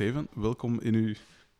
[0.00, 1.14] Steven, welkom in uw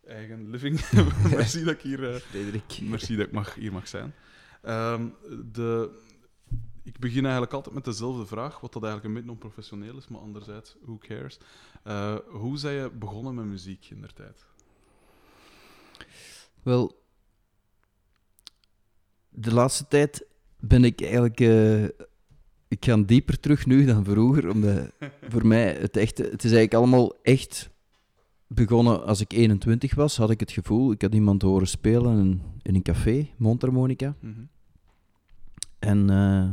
[0.05, 0.91] eigen living.
[1.37, 2.81] merci dat ik hier, uh, Frederik.
[2.83, 4.15] merci dat ik mag, hier mag zijn.
[4.63, 5.09] Ehm,
[5.53, 5.91] de,
[6.83, 10.21] ik begin eigenlijk altijd met dezelfde vraag, wat dat eigenlijk een beetje onprofessioneel is, maar
[10.21, 11.39] anderzijds, who cares?
[11.87, 14.45] Uh, hoe zijn je begonnen met muziek in der tijd?
[16.63, 17.03] Wel,
[19.29, 21.41] de laatste tijd ben ik eigenlijk.
[21.41, 21.85] Uh,
[22.69, 24.93] ik ga dieper terug nu dan vroeger, omdat
[25.33, 27.71] voor mij het, echte, het is eigenlijk allemaal echt
[28.55, 32.43] begonnen als ik 21 was, had ik het gevoel, ik had iemand horen spelen in,
[32.63, 34.15] in een café, Mondharmonica.
[34.21, 34.49] Mm -hmm.
[35.79, 36.51] En uh,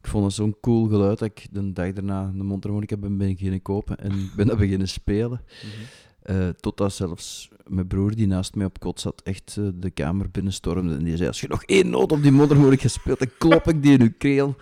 [0.00, 3.62] ik vond het zo'n cool geluid dat ik de dag daarna de mondharmonica ben beginnen
[3.62, 5.40] kopen en ben dat beginnen spelen.
[5.64, 6.36] Mm -hmm.
[6.36, 10.30] uh, totdat zelfs mijn broer, die naast mij op kot zat, echt uh, de kamer
[10.30, 10.94] binnenstormde.
[10.94, 13.82] En die zei, als je nog één noot op die mondharmonica speelt, dan klop ik
[13.82, 14.56] die in uw keel.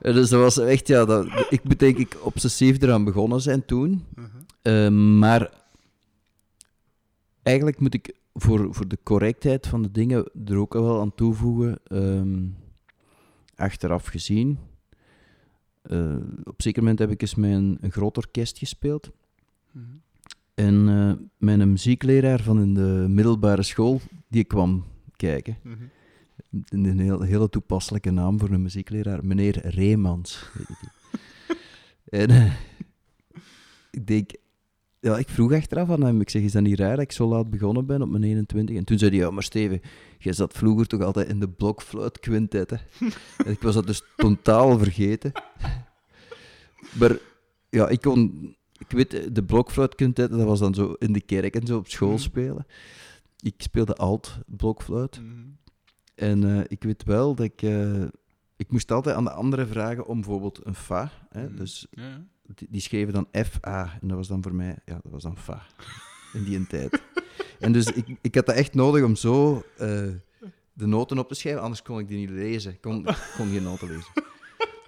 [0.00, 4.04] dus dat was echt, ja, dat, ik moet denk ik obsessief eraan begonnen zijn toen.
[4.14, 4.24] -huh.
[4.62, 5.50] Uh, maar
[7.42, 11.78] eigenlijk moet ik voor, voor de correctheid van de dingen er ook wel aan toevoegen.
[11.88, 12.56] Um,
[13.54, 14.58] achteraf gezien.
[15.86, 19.10] Uh, op zeker moment heb ik eens met een, een groot orkest gespeeld.
[19.72, 20.02] Mm -hmm.
[20.54, 24.84] En uh, mijn muziekleraar van in de middelbare school, die kwam
[25.16, 25.58] kijken.
[25.62, 25.90] Mm -hmm.
[26.84, 30.50] Een heel, hele toepasselijke naam voor een muziekleraar, meneer Reemans.
[32.08, 32.52] en uh,
[33.90, 34.30] ik denk,
[35.00, 37.28] ja, ik vroeg achteraf aan hem, ik zeg, is dat niet raar dat ik zo
[37.28, 38.76] laat begonnen ben op mijn 21?
[38.76, 39.80] En toen zei hij, ja, maar Steven,
[40.18, 42.70] jij zat vroeger toch altijd in de blokfluitquintet,
[43.44, 45.32] En ik was dat dus totaal vergeten.
[46.98, 47.18] maar
[47.68, 51.66] ja, ik kon, ik weet, de blokfluitquintet, dat was dan zo in de kerk en
[51.66, 52.66] zo op school spelen.
[53.38, 55.20] Ik speelde alt blokfluit.
[55.20, 55.58] Mm.
[56.14, 58.02] En uh, ik weet wel dat ik, uh,
[58.56, 61.56] ik moest altijd aan de anderen vragen om bijvoorbeeld een fa, hè, mm.
[61.56, 61.86] dus...
[61.90, 63.98] Ja, ja die, schreven dan F-A.
[64.00, 65.66] En dat was dan voor mij, ja, dat was dan Fa.
[66.32, 67.02] In die tijd.
[67.58, 70.08] en dus ik, ik had dat echt nodig om zo uh,
[70.72, 72.72] de noten op te schrijven, anders kon ik die niet lezen.
[72.72, 73.04] Ik kon,
[73.36, 74.12] kon geen noten lezen.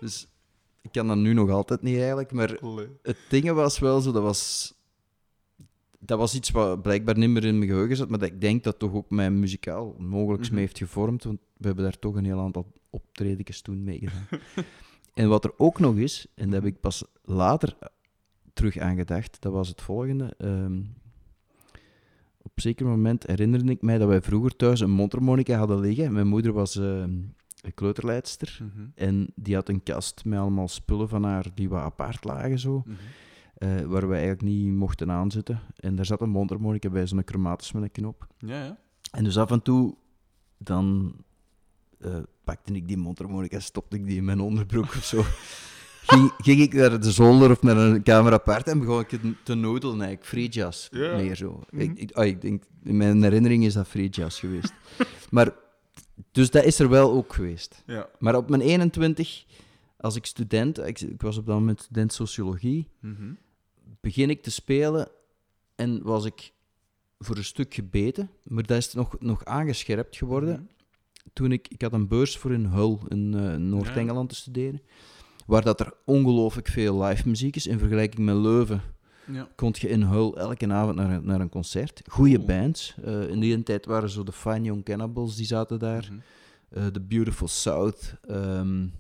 [0.01, 0.27] Dus
[0.81, 2.33] ik kan dat nu nog altijd niet eigenlijk.
[2.33, 2.59] Maar
[3.03, 4.75] het ding was wel zo, dat was...
[6.05, 8.65] Dat was iets wat blijkbaar niet meer in mijn geheugen zat, maar dat ik denk
[8.65, 10.55] dat toch ook mijn muzikaal mogelijk mm -hmm.
[10.55, 14.41] mee heeft gevormd, want we hebben daar toch een heel aantal optredens toen mee gedaan.
[15.15, 17.77] En wat er ook nog is, en daar heb ik pas later
[18.53, 20.35] terug aan gedacht, dat was het volgende.
[20.39, 20.95] Um,
[22.43, 26.13] op een zeker moment herinnerde ik mij dat wij vroeger thuis een mondharmonica hadden liggen.
[26.13, 27.01] Mijn moeder was uh,
[27.63, 28.93] een kleuterleidster mm -hmm.
[28.95, 32.83] en die had een kast met allemaal spullen van haar die wat apart lagen zo.
[32.85, 33.69] Mm -hmm.
[33.69, 35.61] uh, waar we eigenlijk niet mochten aanzitten.
[35.77, 38.27] En daar zat een mondharmonica bij, zo'n chromatis met een knop.
[38.39, 38.79] Ja, ja.
[39.11, 39.95] En dus af en toe
[40.59, 41.15] dan
[41.99, 45.25] uh, pakte ik die mondharmonica, stopte ik die in mijn onderbroek of zo.
[46.07, 49.09] ging, ging, ik naar de zolder of naar een kamer apart en begon ik
[49.43, 51.17] te nodelen, eigenlijk free jazz ja.
[51.17, 51.51] meer zo.
[51.51, 51.81] Mm -hmm.
[51.81, 54.73] ik, ik, oh, ik, denk, in mijn herinnering is dat free jazz geweest.
[55.31, 55.55] maar,
[56.33, 57.83] dus dat is er wel ook geweest.
[57.87, 58.09] Ja.
[58.19, 59.45] Maar op mijn 21,
[59.97, 63.39] als ik student, ik, ik was op dat moment student sociologie, mm -hmm.
[64.01, 65.09] begin ik te spelen
[65.75, 66.53] en was ik
[67.19, 70.51] voor een stuk gebeten, maar dat is nog, nog aangescherpt geworden.
[70.51, 70.81] Mm -hmm
[71.33, 74.83] toen ik, ik had een beurs voor in Hull in uh, Noord-Engeland te studeren,
[75.53, 78.83] waar dat er ongelooflijk veel live muziek is in vergelijking met Leuven.
[79.25, 79.49] Ja.
[79.57, 82.03] Kon je in Hull elke avond naar, naar een concert.
[82.07, 82.47] Goeie oh.
[82.47, 82.95] bands.
[83.05, 86.03] Uh, in die tijd waren zo de Fine Young Cannibals, die zaten daar.
[86.03, 86.23] The mm
[86.71, 86.83] -hmm.
[86.85, 88.15] uh, Beautiful South.
[88.31, 88.93] Um,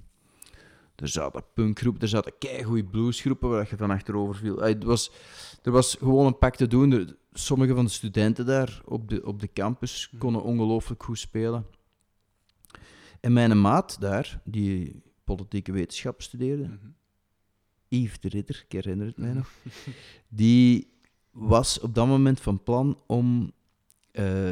[0.94, 4.60] er zaten punkgroepen, er zaten keigoeie bluesgroepen waar je van achterover viel.
[4.60, 5.10] Het was,
[5.62, 7.16] er was gewoon een pak te doen.
[7.32, 11.66] Sommige van de studenten daar op de, op de campus konden ongelooflijk goed spelen.
[13.20, 15.02] En mijn maat daar, die
[15.36, 16.94] politieke wetenschap studeerde, mm -hmm.
[17.88, 19.50] Yves de Ridder, ik herinner het mij nog,
[20.28, 20.90] die
[21.30, 23.52] was op dat moment van plan om...
[24.12, 24.50] Uh,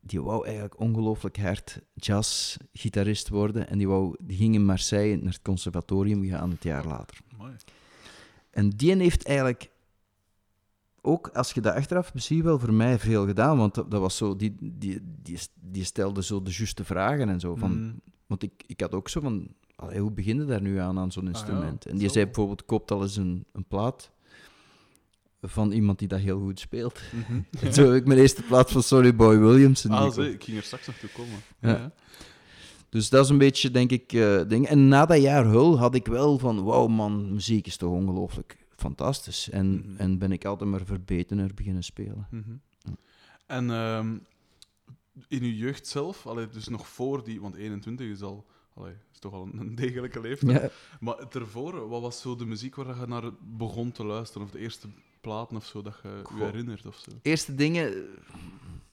[0.00, 5.32] die wou eigenlijk ongelooflijk hard jazzgitarist worden en die, wou, die ging in Marseille naar
[5.32, 7.18] het conservatorium gaan het jaar later.
[7.38, 7.52] Mooi.
[8.50, 9.70] En die heeft eigenlijk
[11.00, 13.56] ook, als je dat achteraf beziet, wel voor mij veel gedaan.
[13.56, 17.40] Want dat, dat, was zo, die, die, die, die stelde zo de juiste vragen en
[17.40, 17.54] zo.
[17.54, 18.00] Van, mm.
[18.26, 21.12] Want ik, ik had ook zo van, allee, hoe begin je daar nu aan, aan
[21.12, 21.78] zo'n instrument?
[21.78, 22.12] Ah, ja, en die zo.
[22.12, 24.10] zei bijvoorbeeld, koopt al eens een, een plaat
[25.42, 27.00] van iemand die dat heel goed speelt.
[27.12, 27.46] Mm -hmm.
[27.66, 29.88] en zo heb ik mijn eerste plaat van Sorry Boy Williams.
[29.88, 31.42] Ah, zo, ik ging er straks nog toe komen.
[31.60, 31.68] Ja.
[31.68, 31.92] ja.
[32.88, 34.66] Dus dat is een beetje, denk ik, uh, ding.
[34.66, 38.56] En na dat jaar Hul had ik wel van, wauw man, muziek is toch ongelooflijk
[38.76, 39.50] fantastisch.
[39.50, 39.96] En, mm -hmm.
[39.96, 42.26] en ben ik altijd maar verbetener beginnen spelen.
[42.30, 42.60] Mm -hmm.
[42.78, 42.92] ja.
[43.46, 44.26] En um,
[45.28, 48.46] in uw jeugd zelf, allee, dus nog voor die, want 21 is al,
[48.76, 50.60] allee, is toch al een, degelijke leeftijd.
[50.62, 50.68] Ja.
[51.00, 54.46] Maar ervoor, wat was zo de muziek waar je naar begon te luisteren?
[54.46, 54.88] Of de eerste
[55.20, 56.38] platen of zo dat je Goh.
[56.38, 57.10] je herinnert of zo?
[57.22, 58.06] Eerste dingen...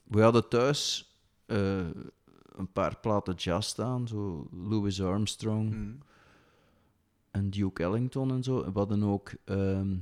[0.04, 1.12] We hadden thuis
[1.46, 1.86] eh,
[2.52, 5.98] een paar platen jazz staan, zo Louis Armstrong Mm.
[7.30, 8.64] en Duke Ellington en zo.
[8.64, 9.32] We hadden ook...
[9.44, 9.96] ehm,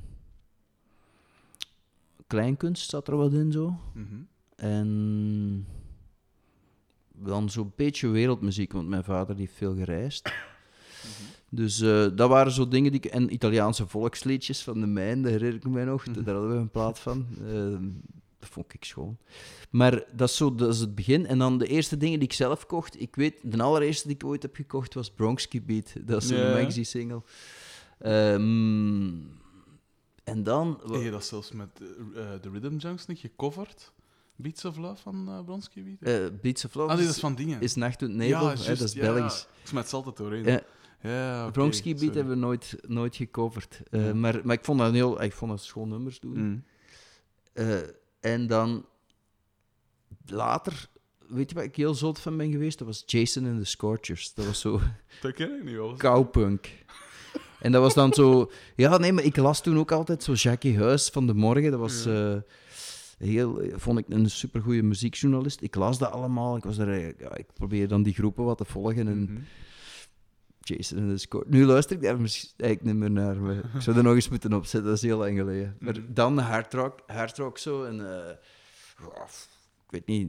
[2.26, 3.76] kleinkunst zat er wat in, zo.
[3.94, 4.20] Mhm.
[4.56, 5.67] En
[7.24, 10.32] dan zo'n beetje wereldmuziek, want mijn vader die heeft veel gereisd.
[11.54, 13.10] Dus eh, dat waren zo dingen die ik...
[13.10, 16.04] En Italiaanse volksliedjes van de mijn, dat herinner ik mij nog.
[16.04, 17.26] Daar hadden we een plaat van.
[17.46, 17.78] Eh,
[18.38, 19.19] dat vond ik schoon.
[19.70, 21.26] Maar dat is, zo, dat is het begin.
[21.26, 23.00] En dan de eerste dingen die ik zelf kocht.
[23.00, 25.92] Ik weet, de allereerste die ik ooit heb gekocht was Bronxky Beat.
[26.00, 26.62] Dat is zo'n Ja.
[26.62, 27.22] maxi-single.
[27.98, 29.10] Ehm,
[30.25, 30.80] en dan...
[30.92, 31.88] Heb je dat zelfs met eh,
[32.34, 33.92] eh, de Rhythm Junks niet gecoverd?
[34.42, 36.20] Beats of Love van Bronsky Beat?
[36.22, 37.60] eh, Beats of Love ah, nee, dat is, is van dingen.
[37.60, 38.26] is Nacht Nebel.
[38.26, 39.40] ja, hè, juist, dat is ja, Belgisch.
[39.40, 39.60] Ja.
[39.62, 40.44] Ik smet altijd doorheen.
[40.44, 40.60] Ja.
[41.02, 42.14] Ja, oké, Bronxky Beat sorry.
[42.16, 43.80] hebben we nooit, nooit gecoverd.
[43.90, 44.14] Eh, Ja.
[44.14, 45.22] maar, maar ik vond dat heel...
[45.22, 46.38] Ik vond dat schoon nummers doen.
[46.38, 46.64] Mm.
[48.20, 48.86] En dan
[50.26, 50.88] later,
[51.28, 52.78] weet je waar ik heel zot van ben geweest?
[52.78, 54.34] Dat was Jason and the Scorchers.
[54.34, 54.80] Dat was zo
[55.22, 55.96] Dat ken ik niet wel.
[55.96, 56.84] cowpunk.
[57.60, 58.50] En dat was dan zo...
[58.76, 61.70] Ja, nee, maar ik las toen ook altijd zo Jackie Huis van de Morgen.
[61.70, 62.04] Dat was...
[62.04, 62.42] Ja.
[63.28, 65.60] Heel, vond ik een supergoeie muziekjournalist.
[65.62, 66.56] Ik las dat allemaal.
[66.56, 69.08] Ik, was er, eh, ja, ik probeerde dan die groepen wat te volgen.
[69.08, 69.40] En Mhm.
[70.64, 71.54] Jason and the Scorchers...
[71.56, 73.36] Nu luister ik daar misschien eigenlijk niet meer naar.
[73.40, 74.88] maar ik zou er nog eens moeten opzetten.
[74.88, 75.76] Dat is heel lang geleden.
[75.80, 76.12] Maar Mhm.
[76.12, 77.84] dan hard rock, hard rock zo.
[77.84, 78.24] En...
[78.24, 78.30] eh,
[79.84, 80.28] ik weet niet.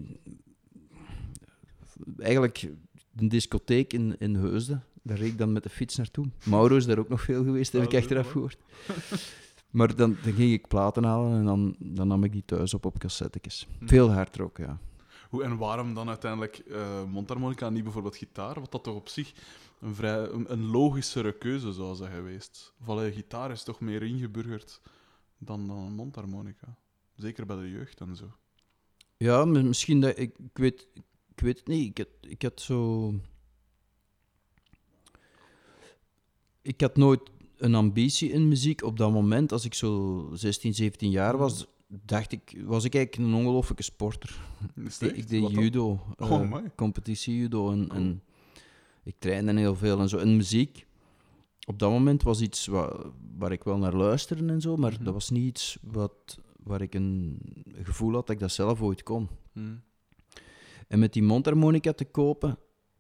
[2.18, 2.68] Eigenlijk
[3.16, 4.84] een discotheek in, in Heusden.
[5.01, 6.25] Daar reed ik dan met de fiets naartoe.
[6.46, 8.57] Mauro is daar ook nog veel geweest, heb ik achteraf is gehoord.
[9.74, 12.86] Maar dan, dan ging ik platen halen en dan, dan nam ik die thuis op
[12.86, 13.68] op cassettetjes.
[13.80, 13.88] Hm.
[13.88, 14.80] Veel hard rock, ja.
[15.30, 18.60] Hoe en waarom dan uiteindelijk eh mondharmonica en niet bijvoorbeeld gitaar?
[18.60, 19.34] Wat dat toch op zich
[19.80, 22.74] een, vrij, een, een logischere keuze zou zijn geweest.
[22.80, 24.81] Of allee, gitaar is toch meer ingeburgerd
[25.38, 26.78] dan, dan een mondharmonica.
[27.16, 28.31] Zeker bij de jeugd en zo.
[29.18, 30.18] Ja, misschien dat...
[30.18, 30.88] Ik, ik, weet,
[31.36, 31.90] ik weet het niet.
[31.90, 33.14] Ik had, ik had zo...
[36.62, 37.31] Ik had nooit
[37.63, 38.83] een ambitie in muziek.
[38.83, 43.27] Op dat moment, als ik zo 16, 17 jaar was, dacht ik, was ik eigenlijk
[43.30, 44.39] een ongelofelijke sporter.
[45.00, 46.63] Ik, deed Wat judo, Oh, eh, amai.
[46.75, 48.21] competitie-judo en, en
[49.04, 50.18] ik trainde heel veel en zo.
[50.18, 50.86] En muziek,
[51.68, 55.04] op dat moment was iets wa- waar ik wel naar luisterde en zo, maar Mhm.
[55.04, 57.39] dat was niet iets wat, waar ik een
[57.83, 59.27] gevoel had dat ik dat zelf ooit kon.
[59.54, 59.75] Hm.
[60.88, 62.57] En met die mondharmonica te kopen,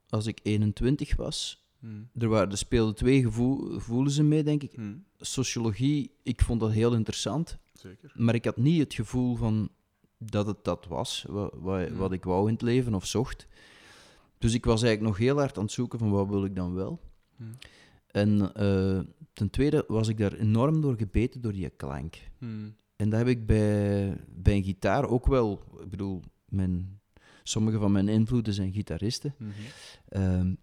[0.09, 2.21] als ik 21 was, Hm.
[2.21, 4.71] er, waren, er speelden twee gevoel, gevoelens in mee, denk ik.
[4.73, 4.93] Hm.
[5.17, 8.11] Sociologie, ik vond dat heel interessant, Zeker.
[8.15, 9.69] maar ik had niet het gevoel van
[10.17, 11.97] dat het dat was, wat, wat, Hmm.
[11.97, 13.47] wat ik wou in het leven of zocht.
[14.37, 16.73] Dus ik was eigenlijk nog heel hard aan het zoeken van wat wil ik dan
[16.73, 16.99] wel.
[18.07, 18.99] En eh,
[19.33, 22.17] ten tweede was ik daar enorm door gebeten door die klank.
[22.95, 25.63] En dat heb ik bij, bij een gitaar ook wel.
[25.83, 26.99] Ik bedoel, mijn,
[27.43, 29.35] sommige van mijn invloeden zijn gitaristen.
[30.09, 30.53] Ehm,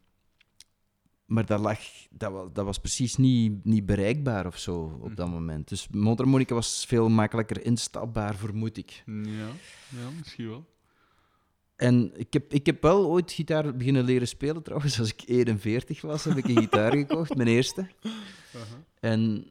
[1.31, 1.79] maar dat, lag,
[2.11, 5.69] dat, was, dat was precies niet, niet bereikbaar of zo op dat moment.
[5.69, 9.03] Dus mondharmonica was veel makkelijker instapbaar, vermoed ik.
[9.06, 9.49] Ja,
[9.88, 10.67] ja, misschien wel.
[11.76, 14.99] En ik heb, ik heb wel ooit gitaar beginnen leren spelen trouwens.
[14.99, 17.87] Als ik 41 was, heb ik een gitaar gekocht, mijn eerste.
[19.00, 19.50] En...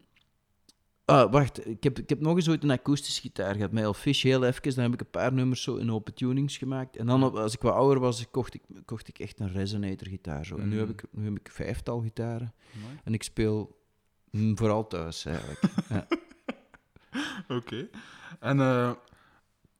[1.10, 1.68] Ah, wacht.
[1.68, 3.72] Ik heb, ik heb nog eens ooit een akoestische gitaar gehad.
[3.72, 4.76] Met Fish heel even.
[4.76, 6.98] Dan heb ik een paar nummers zo in open tunings gemaakt.
[6.98, 10.46] En dan, als ik wat ouder was, kocht ik, kocht ik echt een resonator-gitaar.
[10.46, 10.58] Zo.
[10.58, 10.92] En nu heb, Mm.
[10.94, 12.54] ik, nu heb ik vijftal gitaren.
[13.04, 13.78] En ik speel
[14.32, 15.60] mm, vooral thuis, eigenlijk.
[15.90, 16.08] ja.
[17.48, 17.90] Oké.
[18.40, 18.92] En eh,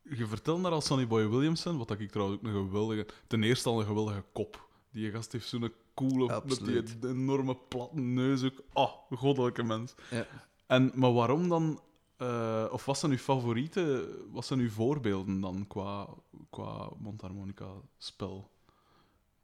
[0.04, 3.06] je vertelde daar al Sonny Boy Williamson, wat ik trouwens ook een geweldige...
[3.28, 4.68] Ten eerste al een geweldige kop.
[4.92, 6.42] Die gast heeft zo'n coole...
[6.46, 8.64] Met die enorme platte neus ook.
[8.74, 9.96] Oh, goddelijke mens.
[10.10, 10.26] Ja.
[10.70, 11.82] En, maar waarom dan...
[12.18, 14.08] eh, of wat zijn uw favorieten...
[14.32, 16.08] Wat zijn uw voorbeelden dan qua,
[16.50, 18.52] qua mondharmonica-spel?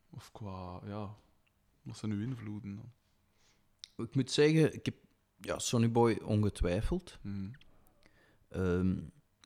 [0.10, 0.82] Of qua...
[0.86, 1.16] Ja...
[1.82, 2.92] Wat zijn uw invloeden dan?
[4.06, 4.96] Ik moet zeggen, ik heb
[5.42, 7.18] ja, Sonny Boy ongetwijfeld.
[7.22, 7.50] Hm.
[8.50, 8.98] Ehm,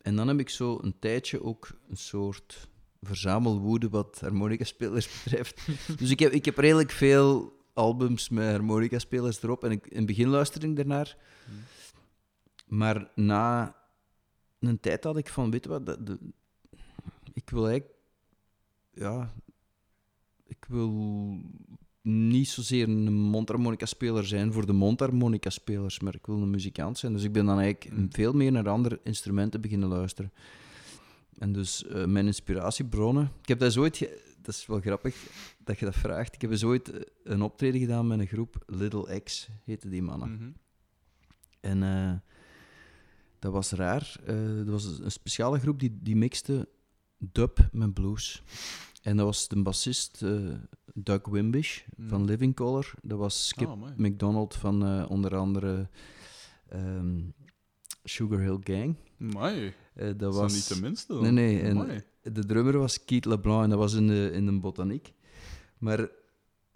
[0.02, 2.70] en dan heb ik zo een tijdje ook een soort
[3.02, 5.68] verzamelwoede wat harmonica-spelers betreft.
[5.98, 9.64] dus ik heb, ik heb redelijk veel albums met harmonica-spelers erop.
[9.64, 11.18] En ik, in het begin luisterde ik daarnaar.
[11.46, 11.56] Hmm.
[12.78, 13.76] Maar na
[14.60, 16.20] een tijd had ik van, weet je wat, de, de-
[17.34, 17.98] ik wil eigenlijk...
[18.94, 19.34] Ja,
[20.46, 20.92] ik wil
[22.02, 27.14] niet zozeer een mondharmonica-speler zijn voor de mondharmonica-spelers, maar ik wil een muzikant zijn.
[27.14, 28.08] Dus ik ben dan eigenlijk Mm.
[28.12, 30.32] veel meer naar andere instrumenten beginnen luisteren.
[31.38, 33.32] En dus eh, mijn inspiratiebronnen...
[33.42, 34.10] Ik heb dat ooit...
[34.42, 35.16] Dat is wel grappig
[35.58, 36.34] dat je dat vraagt.
[36.36, 40.02] Ik heb eens ooit eh, een optreden gedaan met een groep, Little X, heette die
[40.02, 40.32] mannen.
[40.34, 40.50] Mhm.
[41.60, 42.14] En eh,
[43.40, 44.16] Dat was raar.
[44.26, 46.70] Eh er was een speciale groep die, die mixte
[47.18, 48.44] dub met blues.
[49.02, 50.26] En dat was de bassist
[50.94, 52.28] Doug Wimbish van Hmm.
[52.28, 52.94] Living Color.
[53.02, 53.94] Dat was Skip amai.
[53.98, 55.90] McDonald van onder andere
[56.70, 57.22] ehm,
[58.04, 58.96] Sugar Hill Gang.
[59.22, 60.54] Amai, Eh, dat was...
[60.54, 61.22] niet de minste dan.
[61.22, 62.04] Nee, nee, en-.
[62.34, 65.14] De drummer was Keith LeBlanc en dat was in de, in de botaniek.
[65.78, 66.08] Maar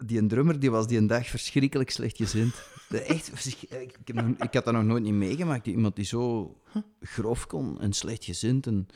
[0.06, 2.54] die een drummer die was die een dag verschrikkelijk slecht gezind.
[2.88, 5.66] De- Echt, verschrik- ik, ik, heb nog- ik had dat nog nooit niet meegemaakt.
[5.66, 6.56] Iemand die zo
[7.00, 8.66] grof kon en slecht gezind.
[8.66, 8.86] En,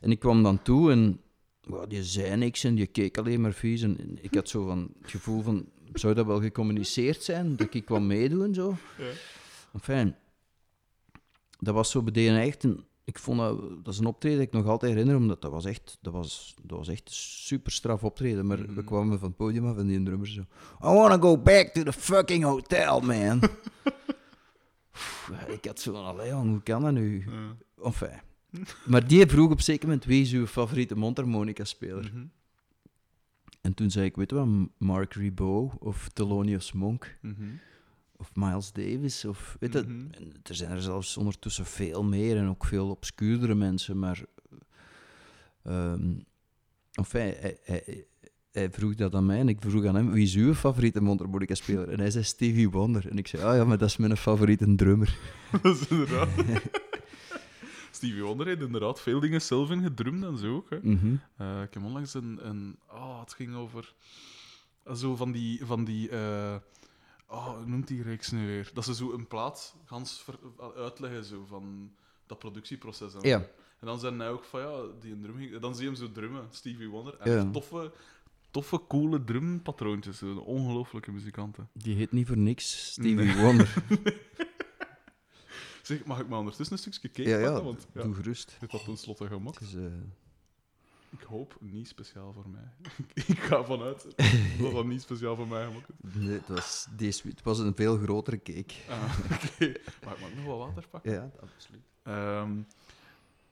[0.00, 1.20] en ik kwam dan toe en
[1.66, 3.82] wow, die zei niks en die keek alleen maar vies.
[3.82, 7.56] En ik had zo van het gevoel van, zou dat wel gecommuniceerd zijn?
[7.56, 8.76] Dat ik kwam meedoen en zo?
[8.98, 9.04] Ja.
[9.72, 10.14] Enfin,
[11.66, 12.84] dat was zo bij echt een...
[13.04, 15.64] Ik vond dat, dat is een optreden dat ik nog altijd herinner, omdat dat was
[15.64, 18.46] echt, dat was, dat was echt een super straf optreden.
[18.46, 18.84] Maar we Mhm.
[18.84, 20.40] kwamen van het podium af en die drummer zo...
[20.40, 20.46] I
[20.80, 23.40] wanna go back to the fucking hotel, man.
[25.48, 27.24] Ik had zo van, hoe kan dat nu?
[27.30, 27.56] Ja.
[27.84, 28.20] Enfin.
[28.86, 32.10] Maar die vroeg op een zeker moment, wie is uw favoriete mondharmonica-speler?
[32.14, 32.24] Mhm.
[33.60, 37.34] En toen zei ik, weet je wat, Mark Ribot of Thelonious Monk Mhm.
[38.16, 39.24] Of Miles Davis.
[39.24, 40.06] Of, weet Mhm.
[40.42, 44.24] er zijn er zelfs ondertussen veel meer en ook veel obscuurdere mensen, maar...
[45.64, 46.14] ehm
[46.92, 48.06] enfin, hij, hij,
[48.52, 51.88] hij vroeg dat aan mij en ik vroeg aan hem, wie is uw favoriete mondharmonica-speler?
[51.88, 53.08] En hij zei Stevie Wonder.
[53.10, 55.18] En ik zei, ah ja, maar dat is mijn favoriete drummer.
[55.62, 56.28] dat is inderdaad...
[57.90, 60.70] Stevie Wonder heeft inderdaad veel dingen zelf in gedrumd en zo ook.
[60.70, 60.78] Hè.
[60.82, 61.14] Mhm.
[61.36, 62.38] Eh, ik heb onlangs een...
[62.48, 63.94] een oh, het ging over...
[64.94, 65.66] Zo van die...
[65.66, 66.56] Van die eh,
[67.28, 68.70] oh, hoe noemt die reeks nu weer?
[68.74, 71.92] Dat ze zo een plaat gans ver- uitleggen zo, van
[72.26, 73.14] dat productieproces.
[73.14, 73.38] En, Ja.
[73.80, 75.98] en dan zijn hij ook van, ja, die een drum ging- Dan zie je hem
[75.98, 77.16] zo drummen, Stevie Wonder.
[77.18, 77.36] En Ja.
[77.38, 77.92] echt toffe,
[78.50, 80.18] toffe, coole drumpatroontjes.
[80.18, 80.34] zo.
[80.36, 81.68] Ongelooflijke muzikanten.
[81.72, 83.36] Die heet niet voor niks Stevie Nee.
[83.36, 83.74] Wonder.
[85.82, 87.64] Zeg, mag ik maar ondertussen een stukje cake ja, ja, pakken?
[87.64, 88.56] Want ja, doe gerust.
[88.60, 89.24] dit had tenslotte.
[89.24, 89.82] Het is, eh,
[91.10, 92.72] Ik hoop niet speciaal voor mij.
[93.34, 94.06] ik ga vanuit
[94.60, 96.14] dat dat niet speciaal voor mij gemaakt is.
[96.14, 98.74] nee, het, was deze, het was een veel grotere cake.
[98.88, 99.72] Ah, Oké,
[100.04, 101.12] maar ik mag nog wat water pakken.
[101.12, 101.82] Ja, absoluut.
[102.02, 102.52] Ehm,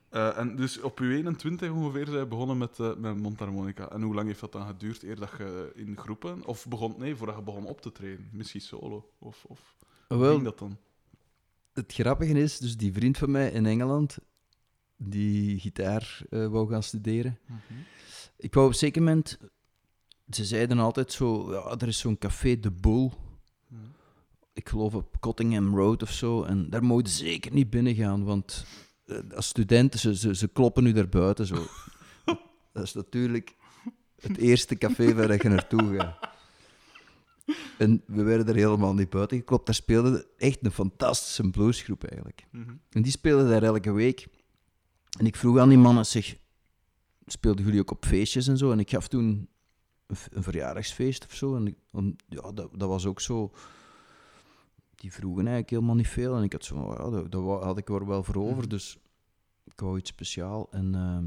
[0.08, 3.90] eh, en dus op uw 21 ongeveer zijn begonnen met, eh met mondharmonica.
[3.90, 6.44] En hoe lang heeft dat dan geduurd eer dat je in groepen...
[6.46, 6.94] Of begon...
[6.98, 8.28] Nee, voordat je begon op te treden.
[8.32, 9.10] Misschien solo.
[9.18, 9.74] Of, of
[10.08, 10.78] hoe Wel, ging dat dan?
[11.74, 14.18] het grappige is, dus die vriend van mij in Engeland,
[14.96, 17.38] die gitaar eh, wou gaan studeren.
[18.36, 19.38] Ik wou op een zeker moment...
[20.30, 23.10] Ze zeiden altijd zo, ja, er is zo'n café De Bull.
[23.68, 23.82] Mhm.
[24.52, 26.42] Ik geloof op Cottingham Road of zo.
[26.42, 28.64] En daar moet je zeker niet binnen gaan, want
[29.06, 31.66] eh, als studenten, ze, ze, ze kloppen nu daar buiten zo.
[32.72, 33.54] dat is natuurlijk
[34.20, 36.32] het eerste café waar je naartoe gaat.
[37.78, 39.66] En we werden er helemaal niet buiten geklopt.
[39.66, 42.46] Daar speelde echt een fantastische bluesgroep eigenlijk.
[42.50, 42.72] Mhm.
[42.90, 44.26] En die speelden daar elke week.
[45.18, 46.36] En ik vroeg aan die mannen, zeg,
[47.26, 48.72] speelden jullie ook op feestjes en zo?
[48.72, 49.48] En ik gaf toen
[50.06, 51.56] een, verjaardagsfeest of zo.
[51.56, 53.52] En ik, om- ja, dat, dat was ook zo...
[54.94, 56.36] Die vroegen eigenlijk helemaal niet veel.
[56.36, 58.58] En ik had zo, van, ja, dat, had ik er wel voor over.
[58.58, 58.68] Mhm.
[58.68, 58.98] Dus
[59.64, 60.68] ik wou iets speciaal.
[60.70, 61.24] En, ehm,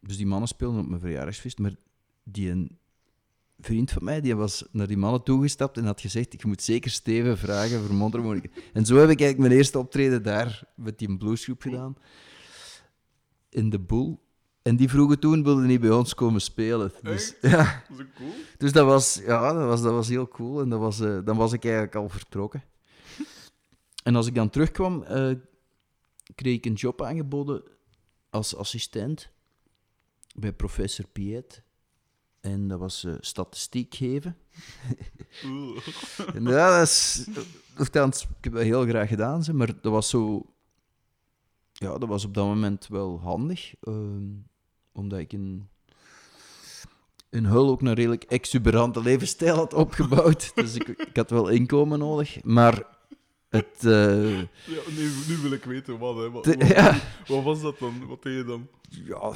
[0.00, 1.58] dus die mannen speelden op mijn verjaardagsfeest.
[1.58, 1.74] Maar
[2.24, 2.78] die een
[3.58, 6.90] vriend van mij, die was naar die mannen toegestapt en had gezegd, ik moet zeker
[6.90, 8.48] Steven vragen voor mondharmonica.
[8.72, 11.96] En zo heb ik eigenlijk mijn eerste optreden daar met die bluesgroep gedaan.
[13.52, 14.20] In de boel.
[14.62, 16.92] En die vroegen toen, wilde niet bij ons komen spelen.
[17.02, 17.52] Dus, Echt?
[17.52, 18.32] ja, Dat cool.
[18.58, 20.60] dus dat was, ja, dat was, dat was heel cool.
[20.60, 22.62] En dat was, eh, dan was ik eigenlijk al vertrokken.
[24.02, 25.30] En als ik dan terugkwam, eh,
[26.34, 27.62] kreeg ik een job aangeboden
[28.30, 29.30] als assistent
[30.34, 31.62] bij professor Piet.
[32.40, 34.36] En dat was eh, statistiek geven.
[36.34, 37.26] En ja, dat is...
[37.78, 37.94] Ik
[38.40, 40.51] heb dat heel graag gedaan, maar dat was zo...
[41.82, 43.74] Ja, dat was op dat moment wel handig.
[43.80, 44.22] ehm,
[44.92, 45.68] omdat ik in,
[47.30, 50.52] in Hul ook een redelijk exuberante levensstijl had opgebouwd.
[50.54, 52.42] Dus ik, ik had wel inkomen nodig.
[52.44, 52.82] Maar
[53.48, 53.84] het...
[53.84, 54.46] eh, Ja,
[54.96, 56.30] nu, nu wil ik weten wat, hè.
[56.30, 58.06] Wat, wat, ja, wat was dat dan?
[58.06, 58.68] Wat deed je dan?
[58.88, 59.32] ja,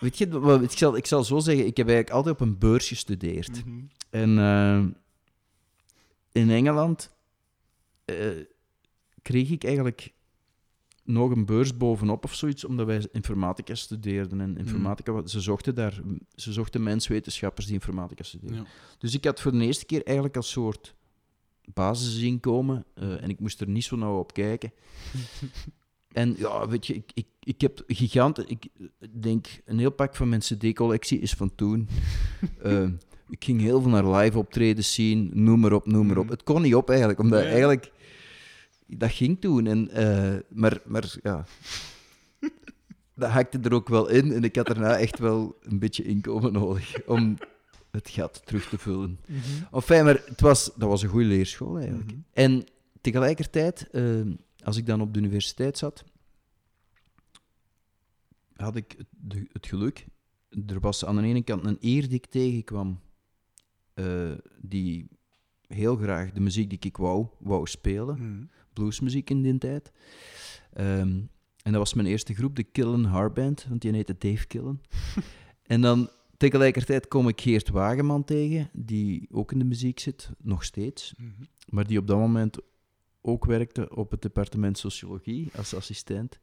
[0.00, 2.58] weet je, wat- ik zal, ik zal zo zeggen, ik heb eigenlijk altijd op een
[2.58, 3.64] beurs gestudeerd.
[3.64, 3.80] Mhm.
[4.10, 4.84] En eh,
[6.42, 7.10] in Engeland
[8.04, 8.16] eh,
[9.22, 10.12] kreeg ik eigenlijk
[11.04, 14.40] nog een beurs bovenop of zoiets, omdat wij informatica studeerden.
[14.40, 16.00] En informatica, wat- ze zochten daar,
[16.34, 18.58] ze zochten menswetenschappers die informatica studeerden.
[18.58, 18.66] Ja.
[18.98, 20.94] Dus ik had voor de eerste keer eigenlijk als soort
[21.74, 24.72] basisinkomen, eh, en ik moest er niet zo nauw op kijken.
[26.12, 28.68] en ja, weet je, ik, ik, ik heb giganten, ik
[29.10, 31.88] denk, een heel pak van mijn cd-collectie is van toen.
[32.62, 32.88] Eh,
[33.28, 36.22] ik ging heel veel naar live optredens zien, noem maar op, noem maar op.
[36.24, 36.32] Mhm.
[36.32, 37.92] Het kon niet op eigenlijk, omdat eigenlijk...
[38.98, 39.66] dat ging toen.
[39.66, 41.44] En, eh, maar, maar ja,
[43.14, 44.32] dat hakte er ook wel in.
[44.32, 47.36] En ik had daarna echt wel een beetje inkomen nodig om
[47.90, 49.18] het gat terug te vullen.
[49.72, 52.10] Enfin, maar het was, dat was een goede leerschool eigenlijk.
[52.10, 52.20] Mhm.
[52.32, 52.64] En
[53.00, 54.20] tegelijkertijd, eh,
[54.64, 56.04] als ik dan op de universiteit zat,
[58.56, 60.06] had ik het, de- het geluk.
[60.66, 63.00] Er was aan de ene kant een eer die ik tegenkwam,
[63.94, 64.30] eh,
[64.60, 65.08] die
[65.66, 68.44] heel graag de muziek die ik wou, wou spelen Mhm.
[68.72, 69.92] Bluesmuziek in die tijd.
[70.72, 71.20] Ehm,
[71.62, 74.80] en dat was mijn eerste groep, de Killen Harband, want die heette Dave Killen.
[75.62, 80.64] en dan tegelijkertijd kom ik Geert Wageman tegen, die ook in de muziek zit, nog
[80.64, 81.30] steeds, Mhm.
[81.68, 82.58] maar die op dat moment
[83.20, 86.38] ook werkte op het departement sociologie als assistent.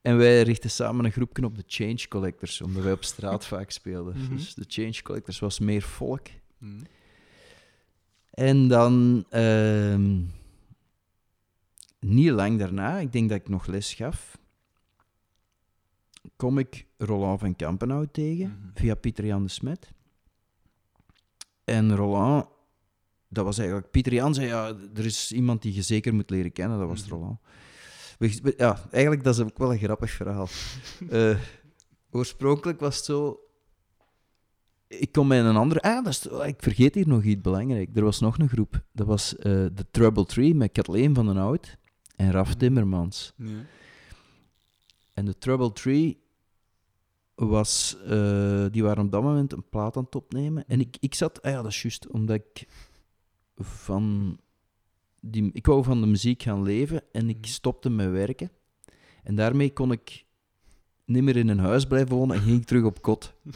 [0.00, 3.70] En wij richten samen een groepje op de Change Collectors, omdat wij op straat vaak
[3.70, 4.16] speelden.
[4.18, 4.36] Mhm.
[4.36, 6.26] Dus de Change Collectors was meer volk.
[6.58, 6.80] Mhm.
[8.30, 10.20] En dan, ehm,
[12.02, 14.38] niet lang daarna, ik denk dat ik nog les gaf,
[16.36, 18.68] kom ik Roland van Kampenhout tegen Mhm.
[18.74, 19.92] via Pieter Jan de Smet.
[21.64, 22.46] En Roland,
[23.28, 26.52] dat was eigenlijk, Pieter Jan zei, ja, er is iemand die je zeker moet leren
[26.52, 27.10] kennen, dat was Mhm.
[27.14, 27.38] Roland.
[28.18, 30.48] We- Ja, eigenlijk dat is ook wel een grappig verhaal.
[31.10, 31.38] Eh,
[32.10, 33.40] oorspronkelijk was het zo,
[34.88, 35.80] ik kom met een andere.
[35.82, 37.90] Ah, dat is, oh, ik vergeet hier nog iets belangrijks.
[37.94, 38.84] Er was nog een groep.
[38.92, 41.76] Dat was eh de Trouble Tree met Kathleen van den Oud
[42.22, 42.54] en Raf.
[42.54, 43.32] Timmermans.
[43.36, 43.46] Ja.
[45.14, 46.20] En de Trouble Tree
[47.34, 47.96] was.
[48.06, 50.64] eh, die waren op dat moment een plaat aan het opnemen.
[50.66, 51.42] En ik, ik zat.
[51.42, 52.06] Ah ja, dat is juist.
[52.08, 52.66] Omdat ik
[53.56, 54.36] van.
[55.20, 57.46] Die, ik wou van de muziek gaan leven en ik Mhm.
[57.46, 58.50] stopte met werken.
[59.22, 60.24] En daarmee kon ik
[61.04, 63.32] niet meer in een huis blijven wonen en ging ik terug op kot.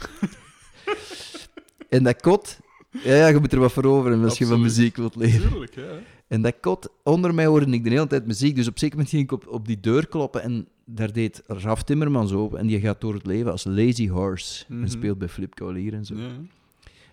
[1.89, 2.59] en dat kot,
[3.03, 5.49] ja, ja, je moet er wat voor over hebben als je van muziek wilt leven.
[5.49, 5.99] Tuurlijk, ja.
[6.27, 8.55] En dat kot, onder mij hoorde ik de hele tijd muziek.
[8.55, 11.83] Dus op zeker moment ging ik op, op die deur kloppen en daar deed Raf
[11.83, 12.59] Timmermans open.
[12.59, 14.65] En die gaat door het leven als Lazy Horse.
[14.67, 14.81] Mhm.
[14.81, 16.15] En speelt bij Flip Cavalier en zo.
[16.15, 16.29] ja.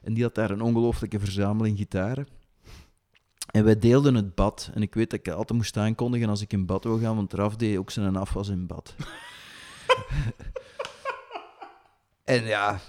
[0.03, 2.27] En die had daar een ongelooflijke verzameling gitaren.
[3.50, 4.70] En wij deelden het bad.
[4.74, 7.33] En ik weet dat ik altijd moest aankondigen als ik in bad wil gaan, want
[7.33, 8.94] Raf deed ook zijn afwas in bad.
[12.24, 12.81] en ja,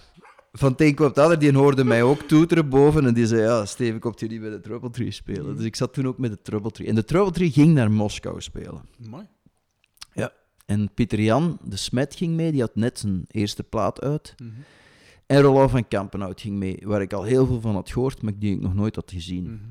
[0.58, 3.06] van het ander, die hoorde mij ook toeteren boven.
[3.06, 5.56] En die zei, ja, Steven, komt niet bij de Trouble Tree spelen?
[5.56, 6.88] Dus ik zat toen ook met de Trouble Tree.
[6.88, 8.82] En de Trouble Tree ging naar Moskou spelen.
[9.10, 9.28] Mooi.
[10.66, 12.52] En Pieter Jan, de smet, ging mee.
[12.52, 14.36] Die had net zijn eerste plaat uit.
[14.38, 14.52] Mhm.
[15.26, 18.38] En Roland van Kampenhout ging mee, waar ik al heel veel van had gehoord, maar
[18.38, 19.44] die ik nog nooit had gezien.
[19.44, 19.64] Mhm.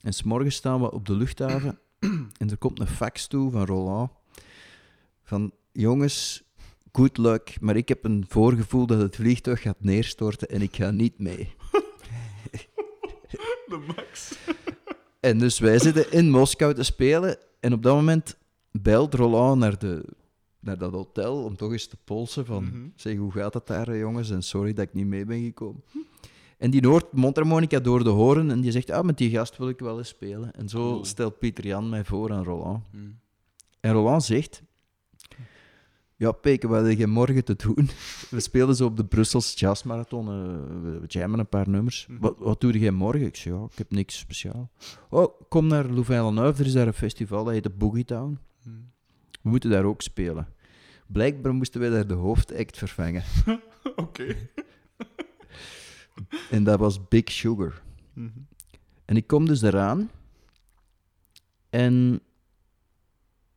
[0.00, 1.78] En s'morgens staan we op de luchthaven
[2.40, 4.10] en er komt een fax toe van Roland.
[5.22, 6.42] Van, jongens,
[6.92, 10.90] good luck, maar ik heb een voorgevoel dat het vliegtuig gaat neerstorten en ik ga
[10.90, 11.54] niet mee.
[13.66, 14.34] De max.
[15.20, 18.38] En dus wij zitten in Moskou te spelen en op dat moment
[18.70, 20.04] belt Roland naar, de,
[20.60, 22.88] naar dat hotel om toch eens te polsen van, Mhm.
[22.96, 24.30] zeg, hoe gaat het daar, jongens?
[24.30, 25.82] En sorry dat ik niet mee ben gekomen.
[26.58, 29.68] En die hoort mondharmonica door de horen en die zegt, ah, met die gast wil
[29.68, 30.52] ik wel eens spelen.
[30.54, 32.84] En zo stelt Pieter Jan mij voor aan Roland.
[32.92, 33.02] Mhm.
[33.80, 34.62] En Roland zegt,
[36.22, 37.88] ja, Peke, wat heb je morgen te doen?
[38.30, 42.06] We spelen zo op de Brussels Jazzmarathon, eh, we we jammen een paar nummers.
[42.06, 42.20] Mhm.
[42.20, 43.26] Wat, wat doe jij morgen?
[43.26, 44.70] Ik zeg, ja, ik heb niks speciaal.
[45.10, 48.38] Oh, kom naar Louvain-la-Neuve, er is daar een festival, dat heet de Boogie Town.
[48.62, 48.76] Mhm.
[49.42, 50.48] We moeten daar ook spelen.
[51.06, 53.22] Blijkbaar moesten wij daar de hoofdact vervangen.
[53.96, 54.36] Oké.
[56.50, 57.82] En dat was Big Sugar.
[58.12, 58.28] Mhm.
[59.04, 60.10] En ik kom dus eraan.
[61.70, 62.20] En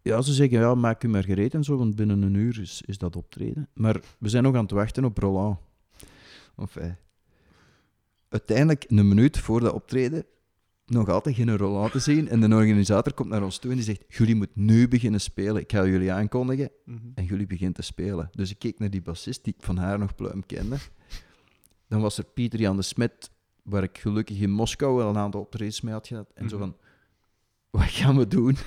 [0.05, 2.81] ja, ze zeggen, ja, maak u maar gereed en zo, want binnen een uur is,
[2.85, 3.69] is dat optreden.
[3.73, 5.57] Maar we zijn nog aan het wachten op Roland.
[6.57, 6.95] Enfin,
[8.29, 10.25] uiteindelijk, een minuut voor dat optreden,
[10.85, 12.27] nog altijd geen Roland te zien.
[12.29, 15.61] En de organisator komt naar ons toe en die zegt, jullie moeten nu beginnen spelen.
[15.61, 16.69] Ik ga jullie aankondigen.
[16.85, 16.99] Mhm.
[17.15, 18.29] En jullie begint te spelen.
[18.31, 20.77] Dus ik keek naar die bassist die ik van haar nog pluim kende.
[21.87, 23.31] Dan was er Pieter Jan de Smet,
[23.63, 26.31] waar ik gelukkig in Moskou wel een aantal optredens mee had gehad.
[26.33, 26.65] En zo Mhm.
[26.65, 26.77] van,
[27.69, 28.57] wat gaan we doen?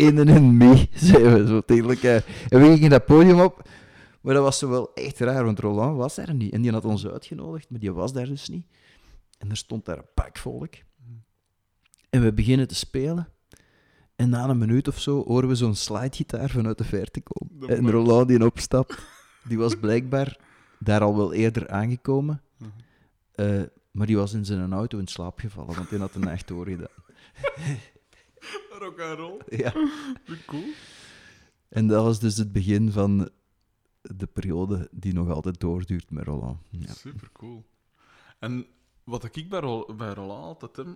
[0.00, 1.62] In en mee, zeiden we zo.
[2.48, 3.68] En we gingen dat podium op.
[4.20, 6.52] Maar dat was zo wel echt raar, want Roland was daar niet.
[6.52, 8.66] En die had ons uitgenodigd, maar die was daar dus niet.
[9.38, 10.74] En er stond daar een pak volk.
[12.10, 13.28] En we beginnen te spelen.
[14.16, 17.68] En na een minuut of zo horen we zo'n slidegitaar vanuit de verte komen.
[17.68, 17.90] En.
[17.90, 18.98] Roland die opstapt,
[19.44, 20.38] die was blijkbaar
[20.78, 22.42] daar al wel eerder aangekomen.
[22.58, 22.70] Mhm.
[23.34, 26.48] Eh, maar die was in zijn auto in slaap gevallen, want die had een nacht
[26.48, 26.88] doorgedaan.
[28.80, 29.40] Rock and roll.
[29.48, 29.72] Ja.
[30.46, 30.72] Cool.
[31.68, 33.30] En dat was dus het begin van
[34.02, 36.58] de periode die nog altijd doorduurt met Roland.
[36.70, 36.92] Ja.
[36.92, 37.64] Super cool.
[38.38, 38.66] En
[39.04, 40.86] wat ik bij, Rol bij Roland altijd heb,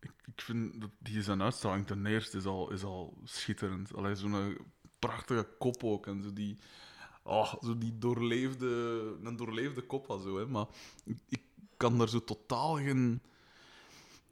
[0.00, 3.94] Ik, ik vind dat die zijn uitstraling ten eerste is al, is al schitterend.
[3.94, 4.56] Alleen zo'n
[4.98, 6.06] prachtige kop ook.
[6.06, 6.56] En zo die,
[7.22, 8.66] oh, zo die doorleefde,
[9.22, 10.38] een doorleefde kop al zo.
[10.38, 10.46] Hè.
[10.46, 10.66] Maar
[11.04, 11.42] ik, ik
[11.76, 13.22] kan daar zo totaal geen.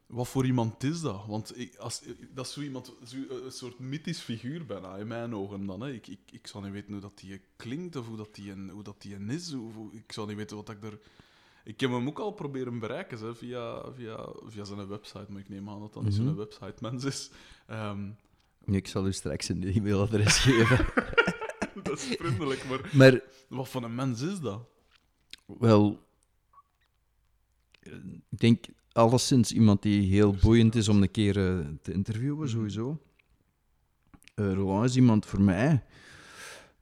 [0.09, 1.25] Wat voor iemand is dat?
[1.27, 2.01] Want ik, als,
[2.33, 5.81] dat is zo iemand, zo, een soort mythisch figuur bijna, in mijn ogen dan.
[5.81, 5.91] Hè.
[5.91, 8.69] Ik, ik, ik zou niet weten hoe dat die klinkt of hoe dat die, een,
[8.69, 9.51] hoe dat die een is.
[9.51, 10.99] Hoe, hoe- ik zou niet weten wat ik er...
[11.63, 15.49] Ik heb hem ook al proberen bereiken hè, via, via, via zijn website, maar ik
[15.49, 16.23] neem aan dat dat niet Mhm.
[16.25, 17.29] zo'n website mens is.
[17.67, 18.09] Ehm,
[18.65, 20.85] Ik zal u straks een e-mailadres geven.
[21.83, 24.61] dat is vriendelijk, maar Maar wat voor een mens is dat?
[25.45, 25.99] wel,
[27.79, 27.93] eh,
[28.29, 32.47] ik denk alleszins iemand die heel boeiend is om een keer eh, te interviewen, Mhm.
[32.47, 33.01] sowieso.
[34.35, 35.83] Eh Roland is iemand voor mij.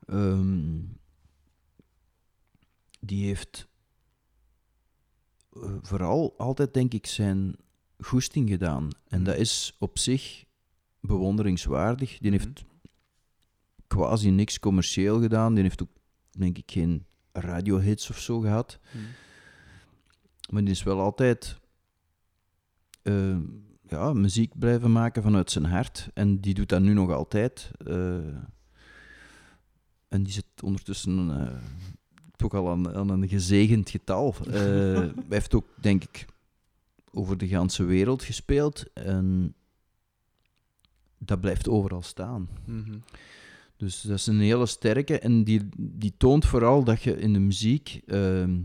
[0.07, 0.79] ehm,
[2.99, 3.67] die heeft
[5.53, 7.55] eh, vooral altijd, denk ik, zijn
[7.99, 8.89] goesting gedaan.
[9.07, 10.45] En dat is op zich
[10.99, 12.17] bewonderingswaardig.
[12.17, 12.63] Die heeft
[13.87, 15.53] quasi niks commercieel gedaan.
[15.53, 15.89] Die heeft ook,
[16.31, 18.79] denk ik, geen radiohits of zo gehad.
[20.49, 21.59] Maar die is wel altijd
[23.07, 23.37] eh,
[23.87, 26.09] ja, muziek blijven maken vanuit zijn hart.
[26.13, 27.71] En die doet dat nu nog altijd.
[27.77, 28.15] eh.
[30.07, 31.53] en die zit ondertussen eh,
[32.35, 34.35] toch al aan, aan een gezegend getal.
[34.49, 36.25] Hij heeft ook, denk ik,
[37.11, 38.93] over de ganse wereld gespeeld.
[38.93, 39.53] En
[41.17, 42.49] dat blijft overal staan.
[42.65, 42.97] Mhm.
[43.77, 45.19] Dus dat is een hele sterke.
[45.19, 48.59] En die, die toont vooral dat je in de muziek ehm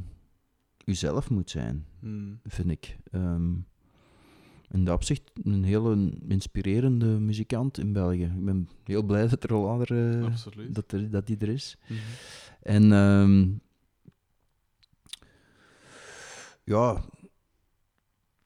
[0.85, 2.33] jezelf moet zijn, Mhm.
[2.45, 2.97] vind ik.
[3.11, 3.53] Ehm,
[4.73, 8.25] in dat opzicht een hele inspirerende muzikant in België.
[8.25, 10.75] Ik ben heel blij dat er al andere, Absoluut.
[10.75, 11.79] dat, er, dat die er is.
[11.87, 11.99] Mhm.
[12.63, 13.49] En ehm,
[16.65, 17.05] ja,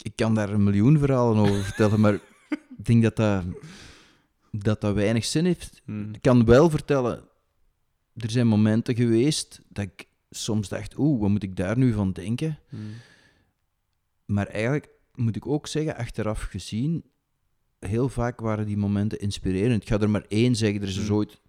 [0.03, 2.15] ik kan daar een miljoen verhalen over vertellen, maar
[2.49, 3.45] ik denk dat dat,
[4.51, 5.83] dat dat weinig zin heeft.
[5.85, 6.15] Mhm.
[6.15, 7.29] Ik kan wel vertellen,
[8.17, 12.13] er zijn momenten geweest dat ik soms dacht, oeh, wat moet ik daar nu van
[12.13, 12.59] denken?
[12.71, 12.83] Mhm.
[14.25, 17.05] Maar eigenlijk moet ik ook zeggen, achteraf gezien,
[17.79, 19.83] heel vaak waren die momenten inspirerend.
[19.83, 21.17] Ik ga er maar één zeggen, er is dus Hmm.
[21.17, 21.41] ooit...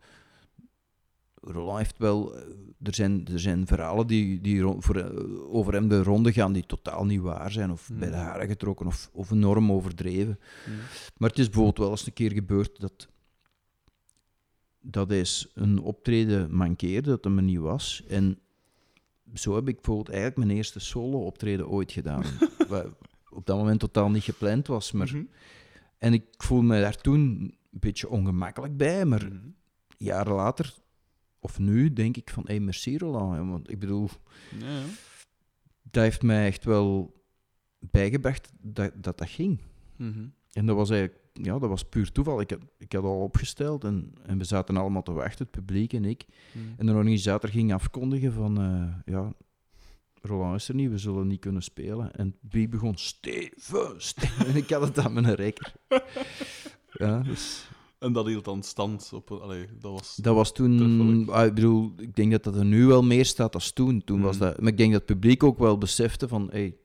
[1.42, 2.36] Roland heeft wel...
[2.36, 2.42] eh,
[2.84, 6.66] Er zijn, er zijn verhalen die, die voor, eh, over hem de ronde gaan die
[6.66, 8.00] totaal niet waar zijn, of Hmm.
[8.00, 10.40] bij de haren getrokken, of, of enorm overdreven.
[10.66, 10.76] Mhm.
[11.18, 13.08] Maar het is bijvoorbeeld wel eens een keer gebeurd dat,
[14.82, 18.04] dat eens een optreden mankeerde, dat hem er niet was.
[18.08, 18.40] En
[19.34, 22.24] zo heb ik bijvoorbeeld eigenlijk mijn eerste solo-optreden ooit gedaan.
[23.38, 24.92] op dat moment totaal niet gepland was.
[24.92, 25.24] Maar, Mhm.
[25.98, 29.38] En ik voelde me daar toen een beetje ongemakkelijk bij, maar Mhm.
[29.98, 30.74] jaren later,
[31.40, 33.50] of nu, denk ik van, hé, hey, merci Roland.
[33.50, 34.10] Want ik bedoel,
[34.60, 34.82] Ja,
[35.92, 37.16] dat heeft mij echt wel
[37.80, 39.60] bijgebracht dat dat, dat ging.
[39.96, 40.26] Mhm.
[40.52, 42.40] En dat was eigenlijk, ja, dat was puur toeval.
[42.42, 45.94] Ik had, ik had al opgesteld en, en we zaten allemaal te wachten, het publiek
[45.94, 46.26] en ik.
[46.78, 49.34] En de organisator ging afkondigen van, eh, ja,
[50.28, 52.12] Roland is er niet, we zullen niet kunnen spelen.
[52.16, 54.46] En publiek begon, Steven, Steven.
[54.48, 55.74] En ik had het aan mijn rekker.
[56.92, 57.68] Ja, dus
[58.00, 59.32] En dat hield dan stand op...
[59.32, 60.16] Allee, dat was...
[60.16, 63.52] dat was toen, ah, ik bedoel, ik denk dat dat er nu wel meer staat
[63.52, 64.04] dan toen.
[64.04, 64.46] Toen was Mhm.
[64.46, 66.78] dat, maar ik denk dat het publiek ook wel besefte van, hey,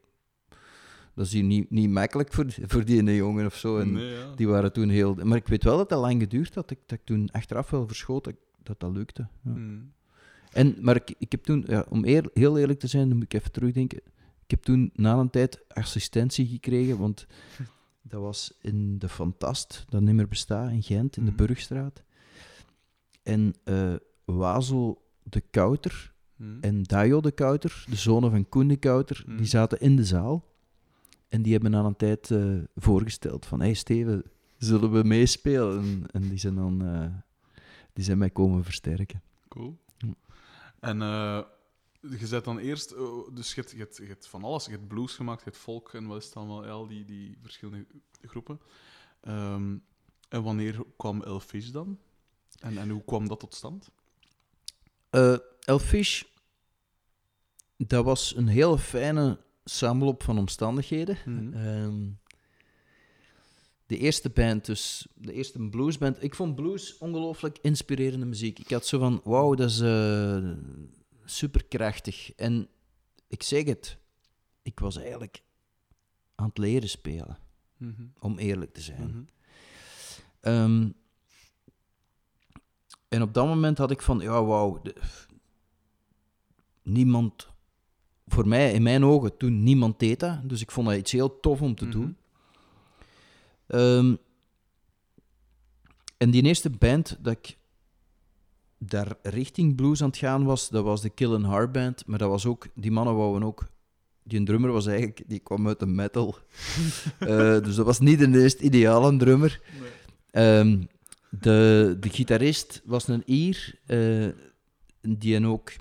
[1.15, 3.79] dat is hier niet, niet makkelijk voor, voor die ene jongen of zo.
[3.79, 4.35] En, Nee, ja.
[4.35, 5.15] Die waren toen heel...
[5.23, 6.71] Maar ik weet wel dat dat lang geduurd had.
[6.71, 9.29] Ik, dat ik toen achteraf wel verschoot dat dat, dat lukte.
[9.45, 9.51] Ja.
[9.51, 9.79] Mhm.
[10.53, 13.25] En, maar ik, ik heb toen, ja, om eer- heel eerlijk te zijn, dan moet
[13.25, 13.99] ik even terugdenken.
[14.45, 17.27] Ik heb toen na een tijd assistentie gekregen, want
[18.03, 21.47] dat was in de Fantast, dat niet meer bestaat, in Gent, in de Mhm.
[21.47, 22.03] Burgstraat.
[23.23, 26.59] En eh Wazel de Kouter Mhm.
[26.61, 29.37] en Dajo de Kouter, de zonen van Koen de Kouter, Mhm.
[29.37, 30.51] die zaten in de zaal.
[31.29, 34.23] En die hebben na een tijd eh, voorgesteld van, hey Steven,
[34.59, 35.79] zullen we meespelen?
[35.83, 37.07] En, en die zijn dan eh,
[37.93, 39.23] die zijn mij komen versterken.
[39.49, 39.79] Cool.
[40.83, 41.43] En eh,
[42.01, 42.91] je zet dan eerst...
[42.91, 44.65] eh, dus je hebt, je, hebt, je hebt van alles.
[44.65, 47.39] Je hebt blues gemaakt, je hebt folk en wat is het allemaal, al die, die
[47.43, 47.87] verschillende
[48.23, 48.61] groepen.
[49.21, 49.77] Ehm,
[50.29, 51.99] en wanneer kwam Elfish dan?
[52.61, 53.91] En, en hoe kwam dat tot stand?
[55.11, 56.23] Eh Elfish,
[57.77, 61.19] dat was een hele fijne samenloop van omstandigheden.
[61.25, 61.55] Mhm.
[61.55, 62.11] Ehm,
[63.87, 66.23] de eerste band, dus de eerste bluesband.
[66.23, 68.59] Ik vond blues ongelooflijk inspirerende muziek.
[68.59, 70.51] Ik had zo van, wauw, dat is eh
[71.25, 72.33] superkrachtig.
[72.35, 72.69] En
[73.29, 73.97] ik zeg het,
[74.63, 75.43] ik was eigenlijk
[76.35, 77.39] aan het leren spelen,
[77.77, 78.03] Mhm.
[78.19, 79.09] om eerlijk te zijn.
[79.09, 79.23] Mhm.
[80.41, 80.89] Ehm,
[83.09, 84.83] en op dat moment had ik van, ja, wauw,
[86.83, 87.49] niemand,
[88.27, 90.49] voor mij, in mijn ogen, toen niemand deed dat.
[90.49, 91.93] Dus ik vond dat iets heel tof om te Mhm.
[91.93, 92.17] doen.
[93.73, 94.15] Ehm,
[96.19, 97.59] en die eerste band dat ik
[98.79, 102.07] daar richting blues aan het gaan was, dat was de Kill and Heart Band.
[102.07, 103.71] Maar dat was ook, die mannen wouden ook.
[104.23, 106.37] Die drummer was eigenlijk, die kwam uit de metal.
[107.19, 109.61] Eh, dus dat was niet de meest ideale drummer.
[110.31, 110.83] Ehm,
[111.31, 114.29] de, de gitarist was een Ier, eh,
[115.01, 115.73] die en ook,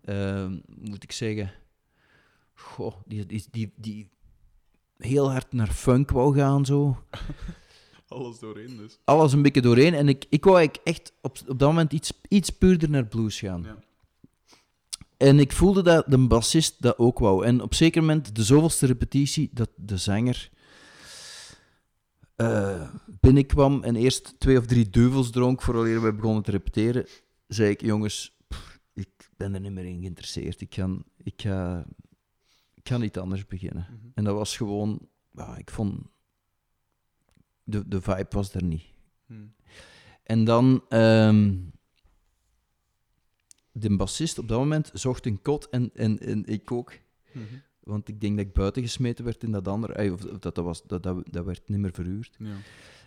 [0.00, 1.52] eh, moet ik zeggen,
[2.54, 4.08] goh, die, die, die, die
[4.98, 6.96] heel hard naar funk wou gaan zo.
[8.08, 8.98] Alles doorheen dus.
[9.04, 9.94] Alles een beetje doorheen.
[9.94, 13.38] En ik, ik wou eigenlijk echt op, op dat moment iets, iets puurder naar blues
[13.38, 13.62] gaan.
[13.62, 13.76] Ja.
[15.16, 17.44] En ik voelde dat de bassist dat ook wou.
[17.44, 20.50] En op zeker moment, de zoveelste repetitie, dat de zanger
[22.36, 27.06] eh, binnenkwam en eerst twee of drie duivels dronk vooraleer we begonnen te repeteren,
[27.46, 30.60] zei ik, jongens, pff, ik ben er niet meer in geïnteresseerd.
[30.60, 30.88] Ik ga,
[31.22, 31.86] ik ga,
[32.86, 33.86] ik ga niet anders beginnen.
[33.90, 34.06] Mhm.
[34.14, 36.00] En dat was gewoon, ja, ik vond,
[37.64, 38.84] de, de vibe was er niet.
[39.26, 39.34] Hm.
[40.22, 41.56] En dan, ehm,
[43.72, 46.92] de bassist op dat moment zocht een kot en, en, en ik ook.
[47.32, 47.44] Mhm.
[47.80, 50.12] Want ik denk dat ik buiten gesmeten werd in dat andere.
[50.12, 52.36] Of dat, dat, was, dat, dat, dat werd niet meer verhuurd.
[52.38, 52.56] Ja.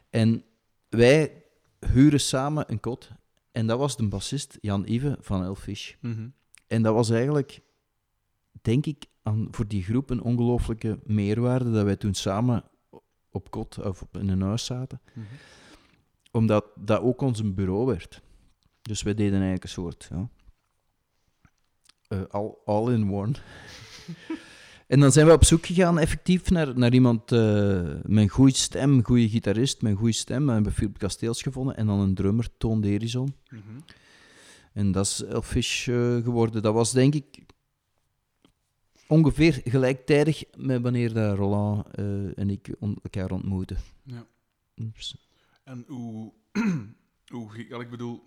[0.09, 0.43] En
[0.89, 1.43] wij
[1.79, 3.11] huren samen een kot.
[3.51, 5.93] En dat was de bassist Jan Ive van Elfish.
[5.99, 6.29] Mhm.
[6.67, 7.61] En dat was eigenlijk,
[8.61, 12.63] denk ik, aan, voor die groep een ongelooflijke meerwaarde dat wij toen samen
[13.31, 15.01] op kot of in een huis zaten.
[15.13, 15.25] Mhm.
[16.31, 18.21] Omdat dat ook ons een bureau werd.
[18.81, 20.29] Dus wij deden eigenlijk een soort ja,
[22.07, 23.31] eh, all, all in one.
[24.87, 28.55] en dan zijn we op zoek gegaan effectief naar, naar iemand eh, met een goede
[28.55, 30.45] stem, een goede gitarist met een goede stem.
[30.45, 33.35] We hebben Philip Kasteels gevonden en dan een drummer, Toon Derison.
[33.49, 33.61] Mhm.
[34.73, 36.61] En dat is Elfish eh, geworden.
[36.61, 37.45] Dat was denk ik
[39.09, 42.67] ongeveer gelijktijdig met wanneer dat Roland eh, en ik
[43.03, 43.77] elkaar ontmoetten.
[44.03, 44.25] Ja.
[44.75, 45.29] Dus,
[45.63, 46.33] En hoe,
[47.33, 48.23] hoe ja, ik bedoel,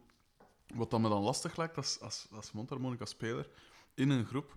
[0.75, 3.49] wat dan me dan lastig lijkt als, als, als mondharmonica-speler
[3.95, 4.57] in een groep,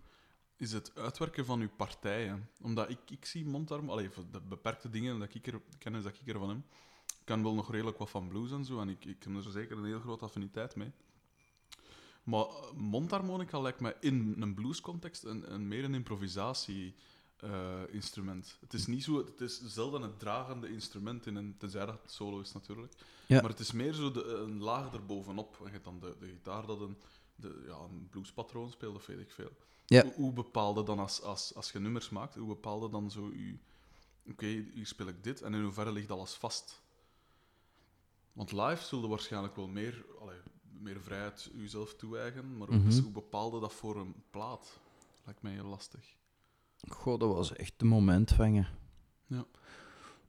[0.57, 2.49] is het uitwerken van uw partijen.
[2.61, 6.49] Omdat ik, ik zie mondharmonica, de beperkte dingen dat ik er, kennis dat ik ervan
[6.49, 6.57] heb,
[7.19, 9.51] ik kan wel nog redelijk wat van blues en zo, en ik, ik heb er
[9.51, 10.91] zeker een heel grote affiniteit mee.
[12.25, 18.57] Maar eh, mondharmonica lijkt mij in een bluescontext een, een meer een improvisatie-instrument.
[18.59, 22.11] het is niet zo, het is zelden het dragende instrument in een, tenzij dat het
[22.11, 22.93] solo is natuurlijk.
[23.25, 23.41] Ja.
[23.41, 25.55] Maar het is meer zo de, een laag erbovenop.
[25.59, 26.97] En je hebt dan de, de gitaar dat een,
[27.35, 29.51] de, ja, een bluespatroon speelt, of weet ik veel.
[29.85, 30.03] Ja.
[30.03, 33.57] Hoe, hoe bepaalde dan als, als, als je nummers maakt, hoe bepaalde dan zo je...
[34.29, 36.81] Oké, hier speel ik dit, en in hoeverre ligt alles vast?
[38.33, 40.37] Want live zullen waarschijnlijk wel meer, allee,
[40.85, 43.01] meer vrijheid jezelf toe-eigenen, maar hoe, Mhm.
[43.01, 44.79] hoe bepaalde dat voor een plaat?
[45.25, 46.13] Lijkt mij heel lastig.
[46.87, 48.67] goh, dat was echt een moment vangen.
[49.27, 49.45] Ja.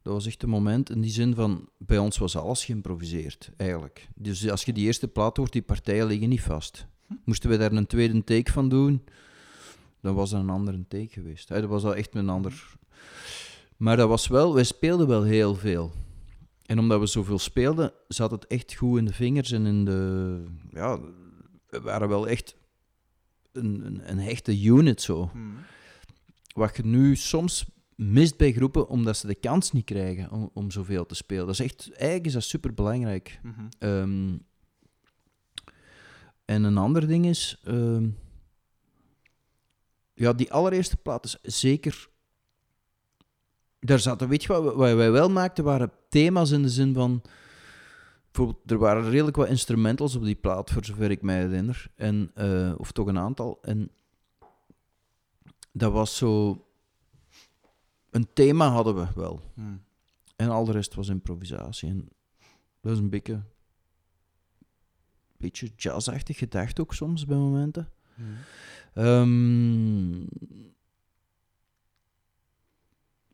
[0.02, 4.08] Dat was echt een moment in die zin van, bij ons was alles geïmproviseerd, eigenlijk.
[4.14, 6.86] Dus als je die eerste plaat hoort, die partijen liggen niet vast.
[7.24, 9.04] Moesten we daar een tweede take van doen,
[10.00, 11.48] dan was dat een andere take geweest.
[11.48, 12.74] Dat was al echt een ander...
[13.76, 15.92] Maar dat was wel, wij speelden wel heel veel.
[16.66, 20.42] En omdat we zoveel speelden, zat het echt goed in de vingers en in de...
[20.70, 21.00] Ja,
[21.66, 22.56] we waren wel echt
[23.52, 25.30] een, een, een hechte unit zo.
[26.54, 27.64] Wat je nu soms
[27.96, 31.46] mist bij groepen, omdat ze de kans niet krijgen om, om zoveel te spelen.
[31.46, 33.40] Dat is echt, eigenlijk is dat super belangrijk.
[33.42, 33.68] Mhm.
[33.78, 34.36] Ehm,
[36.44, 38.08] en een ander ding is, ehm,
[40.14, 42.08] ja, die allereerste plaat is zeker.
[43.86, 47.22] Daar zaten, weet je wat, wat wij wel maakten, waren thema's in de zin van.
[48.30, 51.86] Bijvoorbeeld, er waren redelijk wat instrumentals op die plaat, voor zover ik mij herinner.
[51.94, 53.58] En, eh, of toch een aantal.
[53.62, 53.90] En
[55.72, 56.60] dat was zo.
[58.10, 59.52] Een thema hadden we wel.
[59.54, 59.76] Mhm.
[60.36, 61.88] En al de rest was improvisatie.
[61.88, 62.08] En
[62.80, 63.42] dat is een beetje,
[65.36, 67.92] beetje jazzachtig gedacht ook soms bij momenten.
[68.14, 68.30] Mhm.
[68.94, 70.24] Ehm,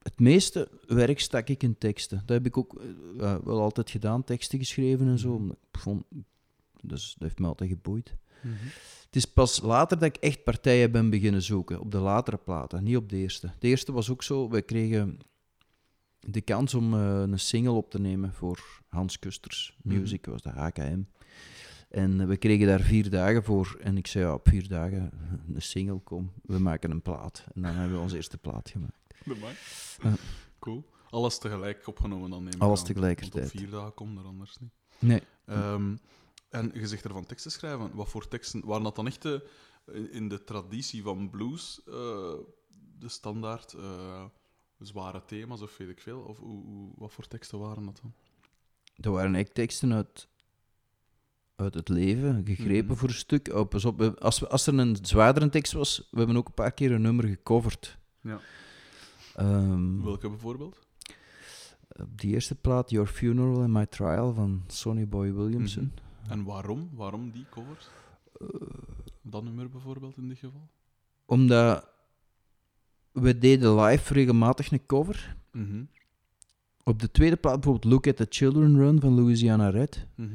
[0.02, 2.18] het meeste werk stak ik in teksten.
[2.18, 2.82] Dat heb ik ook
[3.18, 5.38] eh, wel altijd gedaan, teksten geschreven en zo.
[5.38, 5.50] Mhm.
[5.50, 6.04] ik vond,
[6.82, 8.14] dus dat heeft me altijd geboeid.
[8.42, 8.54] Mhm.
[9.06, 12.84] Het is pas later dat ik echt partijen ben beginnen zoeken, op de latere platen,
[12.84, 13.50] niet op de eerste.
[13.58, 15.18] De eerste was ook zo, wij kregen
[16.18, 19.98] de kans om eh, een single op te nemen voor Hans Kusters Mhm.
[19.98, 21.02] Music, was de HKM.
[21.88, 23.78] En eh, we kregen daar vier dagen voor.
[23.80, 25.10] En ik zei, ja, op vier dagen
[25.54, 27.44] een single, kom, we maken een plaat.
[27.54, 29.01] En dan hebben we onze eerste plaat gemaakt.
[30.02, 30.14] Ja.
[30.58, 30.84] Cool.
[31.10, 32.86] Alles tegelijk opgenomen dan neem ik Alles aan.
[32.86, 33.34] tegelijkertijd.
[33.34, 34.70] Want op vier dagen komt er anders niet.
[34.98, 35.22] Nee.
[35.46, 35.96] Ehm,
[36.48, 37.94] en je zegt ervan teksten schrijven.
[37.94, 38.64] Wat voor teksten?
[38.66, 39.48] Waren dat dan echt de,
[40.10, 41.92] in de traditie van blues, eh,
[42.98, 44.24] de standaard, eh,
[44.78, 46.20] zware thema's of weet ik veel?
[46.20, 48.12] Of hoe, hoe- wat voor teksten waren dat dan?
[48.96, 50.28] Dat waren echt teksten uit,
[51.56, 52.96] uit het leven, gegrepen Mhm.
[52.96, 53.48] voor een stuk.
[53.54, 56.72] Oh, pas op, als, als er een zwaardere tekst was, we hebben ook een paar
[56.72, 57.98] keer een nummer gecoverd.
[58.20, 58.40] Ja.
[59.36, 60.78] Ehm, Welke bijvoorbeeld?
[62.00, 65.92] op die eerste plaat, Your Funeral and My Trial van Sonny Boy Williamson.
[66.28, 66.88] En waarom?
[66.94, 67.88] Waarom die covers?
[68.40, 68.46] Eh,
[69.22, 70.68] Dat nummer bijvoorbeeld in dit geval?
[71.26, 71.86] omdat
[73.12, 75.36] we deden live regelmatig een cover.
[75.52, 75.84] Mhm.
[76.84, 80.06] Op de tweede plaat bijvoorbeeld Look at the Children Run van Louisiana Red.
[80.14, 80.28] Mhm.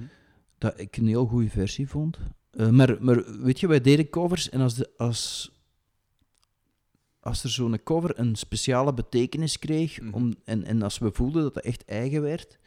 [0.57, 2.17] dat ik een heel goede versie vond.
[2.51, 5.51] Eh, maar, maar weet je, wij deden covers en als, de, als,
[7.27, 10.13] als er zo'n cover een speciale betekenis kreeg, Mhm.
[10.13, 12.57] om, en, en als we voelden dat het echt eigen werd,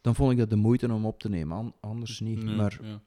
[0.00, 2.42] dan vond ik dat de moeite om op te nemen, an- anders niet.
[2.44, 3.00] Nee, Maar ja.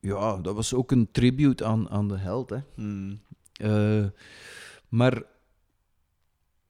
[0.00, 2.50] ja, dat was ook een tribute aan, aan de held.
[2.50, 2.58] Hè.
[2.76, 3.14] Mhm.
[3.52, 4.06] Eh,
[4.88, 5.22] maar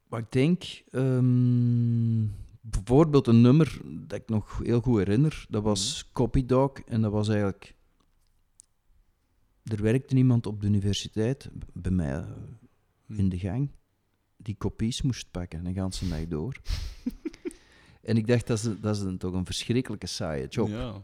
[0.08, 2.24] wat ik denk, ehm,
[2.60, 6.72] bijvoorbeeld een nummer dat ik nog heel goed herinner, dat was Copy Dog.
[6.86, 7.74] En dat was eigenlijk.
[9.64, 13.70] Er werkte iemand op de universiteit, bij mij eh, in de gang,
[14.36, 16.56] die kopies moest pakken, een ganse dag door.
[18.02, 20.68] en ik dacht, dat is, dat is een, toch een verschrikkelijke saaie job.
[20.68, 21.02] Ja.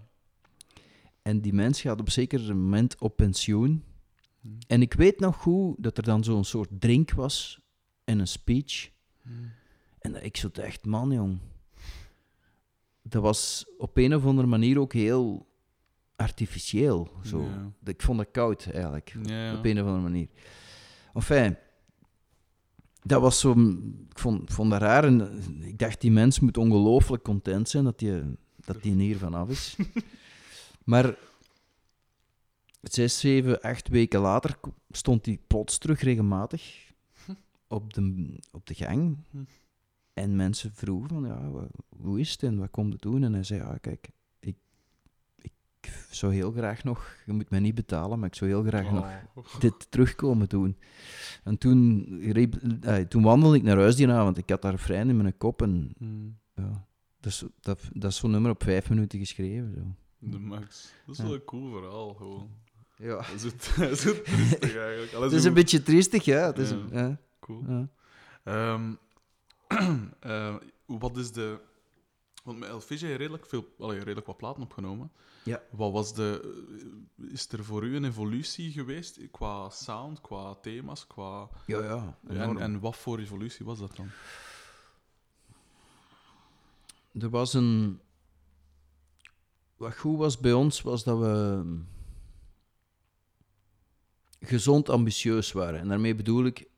[1.23, 3.85] En die mens gaat op zeker moment op pensioen.
[4.41, 4.49] Hm.
[4.67, 7.61] En ik weet nog goed dat er dan zo'n soort drink was
[8.05, 8.91] en een speech.
[9.23, 9.31] Hm.
[9.99, 11.39] En dat ik zo dacht, man jong.
[13.03, 15.47] Dat was op een of andere manier ook heel
[16.17, 17.11] artificieel.
[17.25, 17.43] Zo.
[17.43, 17.73] Ja.
[17.85, 20.29] Ik vond het koud eigenlijk, Ja, op een of andere manier.
[21.15, 21.57] Enfin,
[23.03, 23.51] dat was zo.
[24.11, 25.05] Ik vond, ik vond dat raar.
[25.05, 28.25] En eh, ik dacht, die mens moet ongelooflijk content zijn dat hij
[28.57, 29.77] dat die hier vanaf is.
[30.85, 31.17] maar
[32.81, 34.59] zes, zeven, acht weken later
[34.91, 36.93] stond hij plots terug regelmatig
[37.69, 39.17] op de, op de gang.
[39.31, 39.39] Hm.
[40.13, 41.69] En mensen vroegen van, ja,
[42.01, 43.23] hoe is het en wat komt het doen?
[43.25, 44.09] En hij zei, ja, kijk,
[45.87, 48.91] ik, zou heel graag nog, je moet mij niet betalen, maar ik zou heel graag
[48.91, 49.61] nog Oh.
[49.61, 50.77] dit terugkomen doen.
[51.45, 54.39] En toen, reep- eh, toen wandelde ik naar huis die avond.
[54.39, 56.27] Ik had daar vrij in mijn kop en Hm.
[56.63, 56.87] ja,
[57.21, 59.73] dat is, dat, dat is zo'n nummer op vijf minuten geschreven.
[59.75, 59.95] Zo.
[60.19, 60.93] De max.
[61.07, 62.51] Dat is wel een cool verhaal, gewoon.
[62.97, 63.17] Ja.
[63.17, 65.13] Dat is het, dat is het triestig eigenlijk.
[65.13, 66.47] Het is een beetje triestig, ja.
[66.47, 67.65] Het is, ja, Cool.
[67.69, 67.89] ja.
[68.45, 68.93] Ehm,
[70.21, 70.55] eh,
[70.87, 71.59] wat is de...
[72.47, 75.11] Want met Elvis heb je redelijk, veel, allee, redelijk wat platen opgenomen.
[75.43, 75.63] Ja.
[75.71, 76.55] Wat was de...
[77.19, 81.49] eh, Is er voor u een evolutie geweest qua sound, qua thema's, qua...
[81.67, 82.19] ja, ja.
[82.29, 84.11] En, en wat voor evolutie was dat dan?
[87.23, 88.01] Er was een...
[89.77, 91.63] Wat goed was bij ons, was dat we
[94.41, 95.81] gezond ambitieus waren.
[95.81, 96.69] En daarmee bedoel ik...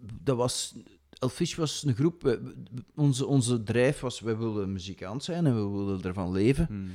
[0.00, 0.74] Dat was...
[1.24, 2.22] Elfish was een groep...
[2.22, 2.54] we- we-
[2.94, 6.66] onze, onze drijf was, wij wilden muzikant zijn en we wilden ervan leven.
[6.66, 6.86] Hm.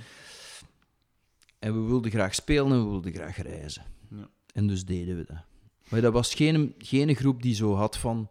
[1.59, 3.83] En we wilden graag spelen en we wilden graag reizen.
[4.09, 4.29] Ja.
[4.53, 5.43] En dus deden we dat.
[5.89, 8.29] Maar dat was geen, geen groep die zo had van...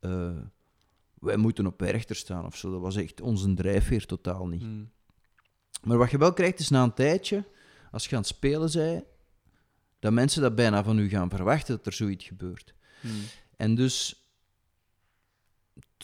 [0.00, 0.36] eh,
[1.14, 2.70] wij moeten op Werchter staan of zo.
[2.70, 4.62] Dat was echt onze drijfveer totaal niet.
[4.62, 4.84] Hm.
[5.82, 7.44] Maar wat je wel krijgt is na een tijdje,
[7.90, 9.04] als je aan het spelen bent,
[9.98, 12.74] dat mensen dat bijna van u gaan verwachten dat er zoiets gebeurt.
[13.00, 13.08] Hm.
[13.56, 14.16] En dus...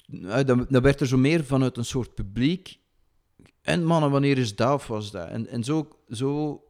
[0.06, 2.78] ja, Dan, dan werd er zo meer vanuit een soort publiek.
[3.62, 5.28] En mannen, wanneer is dat of was dat?
[5.28, 6.62] En, en zo, zo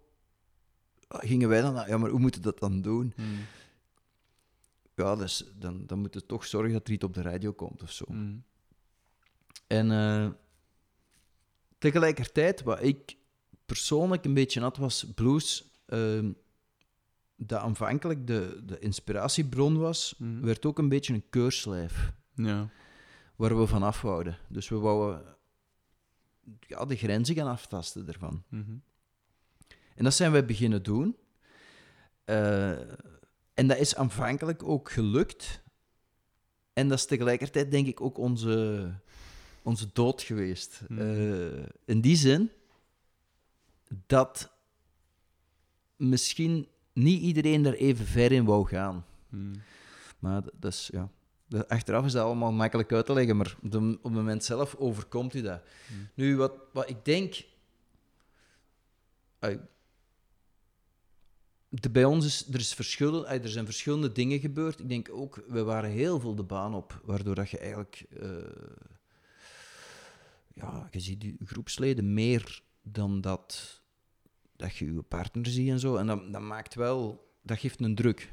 [1.09, 1.75] gingen wij dan...
[1.75, 3.13] naar, Ja, maar hoe moeten we dat dan doen?
[3.17, 3.23] Hm.
[4.95, 7.83] Ja, dus dan, dan moet je toch zorgen dat er iets op de radio komt
[7.83, 8.05] of zo.
[8.09, 8.37] Hm.
[9.67, 10.29] En eh,
[11.79, 13.17] tegelijkertijd, wat ik
[13.67, 15.71] persoonlijk een beetje had, was blues.
[15.87, 16.33] ehm,
[17.37, 20.41] dat aanvankelijk de, de inspiratiebron was, Hm.
[20.41, 22.69] werd ook een beetje een keurslijf Ja.
[23.39, 24.39] Waar we van afwouden.
[24.49, 25.37] Dus we wouden
[26.61, 28.45] ja, de grenzen gaan aftasten ervan.
[28.49, 28.77] Mhm.
[29.95, 31.17] En dat zijn wij beginnen doen.
[32.25, 32.71] Eh,
[33.55, 35.63] en dat is aanvankelijk ook gelukt.
[36.73, 38.93] En dat is tegelijkertijd, denk ik, ook onze,
[39.63, 40.81] onze dood geweest.
[40.87, 40.99] Hmm.
[40.99, 42.51] Eh, in die zin
[44.07, 44.53] dat
[45.97, 49.05] misschien niet iedereen daar even ver in wou gaan.
[49.29, 49.55] Hm.
[50.19, 51.11] Maar dat, dat is, ja...
[51.69, 54.75] Achteraf is dat allemaal makkelijk uit te leggen, maar op, de- op het moment zelf
[54.75, 55.63] overkomt u dat.
[55.89, 56.09] Hmm.
[56.15, 57.45] Nu, wat, wat ik denk...
[61.69, 64.81] De, bij ons is er, is verschillende, ai, er zijn verschillende dingen gebeurd.
[64.81, 68.05] Ik denk ook, we waren heel veel de baan op, waardoor dat je eigenlijk...
[68.21, 68.29] eh,
[70.55, 73.81] ja, je ziet je groepsleden meer dan dat,
[74.57, 75.97] dat je je partner ziet en zo.
[75.97, 77.27] En dat, dat maakt wel...
[77.43, 78.33] Dat geeft een druk.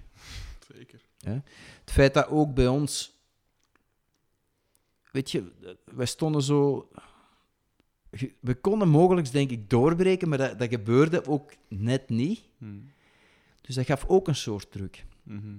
[0.74, 1.05] Zeker.
[1.30, 3.13] Het feit dat ook bij ons...
[5.11, 5.51] Weet je,
[5.84, 6.89] wij stonden zo...
[8.39, 12.41] We konden mogelijk, denk ik, doorbreken, maar dat, dat gebeurde ook net niet.
[12.57, 12.91] Hmm.
[13.61, 15.05] Dus dat gaf ook een soort druk.
[15.23, 15.57] Mhm.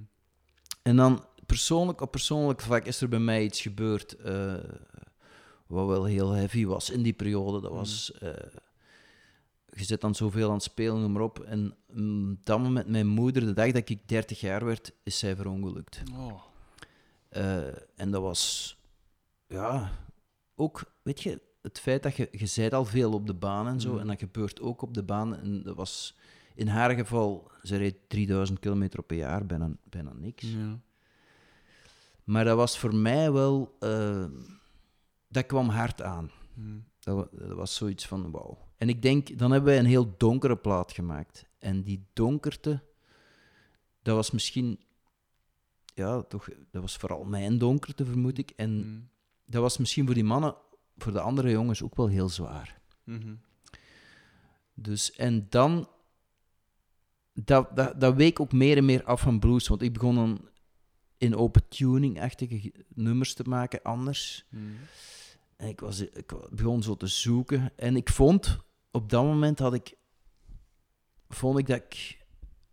[0.82, 4.54] En dan persoonlijk, op persoonlijk vlak is er bij mij iets gebeurd eh,
[5.66, 7.60] wat wel heel heavy was in die periode.
[7.60, 8.32] Dat was, eh,
[9.78, 11.40] je zit dan zoveel aan het spelen, noem maar op.
[11.40, 15.36] En mm, dat moment, mijn moeder, de dag dat ik 30 jaar werd, is zij
[15.36, 16.02] verongelukt.
[16.14, 16.42] Oh.
[17.28, 17.66] Eh,
[17.96, 18.76] en dat was,
[19.46, 19.90] ja,
[20.54, 23.80] ook, weet je, het feit dat je, je zijt al veel op de baan en
[23.80, 23.98] zo, Mm.
[23.98, 25.36] en dat gebeurt ook op de baan.
[25.36, 26.16] En dat was,
[26.54, 30.42] in haar geval, ze reed 3000 kilometer per jaar, bijna, bijna niks.
[30.42, 30.78] Ja.
[32.24, 34.24] Maar dat was voor mij wel, eh,
[35.28, 36.30] dat kwam hard aan.
[36.98, 38.58] Dat, wa- dat was zoiets van wauw.
[38.76, 41.46] En ik denk, dan hebben wij een heel donkere plaat gemaakt.
[41.58, 42.82] En die donkerte,
[44.02, 44.80] dat was misschien,
[45.94, 48.50] ja, toch, dat was vooral mijn donkerte, vermoed ik.
[48.56, 49.08] En Hmm.
[49.46, 50.54] dat was misschien voor die mannen,
[50.96, 52.80] voor de andere jongens ook wel heel zwaar.
[53.04, 53.34] Mhm.
[54.74, 55.88] Dus, en dan,
[57.32, 59.68] dat, dat, dat week ook meer en meer af van blues.
[59.68, 60.48] Want ik begon dan
[61.18, 64.44] in open tuning-achtige ge- nummers te maken, anders.
[64.48, 64.76] Hmm.
[65.56, 67.72] En ik, was, ik begon zo te zoeken.
[67.76, 68.58] En ik vond,
[68.96, 69.94] op dat moment had ik,
[71.28, 72.24] vond ik dat ik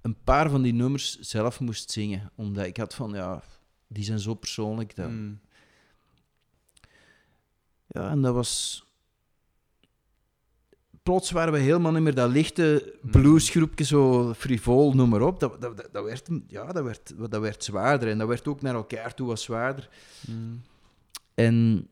[0.01, 2.31] een paar van die nummers zelf moest zingen.
[2.35, 3.43] Omdat ik had van, ja,
[3.87, 4.95] die zijn zo persoonlijk.
[4.95, 5.39] Dat, Hmm.
[7.87, 8.83] Ja, en dat was...
[11.03, 15.39] Plots waren we helemaal niet meer dat lichte bluesgroepje, zo frivol, noem maar op.
[15.39, 18.09] Dat, dat, dat, dat werd, ja, dat, werd, dat werd zwaarder.
[18.09, 19.89] En dat werd ook naar elkaar toe wat zwaarder.
[20.25, 20.61] Hmm.
[21.33, 21.87] En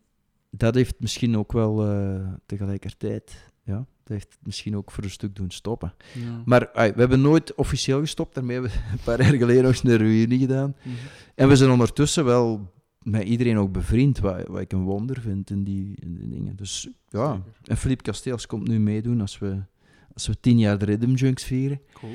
[0.50, 3.50] dat heeft misschien ook wel eh, tegelijkertijd...
[3.64, 5.94] Ja, heeft misschien ook voor een stuk doen stoppen.
[6.14, 6.42] Ja.
[6.46, 8.36] Maar we hebben nooit officieel gestopt.
[8.36, 10.76] Daarmee hebben we een paar jaar geleden nog eens een reunie gedaan.
[10.84, 10.96] Mhm.
[11.36, 15.50] En we zijn ondertussen wel met iedereen ook bevriend, wat, wat ik een wonder vind
[15.50, 16.56] in die, in die dingen.
[16.56, 17.52] Dus ja, Zeker.
[17.64, 19.64] en Philippe Casteels komt nu meedoen als we,
[20.14, 21.82] als we tien jaar de Rhythm Junks vieren.
[21.94, 22.14] Cool.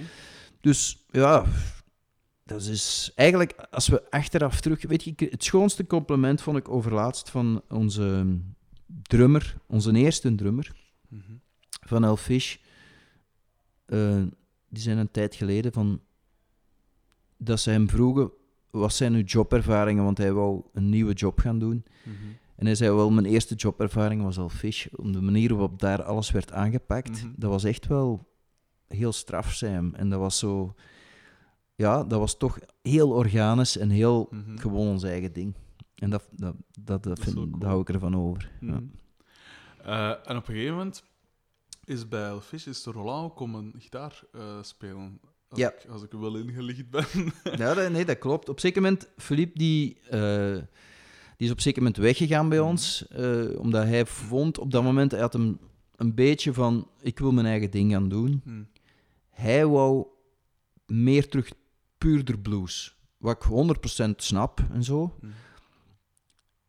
[0.61, 1.45] Dus ja,
[2.45, 4.83] dat is eigenlijk, als we achteraf terug...
[4.87, 8.27] Weet je, het schoonste compliment vond ik overlaatst van onze
[9.03, 10.75] drummer, onze eerste drummer,
[11.09, 11.33] Mhm.
[11.89, 12.57] Van Elfish.
[13.87, 14.23] Eh,
[14.69, 16.01] die zijn een tijd geleden van...
[17.39, 18.31] Dat ze hem vroegen,
[18.71, 20.05] wat zijn uw jobervaringen?
[20.05, 21.85] Want hij wou een nieuwe job gaan doen.
[22.05, 22.15] Mhm.
[22.57, 24.87] En hij zei wel, mijn eerste jobervaring was al Fish.
[24.87, 27.33] Om de manier waarop daar alles werd aangepakt, Mhm.
[27.37, 28.29] dat was echt wel
[28.89, 29.95] heel straf zijn.
[29.95, 30.75] En dat was zo...
[31.75, 34.57] Ja, dat was toch heel organisch en heel Mhm.
[34.59, 35.55] gewoon ons eigen ding.
[35.95, 38.51] En dat, dat, dat, dat, vind, hou ik ervan over.
[38.61, 38.81] Ja.
[39.83, 41.05] Eh, en op een gegeven moment
[41.89, 45.21] is bij Elfish is Roland ook om een gitaar eh, spelen.
[45.49, 45.73] Als, Ja.
[45.73, 47.07] ik, als ik er wel ingelicht ben.
[47.59, 48.49] Ja, nee, dat klopt.
[48.49, 50.55] Op een zeker moment, Philippe, die, eh,
[51.37, 55.11] die is op zeker moment weggegaan bij ons, eh, omdat hij vond op dat moment,
[55.11, 55.59] hij had hem
[55.97, 58.41] een beetje van, ik wil mijn eigen ding gaan doen.
[58.45, 58.63] Hm.
[59.31, 60.07] Hij wou
[60.87, 61.53] meer terug
[61.99, 65.17] puurder blues, wat ik 100% snap en zo.
[65.21, 65.27] Hm.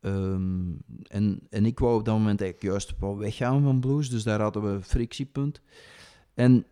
[0.07, 0.71] Ehm,
[1.07, 4.41] en, en ik wou op dat moment eigenlijk juist wel weggaan van blues, dus daar
[4.41, 5.61] hadden we een frictiepunt.
[6.33, 6.65] En,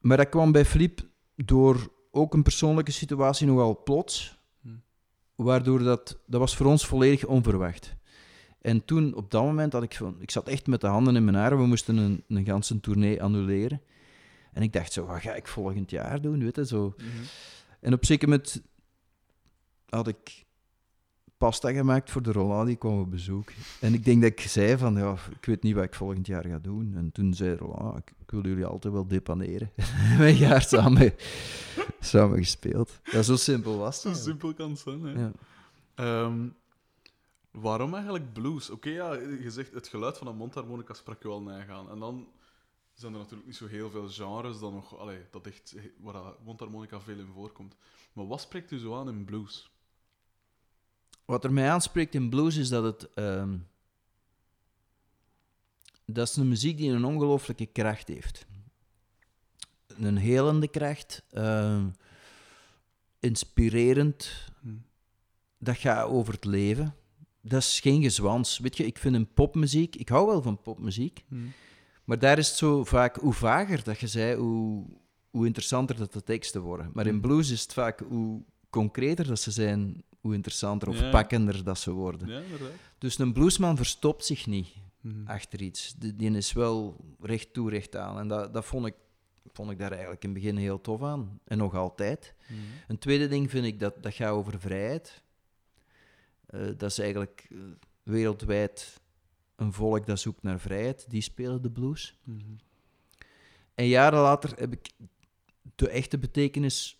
[0.00, 4.82] maar dat kwam bij Flip door ook een persoonlijke situatie nogal plots, Hmm.
[5.34, 7.96] waardoor dat, dat was voor ons volledig onverwacht.
[8.60, 11.24] En toen, op dat moment, had ik van, ik zat echt met de handen in
[11.24, 13.82] mijn haren, we moesten een, een ganse tournee annuleren.
[14.52, 16.94] En ik dacht zo, wat ga ik volgend jaar doen, weet je, zo...
[16.96, 17.06] Mhm.
[17.80, 18.62] En op zeker moment
[19.88, 20.46] had ik
[21.38, 23.48] pasta gemaakt voor de Roland, die kwam op bezoek.
[23.80, 26.44] En ik denk dat ik zei van, ja, ik weet niet wat ik volgend jaar
[26.44, 26.92] ga doen.
[26.96, 29.70] En toen zei Roland, ik, ik wil jullie altijd wel depaneren.
[30.10, 31.14] En wij jaar samen,
[32.00, 33.00] samen gespeeld.
[33.04, 34.18] Ja, zo simpel was Zo het.
[34.18, 35.02] simpel kan het zijn.
[35.02, 35.20] Hè?
[35.20, 35.32] Ja.
[35.94, 36.48] Ehm,
[37.50, 38.70] waarom eigenlijk blues?
[38.70, 41.90] Oké, ja, je zegt het geluid van een mondharmonica sprak je wel nagaan.
[41.90, 42.28] En dan
[42.94, 46.44] zijn er natuurlijk niet zo heel veel genres dan nog, allee, dat echt, waar dat
[46.44, 47.76] mondharmonica veel in voorkomt.
[48.12, 49.70] Maar wat spreekt u zo aan in blues?
[51.28, 53.14] Wat er mij aanspreekt in blues is dat het...
[53.14, 53.56] ehm,
[56.06, 58.46] dat is een muziek die een ongelooflijke kracht heeft.
[59.86, 61.22] Een helende kracht.
[61.30, 61.88] ehm,
[63.20, 64.48] inspirerend.
[64.60, 64.68] Hm.
[65.58, 66.94] Dat gaat over het leven.
[67.42, 68.58] Dat is geen gezwans.
[68.58, 69.96] Weet je, ik vind een popmuziek...
[69.96, 71.24] Ik hou wel van popmuziek.
[71.28, 71.36] Hm.
[72.04, 73.16] Maar daar is het zo vaak...
[73.16, 74.86] Hoe vager dat je zei, hoe,
[75.30, 76.90] hoe interessanter dat de teksten worden.
[76.92, 77.20] Maar in Hmm.
[77.20, 78.00] blues is het vaak...
[78.00, 81.10] Hoe concreter dat ze zijn, hoe interessanter of Ja.
[81.10, 82.28] pakkender dat ze worden.
[82.28, 82.42] Ja.
[82.98, 84.68] Dus een bluesman verstopt zich niet
[85.00, 85.26] Hm.
[85.26, 85.94] achter iets.
[85.98, 88.18] Die, die is wel recht toe, recht aan.
[88.18, 88.94] En dat, dat vond ik
[89.52, 91.40] vond ik daar eigenlijk in het begin heel tof aan.
[91.44, 92.34] En nog altijd.
[92.48, 92.60] Mhm.
[92.88, 95.22] Een tweede ding vind ik dat dat gaat over vrijheid.
[96.46, 97.58] Eh, dat is eigenlijk eh,
[98.02, 99.00] wereldwijd
[99.56, 101.10] een volk dat zoekt naar vrijheid.
[101.10, 102.18] Die spelen de blues.
[102.24, 102.38] Mhm.
[103.74, 104.90] En jaren later heb ik
[105.74, 106.98] de echte betekenis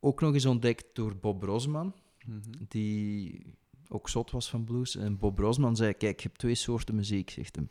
[0.00, 1.40] ook nog eens ontdekt door Bob
[2.26, 2.40] Mhm.
[2.68, 3.44] die
[3.88, 4.96] ook zot was van blues.
[4.96, 7.68] En Bob Brosman zei, kijk, je hebt twee soorten muziek, zegt hem.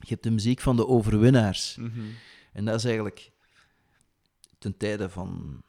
[0.00, 1.76] Je hebt de muziek van de overwinnaars.
[1.76, 2.00] Mhm.
[2.52, 3.32] En dat is eigenlijk
[4.58, 5.62] ten tijde van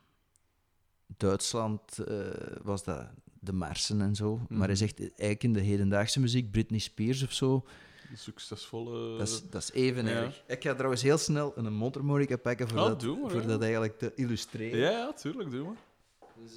[1.18, 2.18] Duitsland eh,
[2.64, 3.08] was dat
[3.40, 4.38] de marsen en zo.
[4.50, 4.76] Maar hij Mhm.
[4.76, 7.66] zegt eigenlijk in de hedendaagse muziek, Britney Spears of zo,
[8.12, 9.18] Een succesvolle...
[9.18, 10.12] dat is, dat is even ja.
[10.12, 10.44] erg.
[10.48, 13.48] Ik ga trouwens heel snel een mondharmonica pakken voor, Oh, dat, maar, voor ja.
[13.48, 14.80] dat eigenlijk te illustreren.
[14.80, 15.76] Ja, ja, tuurlijk, doe maar.
[16.42, 16.54] Dus,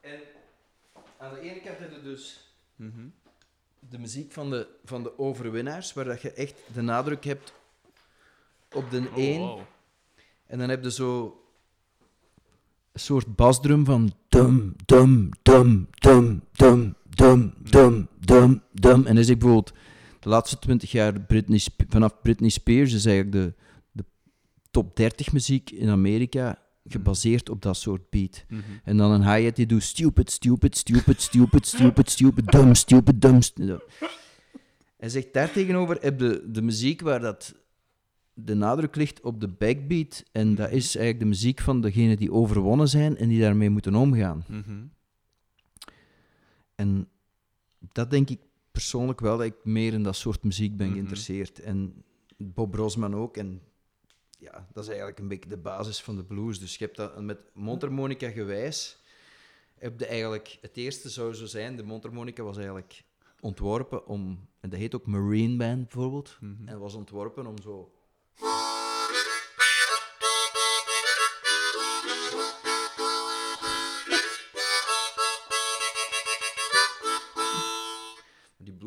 [0.00, 0.20] en
[1.18, 3.06] aan de ene kant heb je dus Mhm.
[3.78, 7.52] de muziek van de, van de overwinnaars, waar dat je echt de nadruk hebt
[8.72, 9.66] op de Oh, één.
[10.46, 11.42] En dan heb je zo
[12.92, 18.96] een soort basdrum van dum, dum, dum, dum, dum, dum, dum, dum, dum.
[18.96, 19.72] En dan is ik bijvoorbeeld
[20.24, 23.54] de laatste twintig jaar Britney, vanaf Britney Spears is eigenlijk de,
[23.92, 24.04] de
[24.70, 28.44] top 30 muziek in Amerika gebaseerd op dat soort beat.
[28.48, 28.60] Mhm.
[28.84, 33.42] En dan een hi-hat die doet stupid, stupid, stupid, stupid, stupid, stupid, dumb, stupid, dumb.
[33.42, 33.58] st-
[34.96, 37.54] Hij zegt daartegenover heb je de muziek waar dat
[38.34, 40.22] de nadruk ligt op de backbeat.
[40.32, 43.94] En dat is eigenlijk de muziek van degenen die overwonnen zijn en die daarmee moeten
[43.94, 44.44] omgaan.
[44.48, 44.82] Mhm.
[46.74, 47.08] En
[47.92, 48.40] dat denk ik
[48.78, 50.94] persoonlijk wel, dat ik meer in dat soort muziek ben Mhm.
[50.94, 51.58] geïnteresseerd.
[51.60, 52.04] En
[52.36, 53.36] Bob Brosman ook.
[53.36, 53.62] En
[54.38, 56.58] ja, dat is eigenlijk een beetje de basis van de blues.
[56.60, 59.02] Dus je hebt dat met mondharmonica gewijs,
[59.78, 63.04] heb je eigenlijk, het eerste zou zo zijn, de mondharmonica was eigenlijk
[63.40, 66.68] ontworpen om, en dat heet ook Marine Band bijvoorbeeld, Mhm.
[66.68, 67.92] en was ontworpen om zo...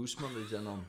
[0.07, 0.87] Guzmán del Llanón.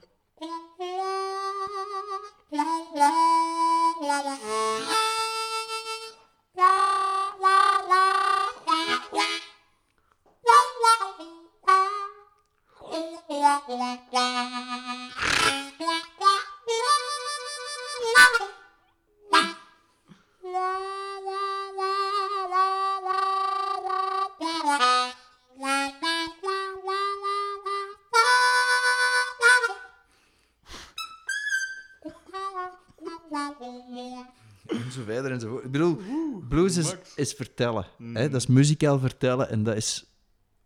[35.41, 35.63] Zijn dan...
[35.63, 35.99] En zo verder en zo voort.
[35.99, 36.03] Ik
[36.41, 37.87] bedoel, blues is, is vertellen.
[37.99, 38.17] Mm.
[38.17, 38.29] Hè?
[38.29, 39.49] Dat is muzikaal vertellen.
[39.49, 40.05] En dat is...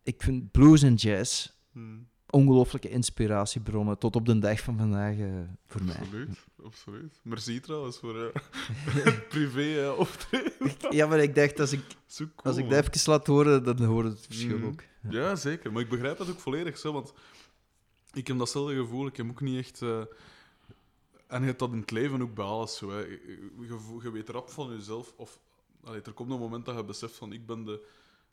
[0.02, 1.96] Ik vind blues en jazz Mhm.
[2.30, 5.26] ongelooflijke inspiratiebronnen tot op de dag van vandaag eh,
[5.66, 5.96] voor mij.
[5.96, 7.20] Absoluut, absoluut.
[7.22, 10.52] Merci trouwens voor eh privé eh, optreden.
[10.90, 11.80] Ja, maar ik dacht, als ik,
[12.16, 14.64] cool, als ik dat even laat horen, dan hoor je het verschil Mm.
[14.64, 14.82] ook.
[15.10, 15.72] Ja, zeker.
[15.72, 17.12] Maar ik begrijp dat ook volledig zo, want
[18.12, 19.06] ik heb datzelfde gevoel.
[19.06, 19.82] Ik heb ook niet echt...
[19.82, 20.00] eh,
[21.32, 22.90] En je hebt dat in het leven ook bij alles zo.
[22.90, 22.98] Hè.
[22.98, 25.38] Je, je vo- je weet rap van jezelf, of...
[25.84, 27.86] Allee, er komt een moment dat je beseft van, ik ben de,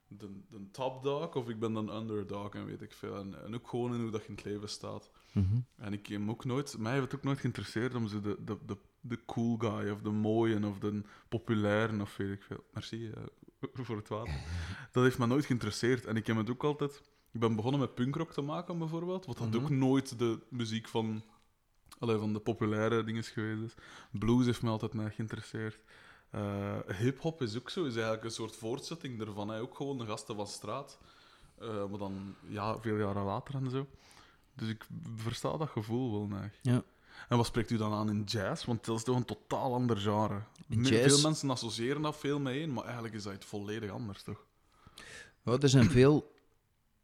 [0.07, 3.15] de, de top dog of ik ben de underdog en weet ik veel.
[3.17, 5.11] En, en ook gewoon in hoe dat je in het leven staat.
[5.31, 5.59] Mhm.
[5.75, 8.57] En ik heb ook nooit, mij heeft het ook nooit geïnteresseerd om zo de, de,
[8.65, 12.63] de, de cool guy of de mooie of de populaire of weet ik veel.
[12.73, 13.23] Merci eh,
[13.85, 14.33] voor het water.
[14.91, 16.05] Dat heeft me nooit geïnteresseerd.
[16.05, 17.01] En ik heb het ook altijd.
[17.31, 19.57] Ik ben begonnen met punkrock te maken bijvoorbeeld, wat dat Mhm.
[19.63, 21.23] ook nooit de muziek van,
[21.99, 23.63] allee, van de populaire dingen geweest.
[23.63, 23.73] is.
[24.11, 25.79] Blues heeft me altijd mij geïnteresseerd.
[26.29, 29.49] Eh Hip-hop is ook zo, is eigenlijk een soort voortzetting daarvan.
[29.49, 29.59] Hè.
[29.59, 30.99] Ook gewoon de gasten van straat.
[31.59, 33.87] Eh, maar dan ja, veel jaren later en zo.
[34.55, 34.85] Dus ik
[35.15, 36.49] versta dat gevoel wel nog.
[36.61, 36.83] Ja.
[37.29, 38.65] En wat spreekt u dan aan in jazz?
[38.65, 40.41] Want dat is toch een totaal ander genre.
[40.67, 44.23] Jazz- Veel mensen associëren dat veel mee in, maar eigenlijk is dat iets volledig anders,
[44.23, 44.45] toch?
[45.43, 46.31] Ja, er zijn veel,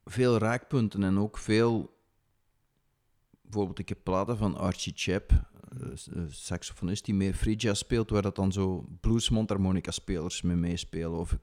[0.05, 1.94] veel raakpunten en ook veel...
[3.45, 8.09] Bijvoorbeeld, ik heb platen van Archie Chap, eh, eh, saxofonist die meer free jazz speelt,
[8.09, 11.19] waar dat dan zo blues mondharmonica spelers mee meespelen.
[11.19, 11.39] Of, ik-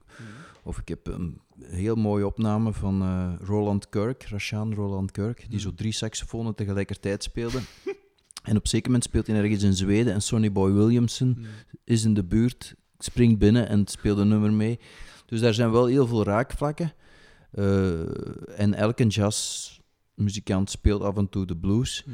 [0.63, 5.59] of ik heb een heel mooie opname van eh, Roland Kirk, Rashaan Roland Kirk, die
[5.59, 7.59] zo drie saxofonen tegelijkertijd speelde.
[8.43, 11.37] en op zeker moment speelt hij ergens in Zweden en Sonny Boy Williamson
[11.83, 14.79] is in de buurt, springt binnen en speelt een nummer mee.
[15.25, 16.93] Dus daar zijn wel heel veel raakvlakken.
[18.55, 19.03] En elke
[20.15, 22.05] jazzmuzikant speelt af en toe de blues.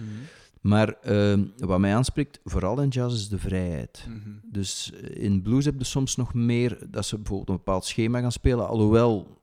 [0.61, 4.05] Maar eh, wat mij aanspreekt, vooral in jazz, is de vrijheid.
[4.07, 4.29] Mhm.
[4.43, 8.31] Dus in blues heb je soms nog meer dat ze bijvoorbeeld een bepaald schema gaan
[8.31, 8.67] spelen.
[8.67, 9.41] Alhoewel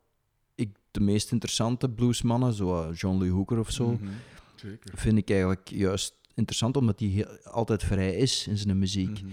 [0.54, 4.06] ik de meest interessante bluesmannen, zoals John Lee Hooker of zo, Mhm.
[4.54, 4.90] Zeker.
[4.98, 9.22] vind ik eigenlijk juist interessant, omdat hij altijd vrij is in zijn muziek.
[9.22, 9.30] Mhm.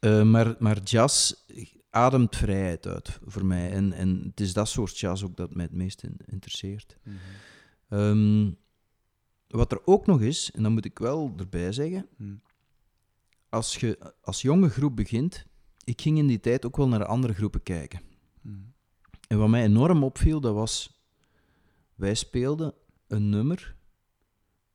[0.00, 1.32] Eh, maar, maar jazz
[1.90, 3.70] ademt vrijheid uit voor mij.
[3.70, 6.96] En, en het is dat soort jazz ook dat mij het meest in- interesseert.
[7.04, 7.16] Mhm.
[7.88, 8.50] Ehm,
[9.46, 12.34] wat er ook nog is, en dat moet ik wel erbij zeggen, Mhm.
[13.48, 15.46] als je als jonge groep begint,
[15.84, 18.00] ik ging in die tijd ook wel naar andere groepen kijken.
[18.42, 18.56] Mhm.
[19.28, 21.02] En wat mij enorm opviel, dat was,
[21.94, 22.74] wij speelden
[23.06, 23.76] een nummer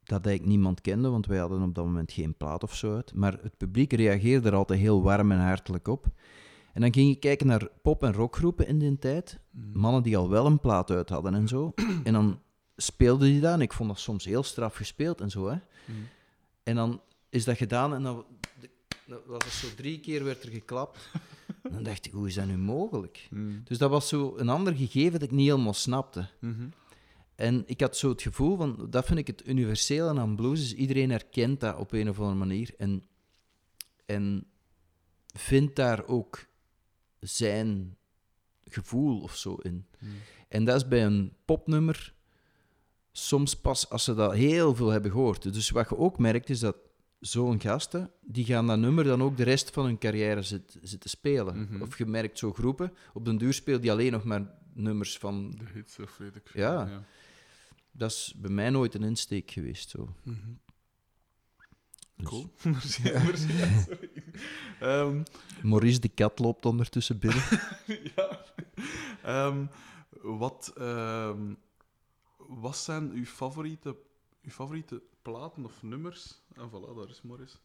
[0.04, 3.14] dat eigenlijk niemand kende, want wij hadden op dat moment geen plaat of zo uit,
[3.14, 6.08] maar het publiek reageerde er altijd heel warm en hartelijk op.
[6.76, 9.80] En dan ging je kijken naar pop- en rockgroepen in die tijd, Mhm.
[9.80, 11.74] mannen die al wel een plaat uit hadden en zo.
[12.04, 12.40] En dan
[12.76, 15.56] speelden die dat, en ik vond dat soms heel straf gespeeld en zo, hè.
[15.56, 15.98] Mhm.
[16.64, 18.26] En dan is dat gedaan en dan,
[19.06, 21.10] dan was het zo drie keer werd er geklapt.
[21.64, 23.28] En dan dacht ik, hoe is dat nu mogelijk?
[23.30, 23.52] Mhm.
[23.64, 26.28] Dus dat was zo een ander gegeven dat ik niet helemaal snapte.
[26.40, 26.68] Mhm.
[27.36, 30.74] En ik had zo het gevoel van, dat vind ik het universele aan blues, is
[30.74, 33.04] iedereen herkent dat op een of andere manier en,
[34.06, 34.46] en
[35.34, 36.46] vindt daar ook
[37.28, 37.98] zijn
[38.64, 39.86] gevoel of zo in.
[40.00, 40.12] Mhm.
[40.48, 42.14] En dat is bij een popnummer
[43.12, 45.54] soms pas als ze dat heel veel hebben gehoord.
[45.54, 46.76] Dus wat je ook merkt is dat
[47.20, 51.10] zo'n gasten, die gaan dat nummer dan ook de rest van hun carrière zit, zitten
[51.10, 51.60] spelen.
[51.62, 51.82] Mhm.
[51.82, 55.52] Of je merkt zo groepen, op den duur speelt die alleen nog maar nummers van...
[55.52, 56.50] De hits of weet ik.
[56.54, 57.06] Ja.
[57.92, 59.90] Dat is bij mij nooit een insteek geweest.
[59.90, 60.16] Zo.
[60.24, 60.38] Mhm.
[62.16, 62.54] Dus- Cool.
[62.64, 63.02] Merci.
[63.04, 63.48] merci.
[63.58, 64.15] Ja, sorry.
[64.80, 65.24] Ehm,
[65.64, 67.44] Maurice de kat loopt ondertussen binnen.
[68.16, 68.46] ja.
[69.24, 69.66] Ehm,
[70.22, 71.54] wat, ehm,
[72.38, 73.98] wat zijn uw favoriete,
[74.42, 76.42] uw favoriete platen of nummers?
[76.54, 77.62] En voilà, daar is Morris.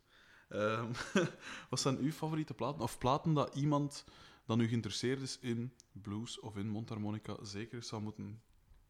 [0.48, 0.92] Ehm,
[1.70, 2.80] wat zijn uw favoriete platen?
[2.82, 4.04] Of platen dat iemand
[4.44, 8.42] dat nu geïnteresseerd is in blues of in mondharmonica zeker zou moeten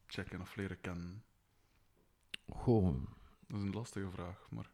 [0.07, 1.25] checken of leren kennen?
[2.49, 2.95] Goh,
[3.49, 4.71] Dat is een lastige vraag, maar...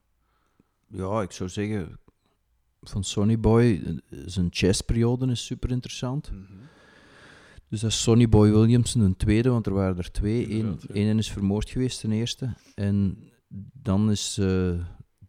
[0.86, 1.98] ja, ik zou zeggen...
[2.91, 6.30] Van Sonny Boy, eh, zijn jazzperiode is super interessant.
[6.30, 6.41] Mhm.
[7.68, 10.51] Dus dat is Sonny Boy Williamson, een tweede, want er waren er twee.
[10.53, 11.14] Eén, ja.
[11.14, 12.55] is vermoord geweest, ten eerste.
[12.74, 13.18] En
[13.82, 14.47] dan is eh,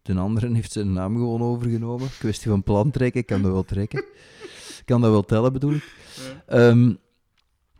[0.02, 2.08] de andere heeft zijn naam gewoon overgenomen.
[2.18, 3.98] Kwestie van plan trekken, ik kan dat wel trekken.
[4.78, 5.94] Ik kan dat wel tellen, bedoel ik.
[6.16, 6.42] Ja.
[6.70, 6.94] Ehm,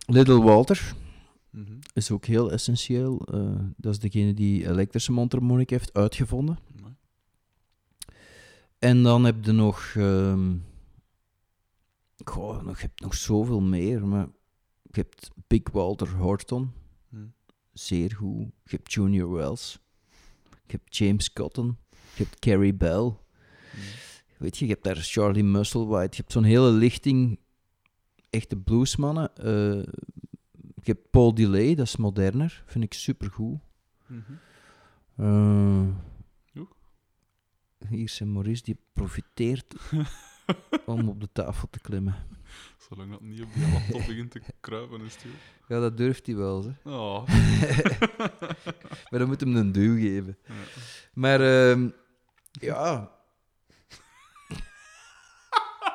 [0.07, 0.95] Little Walter
[1.51, 1.73] Mhm.
[1.93, 3.23] is ook heel essentieel.
[3.33, 3.41] Eh,
[3.77, 6.59] dat is degene die elektrische mondharmonica heeft uitgevonden.
[8.79, 9.93] En dan heb je nog...
[9.97, 10.57] ehm
[12.25, 14.27] goh, nog, je hebt nog zoveel meer, maar
[14.83, 16.73] je hebt Big Walter Horton,
[17.09, 17.23] Mhm.
[17.73, 18.41] zeer goed.
[18.65, 19.79] Je hebt Junior Wells.
[20.51, 21.77] Je hebt James Cotton.
[22.15, 23.03] Je hebt Carrie Bell.
[23.05, 23.17] Mhm.
[24.39, 26.17] Weet je, je hebt daar Charlie Musselwhite.
[26.17, 27.39] Je hebt zo'n hele lichting
[28.31, 29.37] echte bluesmannen.
[29.37, 29.83] Eh,
[30.83, 32.63] je hebt Paul Delay, dat is moderner.
[32.67, 33.59] Vind ik supergoed.
[34.07, 34.33] Mhm.
[35.17, 35.87] Eh.
[37.89, 39.75] Hier is Maurice, die profiteert
[40.87, 42.27] om op de tafel te klimmen.
[42.79, 45.31] Zolang dat niet op die laptop begint te kruipen is het goed.
[45.69, 46.91] Ja, dat durft hij wel, hè.
[46.91, 47.29] Oh.
[49.09, 50.39] maar dan moet hem een duw geven.
[50.47, 50.55] Ja.
[51.13, 51.91] Maar, ehm,
[52.51, 53.17] ja...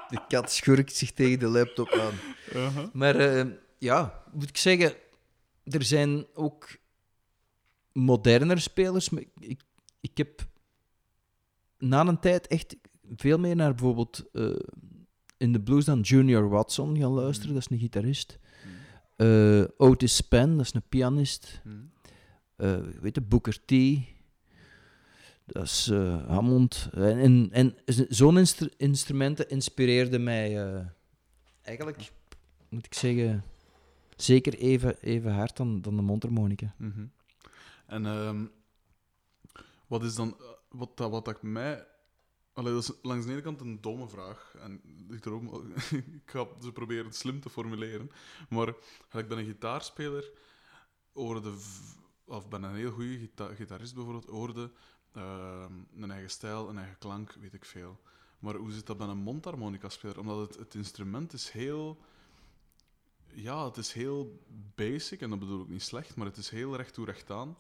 [0.10, 2.14] De kat schurkt zich tegen de laptop aan.
[2.54, 2.88] Uh-huh.
[2.94, 4.94] Maar ehm, ja, moet ik zeggen,
[5.64, 6.78] er zijn ook
[7.92, 9.10] moderner spelers.
[9.10, 9.62] Maar ik,
[10.02, 10.48] ik heb
[11.84, 12.76] na een tijd echt
[13.16, 14.56] veel meer naar bijvoorbeeld eh,
[15.38, 17.54] in de blues dan Junior Watson gaan luisteren.
[17.54, 18.40] Dat is een gitarist.
[19.16, 21.62] Eh, Otis Spann, dat is een pianist.
[22.56, 23.74] Eh, weet je, Booker T.
[25.46, 25.92] Dat is
[26.28, 26.90] Hammond.
[26.94, 27.76] En, en,
[28.10, 30.58] zo'n instru- instrumenten inspireerden mij
[31.62, 32.12] eigenlijk,
[32.70, 33.44] moet ik zeggen,
[34.16, 36.74] zeker even, even hard dan, dan de mondharmonica.
[36.78, 37.06] Mhm.
[37.86, 38.46] En ehm,
[39.88, 40.36] wat is dan...
[40.74, 41.88] Wat, dat, wat dat mij...
[42.54, 44.56] Allee, dat is langs de ene kant een domme vraag.
[44.60, 45.44] En ik, ook,
[45.92, 48.12] ik ga ze proberen het slim te formuleren.
[48.50, 48.68] Maar
[49.12, 50.32] ik ben een gitaarspeler,
[51.14, 51.58] hoorde...
[51.58, 51.96] v-
[52.26, 54.72] Of ben een heel goede gita gitarist bijvoorbeeld, hoorde
[55.12, 58.00] ehm, een eigen stijl, een eigen klank, weet ik veel.
[58.40, 60.20] Maar hoe zit dat bij een mondharmonica-speler?
[60.20, 61.98] Omdat het, het instrument is heel...
[63.36, 64.40] Ja, het is heel
[64.76, 67.58] basic, en dat bedoel ik niet slecht, maar het is heel recht toe recht aan.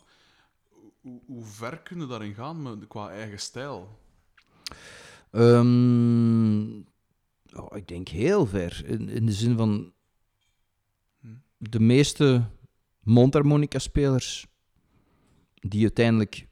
[1.03, 3.99] Hoe, hoe ver kunnen daarin gaan met, qua eigen stijl?
[5.31, 6.79] Ehm,
[7.53, 8.83] oh, ik denk heel ver.
[8.85, 9.93] In, in de zin van
[11.57, 12.43] de meeste
[12.99, 14.47] mondharmonica-spelers
[15.53, 16.47] die uiteindelijk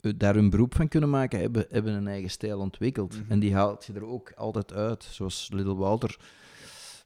[0.00, 3.20] eh, daar hun beroep van kunnen maken, hebben, hebben een eigen stijl ontwikkeld.
[3.20, 3.32] Mhm.
[3.32, 5.04] En die haalt je er ook altijd uit.
[5.04, 6.18] Zoals Little Walter,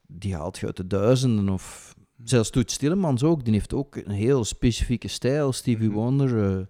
[0.07, 1.95] die haalt je uit de duizenden of
[2.25, 5.53] Zelfs Toet Stillemans ook, die heeft ook een heel specifieke stijl.
[5.53, 5.97] Stevie Mhm.
[5.97, 6.67] Wonder, eh,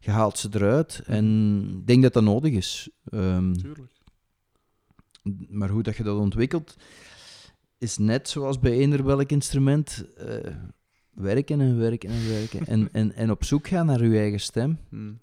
[0.00, 1.02] je haalt ze eruit.
[1.06, 2.88] En ik denk dat dat nodig is.
[3.04, 3.92] Ehm, Tuurlijk.
[5.48, 6.76] maar hoe dat je dat ontwikkelt,
[7.78, 10.04] is net zoals bij eender welk instrument.
[10.16, 10.52] eh,
[11.10, 12.66] werken en werken en werken.
[12.66, 14.78] en, en, en op zoek gaan naar je eigen stem.
[14.88, 15.18] Hmm.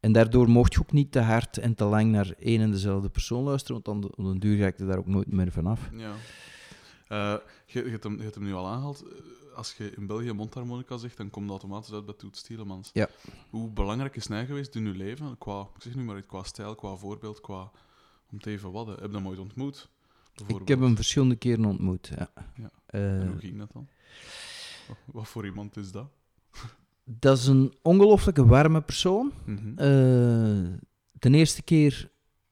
[0.00, 3.08] En daardoor mocht je ook niet te hard en te lang naar één en dezelfde
[3.08, 5.90] persoon luisteren, want dan op den duur daar ook nooit meer vanaf.
[5.96, 6.12] Ja.
[7.08, 7.34] Eh,
[7.66, 9.02] je, je, hebt hem, je hebt hem nu al aangehaald.
[9.02, 12.90] Eh, Als je in België mondharmonica zegt, dan komt dat automatisch uit bij Toet Stielemans.
[12.92, 13.08] Ja.
[13.50, 15.38] Hoe belangrijk is hij geweest in je leven?
[15.38, 17.70] Qua, ik zeg nu maar iets, qua stijl, qua voorbeeld, qua...
[18.30, 18.94] Om te even wadden.
[19.00, 19.88] Heb je hem ooit ontmoet?
[20.46, 22.10] Ik heb hem verschillende keren ontmoet.
[22.16, 22.30] Ja.
[22.54, 22.70] Ja.
[22.86, 23.88] Eh, En hoe ging dat dan?
[25.04, 26.10] Wat, voor iemand is dat?
[27.04, 29.32] dat is een ongelooflijke warme persoon.
[29.76, 29.86] Eh,
[31.12, 32.10] de eerste keer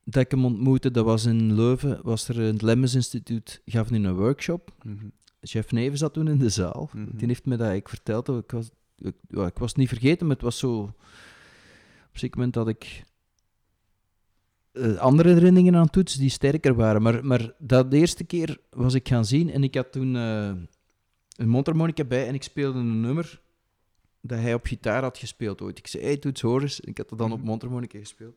[0.09, 3.89] dat ik hem ontmoette, dat was in Leuven, was er in het Lemmens Instituut, gaf
[3.89, 4.75] hij een workshop.
[4.83, 5.07] Mhm.
[5.41, 6.91] Chef Neven zat toen in de zaal.
[6.93, 7.17] Mhm.
[7.17, 8.29] Die heeft me dat ik verteld.
[8.29, 10.79] Ik was, ik, ja, ik was het niet vergeten, maar het was zo...
[10.81, 13.05] Op een moment dat ik
[14.73, 17.03] eh, andere herinneringen aan toets die sterker waren.
[17.03, 20.53] Maar, maar dat de eerste keer was ik gaan zien en ik had toen eh,
[21.37, 23.41] een mondharmonica bij en ik speelde een nummer
[24.21, 25.79] dat hij op gitaar had gespeeld ooit.
[25.79, 26.81] Ik zei, hey Toets, hoor eens.
[26.81, 27.47] En ik had dat dan op Mhm.
[27.47, 28.37] mondharmonica gespeeld.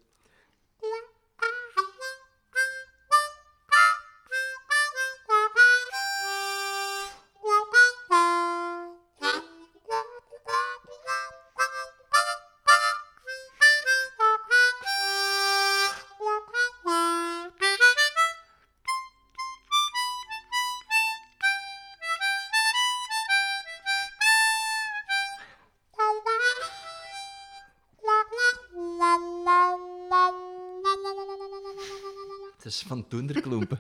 [33.10, 33.80] Toenderklompen.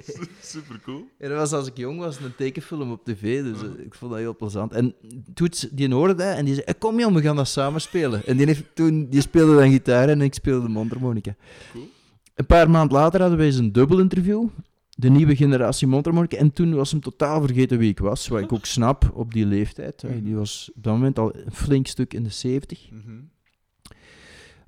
[0.42, 1.08] Super cool.
[1.18, 4.10] Ja, dat was als ik jong was, een tekenfilm op tv, dus eh, ik vond
[4.10, 4.72] dat heel plezant.
[4.72, 4.94] En
[5.34, 8.26] Toets, die hoorde dat en die zei, "Eh, kom Jan, we gaan dat samen spelen.
[8.26, 11.34] En die, heeft toen, die speelde dan gitaar en ik speelde mondharmonica.
[11.72, 11.88] Cool.
[12.34, 14.46] Een paar maanden later hadden wij eens een dubbel interview,
[14.90, 18.52] de nieuwe generatie mondharmonica, en toen was hem totaal vergeten wie ik was, wat ik
[18.52, 20.02] ook snap op die leeftijd.
[20.02, 20.22] hè.
[20.22, 22.90] Die was op dat moment al een flink stuk in de 70.
[22.90, 23.18] Mhm.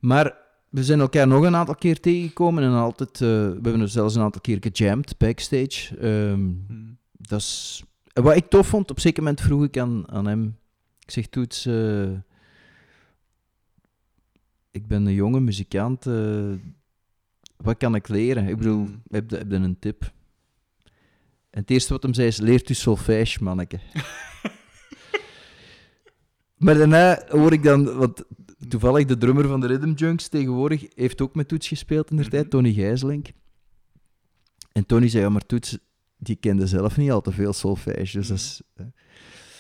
[0.01, 0.37] Maar
[0.73, 4.15] we zijn elkaar nog een aantal keer tegengekomen en altijd, eh, we hebben er zelfs
[4.15, 5.97] een aantal keer gejamd backstage.
[5.99, 6.93] Ehm, Mhm.
[7.13, 7.83] dat is...
[8.13, 10.57] Wat ik tof vond, op een zeker moment vroeg ik aan, aan hem...
[10.99, 12.11] Ik zeg, Toets, eh,
[14.71, 16.07] ik ben een jonge muzikant.
[16.07, 16.53] eh,
[17.57, 18.49] wat kan ik leren?
[18.49, 18.93] Ik bedoel, Mhm.
[19.11, 20.03] heb je heb je een tip?
[21.51, 23.79] En het eerste wat hem zei is, leert u solfège, manneke.
[26.65, 27.97] maar daarna hoor ik dan...
[27.97, 28.23] Want
[28.69, 32.29] toevallig de drummer van de Rhythm Junks tegenwoordig heeft ook met Toets gespeeld in de
[32.29, 32.51] tijd, Mhm.
[32.51, 33.27] Tony Gijsling.
[34.73, 35.79] En Tony zei, ja, maar Toets,
[36.17, 38.19] die kende zelf niet al te veel solfège.
[38.19, 38.63] Dus dat is...
[38.75, 38.87] eh.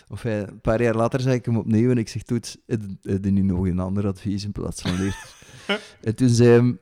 [0.08, 3.24] Of hij, een paar jaar later zei ik hem opnieuw en ik zeg, Toets, heb
[3.24, 5.34] je nu nog een ander advies in plaats van leert?
[6.00, 6.76] en toen zei hij,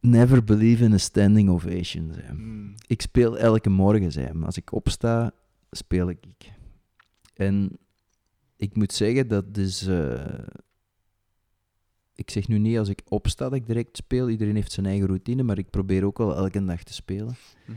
[0.00, 2.32] never believe in a standing ovation, zei.
[2.32, 2.68] Mhm.
[2.86, 4.42] Ik speel elke morgen, zei hij.
[4.42, 5.32] Als ik opsta,
[5.70, 6.18] speel ik.
[7.34, 7.78] En
[8.56, 9.86] ik moet zeggen, dat is...
[9.86, 10.38] eh,
[12.20, 14.28] ik zeg nu niet als ik opsta dat ik direct speel.
[14.30, 17.34] Iedereen heeft zijn eigen routine, maar ik probeer ook wel elke dag te spelen.
[17.66, 17.76] Mhm.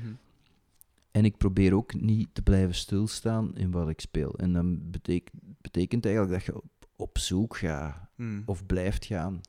[1.12, 4.34] En ik probeer ook niet te blijven stilstaan in wat ik speel.
[4.38, 6.66] En dat betekent, betekent eigenlijk dat je op,
[6.96, 8.42] op zoek gaat Mhm.
[8.46, 9.42] of blijft gaan.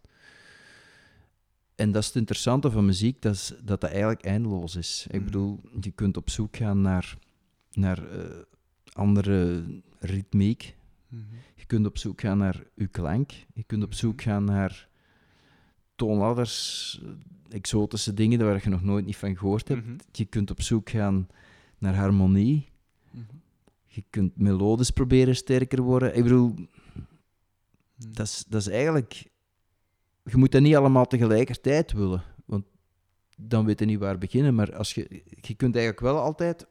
[1.75, 5.05] En dat is het interessante van muziek, dat is, dat dat eigenlijk eindeloos is.
[5.09, 5.25] Ik Mhm.
[5.25, 7.19] bedoel, je kunt op zoek gaan naar,
[7.73, 8.25] naar eh,
[8.93, 9.65] andere
[9.99, 10.77] ritmiek.
[11.09, 11.23] Mhm.
[11.55, 13.33] Je kunt op zoek gaan naar je klank.
[13.55, 14.29] Je kunt op zoek Mhm.
[14.29, 14.89] gaan naar
[15.95, 17.01] toonladders,
[17.49, 19.87] exotische dingen waar je nog nooit niet van gehoord hebt.
[19.87, 19.97] Mhm.
[20.13, 21.29] Je kunt op zoek gaan
[21.79, 22.73] naar harmonie.
[23.87, 26.17] Je kunt melodisch proberen sterker worden.
[26.17, 26.55] Ik bedoel,
[27.97, 29.31] dat is, dat is eigenlijk...
[30.25, 32.65] Je moet dat niet allemaal tegelijkertijd willen, want
[33.37, 34.55] dan weet je niet waar beginnen.
[34.55, 36.67] Maar als je, je kunt eigenlijk wel altijd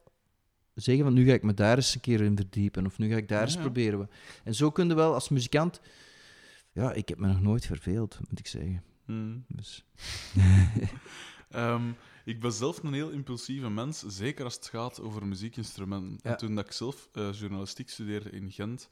[0.74, 3.16] zeggen van nu ga ik me daar eens een keer in verdiepen, of nu ga
[3.18, 4.10] ik daar Ja, eens proberen.
[4.44, 5.82] En zo kun je wel als muzikant...
[6.72, 8.84] Ja, ik heb me nog nooit verveeld, moet ik zeggen.
[9.06, 9.38] Mhm.
[9.48, 9.86] Dus,
[11.54, 11.92] Ehm,
[12.26, 16.20] ik ben zelf een heel impulsieve mens, zeker als het gaat over muziekinstrumenten.
[16.24, 16.30] Ja.
[16.32, 18.90] En toen dat ik zelf eh, journalistiek studeerde in Gent,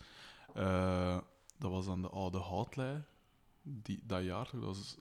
[0.54, 1.18] eh,
[1.58, 3.04] dat was aan de oude Houtlei,
[3.62, 4.98] die, dat jaar, dat, was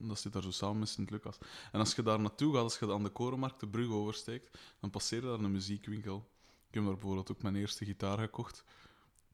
[0.00, 1.38] dat zit daar zo samen met Sint-Lucas.
[1.72, 4.90] En als je daar naartoe gaat, als je aan de Korenmarkt de brug oversteekt, dan
[4.90, 6.28] passeer je daar een muziekwinkel.
[6.68, 8.64] Ik heb daar bijvoorbeeld ook mijn eerste gitaar gekocht.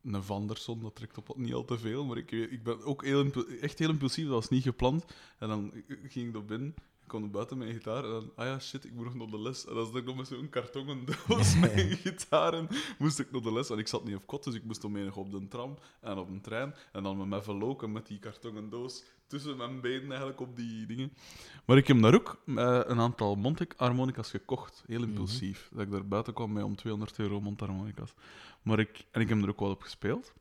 [0.02, 3.46] Een Vanderson, dat trekt op niet al te veel, maar ik, ik ben ook heel,
[3.60, 5.04] echt heel impulsief, dat was niet gepland.
[5.38, 6.74] En dan ging ik daar binnen,
[7.10, 9.26] kwam naar buiten met mijn gitaar en dan, ah ja, shit, ik moet nog naar
[9.26, 9.66] de les.
[9.66, 13.32] En dan zat ik nog met zo'n kartonnen doos met een gitaar en moest ik
[13.32, 13.70] naar de les.
[13.70, 16.28] En ik zat niet op kot, dus ik moest omheen op de tram en op
[16.28, 16.74] een trein.
[16.92, 20.86] En dan met mij verloken met die kartonnen doos tussen mijn benen eigenlijk op die
[20.86, 21.12] dingen.
[21.64, 25.68] Maar ik heb daar ook eh, een aantal mondharmonica's gekocht, heel impulsief.
[25.72, 28.14] Dat ik daar buiten kwam met om 200 euro mondharmonica's.
[28.62, 30.32] Maar ik, en ik heb er ook wel op gespeeld.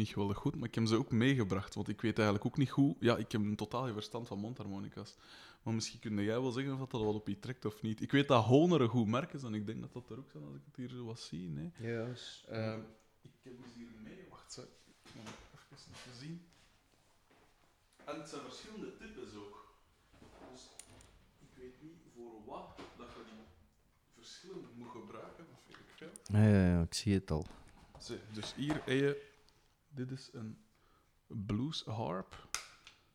[0.00, 1.74] Niet geweldig goed, maar ik heb ze ook meegebracht.
[1.74, 2.96] Want ik weet eigenlijk ook niet goed.
[3.00, 5.16] Ja, ik heb een totaal geen verstand van mondharmonica's.
[5.62, 8.00] Maar misschien kun jij wel zeggen of dat wat op je trekt of niet.
[8.02, 10.30] Ik weet dat Honer een goed merk is en ik denk dat dat er ook
[10.30, 11.48] zijn als ik het hier zo wat zie.
[11.48, 11.72] Nee?
[11.78, 12.06] Ja,
[12.48, 12.80] Ehm,
[13.22, 14.26] ik heb ze hier mee.
[14.30, 14.60] Wacht, zo.
[14.60, 14.68] Ik
[15.14, 15.24] moet
[15.70, 16.46] even even zien.
[18.04, 19.74] En het zijn verschillende types ook.
[20.52, 20.62] Dus
[21.40, 23.44] ik weet niet voor wat dat je die
[24.14, 25.44] verschillend moet gebruiken.
[25.50, 26.38] Dat vind ik veel.
[26.40, 27.46] ja, ja, ja, ik zie het al.
[28.32, 29.28] Dus hier heb je...
[29.94, 30.58] Dit is een
[31.26, 32.48] blues harp.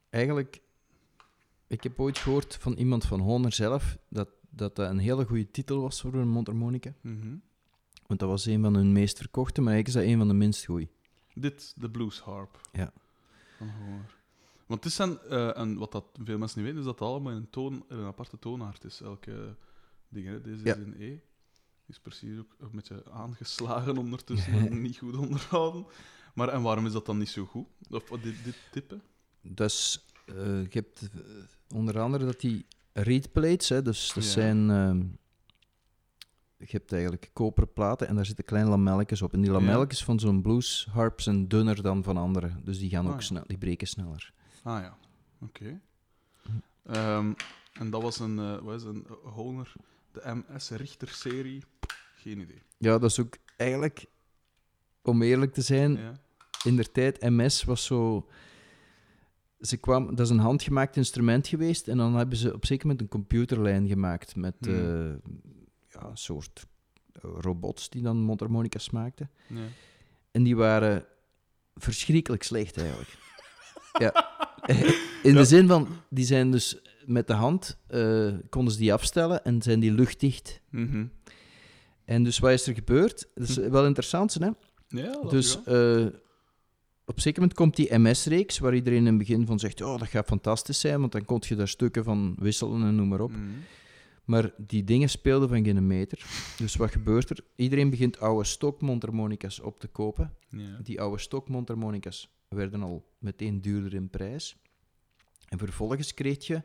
[0.10, 0.62] Eigenlijk,
[1.68, 5.52] ik heb ooit gehoord van iemand van Honer zelf dat dat, dat een hele goede
[5.52, 6.94] titel was voor een mondharmonica.
[7.02, 7.36] Mhm.
[8.08, 10.44] Want dat was een van hun meest verkochte, maar eigenlijk is dat een van de
[10.44, 10.90] minst goeie.
[11.34, 12.62] Dit, de blues harp.
[12.72, 12.94] Ja.
[13.58, 14.16] Van Honer.
[14.66, 17.08] Want het is een, eh, en wat dat veel mensen niet weten, is dat het
[17.10, 19.02] allemaal in een, toon, in een aparte toonaard is.
[19.02, 19.56] Elke
[20.08, 20.42] ding, hè.
[20.42, 20.76] deze Ja.
[20.76, 20.98] is in E.
[20.98, 25.86] Die is precies ook een beetje aangeslagen ondertussen en niet goed onderhouden.
[26.36, 27.66] Maar en waarom is dat dan niet zo goed?
[27.90, 29.00] Of dit, dit type?
[29.42, 31.20] Dus eh, je hebt eh,
[31.76, 34.30] onder andere dat die reed plates, hè, dus dat Ja.
[34.30, 34.70] zijn...
[34.70, 35.04] ehm,
[36.58, 39.34] je hebt eigenlijk koperen platen en daar zitten kleine lamelletjes op.
[39.34, 39.58] En die Ja.
[39.58, 42.52] lamelletjes van zo'n blues harp zijn dunner dan van andere.
[42.64, 43.26] Dus die gaan Ah, ook ja.
[43.26, 44.34] snel, die breken sneller.
[44.64, 44.98] Ah ja,
[45.42, 45.82] oké.
[46.84, 47.34] Ehm,
[47.74, 49.74] en dat was een, eh, wat is een Honer,
[50.12, 51.64] de MS Richter-serie.
[52.16, 52.62] Geen idee.
[52.78, 54.06] Ja, dat is ook eigenlijk,
[55.02, 56.20] om eerlijk te zijn, Ja.
[56.66, 58.28] In der tijd, MS was zo.
[59.60, 63.04] Ze kwam, dat is een handgemaakt instrument geweest en dan hebben ze op zeker moment
[63.04, 64.74] een computerlijn gemaakt met Hmm.
[64.74, 65.34] eh,
[65.90, 66.66] ja, een soort
[67.12, 69.30] eh, robots die dan mondharmonica's maakten.
[70.32, 71.06] En die waren
[71.76, 73.18] verschrikkelijk slecht eigenlijk.
[74.04, 74.34] ja.
[75.24, 75.40] In Ja.
[75.40, 79.62] de zin van, die zijn dus met de hand, eh, konden ze die afstellen en
[79.62, 80.62] zijn die luchtdicht.
[80.70, 81.06] Mhm.
[82.06, 83.28] En dus wat is er gebeurd?
[83.36, 83.70] Dat is Hm.
[83.70, 84.50] wel interessant, hè?
[84.88, 86.12] Ja, dat Dus ja.
[87.06, 90.00] Op een zeker moment komt die MS-reeks, waar iedereen in het begin van zegt, oh,
[90.00, 93.22] dat gaat fantastisch zijn, want dan kon je daar stukken van wisselen en noem maar
[93.22, 93.32] op.
[93.32, 93.42] Mhm.
[94.24, 96.26] Maar die dingen speelden van geen meter.
[96.58, 97.40] Dus wat gebeurt er?
[97.56, 100.34] Iedereen begint oude stokmondharmonica's op te kopen.
[100.50, 100.80] Ja.
[100.84, 104.58] Die oude stokmondharmonica's werden al meteen duurder in prijs.
[105.48, 106.62] En vervolgens kreeg je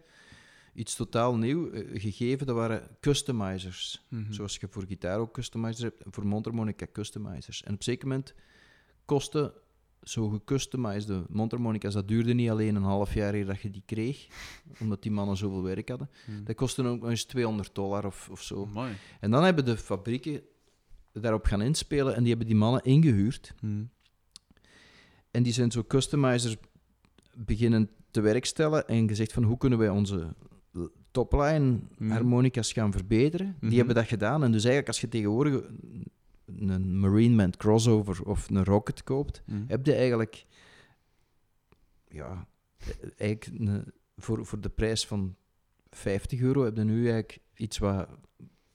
[0.75, 4.07] iets totaal nieuw eh, gegeven, dat waren customizers.
[4.09, 4.33] Mhm.
[4.33, 7.63] Zoals je voor gitaar ook customizers hebt, voor mondharmonica customizers.
[7.63, 8.35] En op een zeker moment
[9.05, 9.55] kostte
[10.03, 14.27] zo gecustomized mondharmonica's, dat duurde niet alleen een half jaar eer dat je die kreeg,
[14.83, 16.11] omdat die mannen zoveel werk hadden.
[16.27, 16.45] Mhm.
[16.45, 18.69] Dat kostte ook nog eens 200 dollar of, of zo.
[19.21, 20.43] En dan hebben de fabrieken
[21.13, 23.55] daarop gaan inspelen en die hebben die mannen ingehuurd.
[23.61, 23.85] Mhm.
[25.31, 26.57] En die zijn zo customizers
[27.37, 30.35] beginnen te werk stellen en gezegd van hoe kunnen wij onze
[31.11, 32.11] topline Mhm.
[32.11, 33.57] harmonica's gaan verbeteren.
[33.61, 33.69] Mhm.
[33.69, 34.43] Die hebben dat gedaan.
[34.45, 35.63] En dus eigenlijk als je tegenwoordig
[36.59, 39.63] een Marine Man crossover of een Rocket koopt, Mhm.
[39.67, 40.47] heb je eigenlijk,
[42.09, 42.47] ja,
[43.17, 45.37] eigenlijk een- voor, voor de prijs van
[45.91, 48.09] 50 euro heb je nu eigenlijk iets wat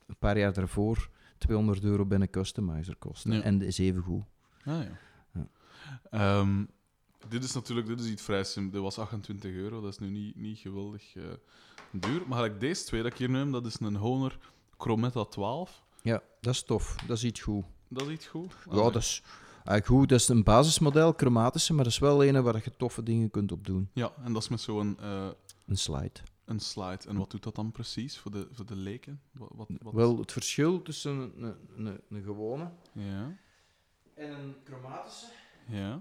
[0.08, 3.24] een paar jaar daarvoor 200 euro bij een customizer kost.
[3.24, 3.42] Ja.
[3.42, 4.24] En dat is even goed.
[4.66, 4.98] Ah, ja.
[5.34, 5.48] Ja.
[6.10, 6.66] Ehm,
[7.28, 8.72] dit is natuurlijk dit is iets vrij simpel.
[8.72, 11.24] Dit was 28 euro, dat is nu niet, niet geweldig eh,
[11.92, 12.22] duur.
[12.28, 14.38] Maar gelijk deze twee dat ik hier heb, dat is een Honor
[14.78, 15.84] Chrometta 12.
[16.02, 16.96] Ja, dat is tof.
[17.08, 17.66] Dat is iets goed.
[17.88, 18.54] Dat is iets goed.
[18.70, 19.22] Ja, dat is
[19.56, 20.10] eigenlijk goed.
[20.10, 23.52] Dat is een basismodel, chromatische, maar dat is wel een waar je toffe dingen kunt
[23.52, 23.90] op doen.
[23.94, 25.30] Ja, en dat is met zo'n eh,
[25.68, 26.20] Een slide.
[26.46, 27.00] een slide.
[27.08, 29.22] En wat doet dat dan precies voor de, voor de leken?
[29.32, 33.38] Wat, wat, wat- Wel, het verschil tussen een, een, een, een gewone Ja,
[34.16, 35.26] en een chromatische.
[35.68, 35.96] ja.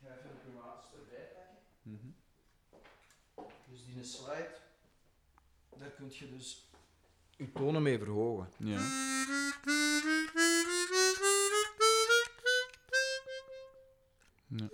[0.00, 1.56] Ik ga even chromatische erbij pakken.
[1.82, 2.06] Mhm.
[3.70, 4.54] Dus die slide,
[5.78, 6.68] daar kun je dus
[7.36, 8.48] je tonen mee verhogen.
[8.58, 8.78] Ja.
[14.48, 14.68] Ja.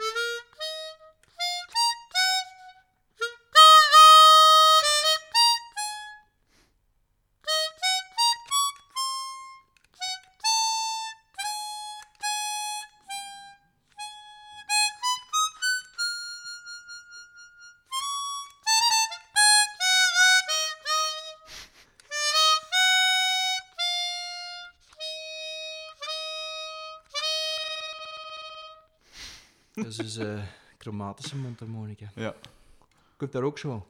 [29.83, 30.43] Dat is dus eh
[30.79, 32.11] chromatische mondharmonica.
[32.15, 32.35] ja.
[33.17, 33.87] Kunt daar ook zo.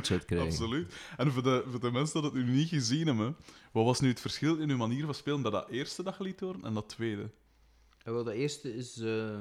[0.00, 0.40] Krijgen.
[0.40, 0.94] Absoluut.
[1.16, 3.36] En voor de, voor de mensen dat het nu niet gezien hebben,
[3.72, 6.24] wat was nu het verschil in uw manier van spelen dat dat eerste dat je
[6.24, 7.30] liet horen en dat tweede?
[8.04, 9.40] En wel, de eerste is, eh,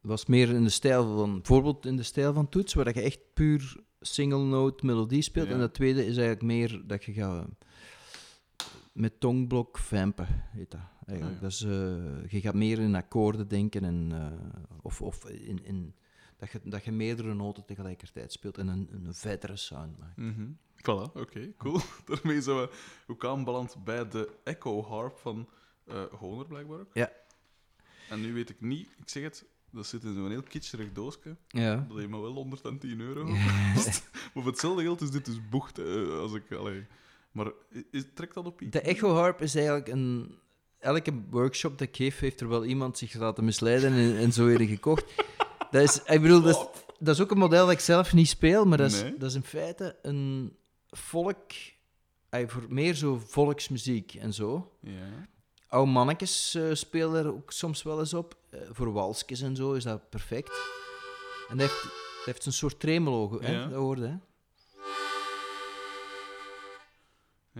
[0.00, 3.20] was meer in de stijl van, bijvoorbeeld in de stijl van toets, waar je echt
[3.34, 5.46] puur single note melodie speelt.
[5.46, 5.52] Ja.
[5.52, 7.46] En dat tweede is eigenlijk meer dat je gaat
[8.92, 10.80] met tongblok vampen, heet dat.
[11.06, 11.36] Eigenlijk.
[11.36, 11.48] Ah, ja.
[11.48, 15.94] dat is, eh, je gaat meer in akkoorden denken en, eh, of, of in, in,
[16.40, 20.16] dat, je, dat je meerdere noten tegelijkertijd speelt en een, een vettere sound maakt.
[20.16, 20.46] Mhm.
[20.76, 21.80] Voilà, oké, cool.
[22.06, 22.70] Daarmee zijn we
[23.06, 25.48] ook aanbeland bij de Echo Harp van
[25.86, 26.90] eh Honer, blijkbaar ook.
[26.94, 27.12] Ja.
[28.08, 31.36] En nu weet ik niet, ik zeg het, dat zit in zo'n heel kitscherig doosje.
[31.48, 31.86] Ja.
[31.88, 34.08] Dat heeft me wel 110 euro gekost.
[34.12, 35.78] maar voor hetzelfde geld is dit dus bocht.
[35.78, 36.86] eh, als ik, allee.
[37.32, 37.50] Maar
[37.90, 38.70] is, trekt dat op iets?
[38.70, 40.38] De Echo Harp is eigenlijk een.
[40.78, 44.44] Elke workshop dat ik geef, heeft er wel iemand zich laten misleiden en, en zo
[44.46, 45.04] weer gekocht.
[45.70, 48.28] Dat is, ik bedoel, dat is, dat is ook een model dat ik zelf niet
[48.28, 49.16] speel, maar dat is, Nee.
[49.16, 50.56] dat is in feite een
[50.90, 51.50] volk.
[52.46, 54.72] voor meer zo volksmuziek en zo.
[54.80, 55.28] Ja.
[55.68, 58.36] Oude mannetjes eh, spelen er ook soms wel eens op.
[58.50, 60.52] Eh, voor walsjes en zo is dat perfect.
[61.48, 63.52] En dat heeft, dat heeft een soort tremolo, hè?
[63.52, 63.66] Ja.
[63.66, 64.16] dat hoorde hè?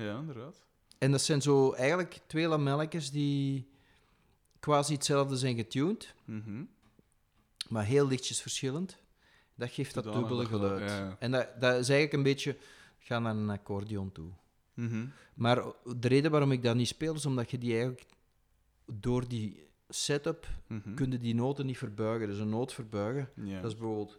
[0.04, 0.62] ja, inderdaad.
[0.98, 3.68] En dat zijn zo eigenlijk twee lamelletjes die
[4.60, 6.62] quasi hetzelfde zijn getuned, Mhm.
[7.70, 8.98] Maar heel lichtjes verschillend.
[9.54, 10.90] Dat geeft dat Zodanig dubbele dat geluid.
[10.90, 11.16] ja, ja.
[11.18, 12.56] En dat, dat is eigenlijk een beetje
[12.98, 14.30] gaan naar een accordeon toe.
[14.74, 15.06] Mhm.
[15.34, 15.62] Maar
[15.96, 18.06] de reden waarom ik dat niet speel, is omdat je die eigenlijk
[18.92, 20.94] door die setup Mhm.
[20.94, 22.28] kun je die noten niet verbuigen.
[22.28, 24.18] Dus een noot verbuigen, dat is bijvoorbeeld...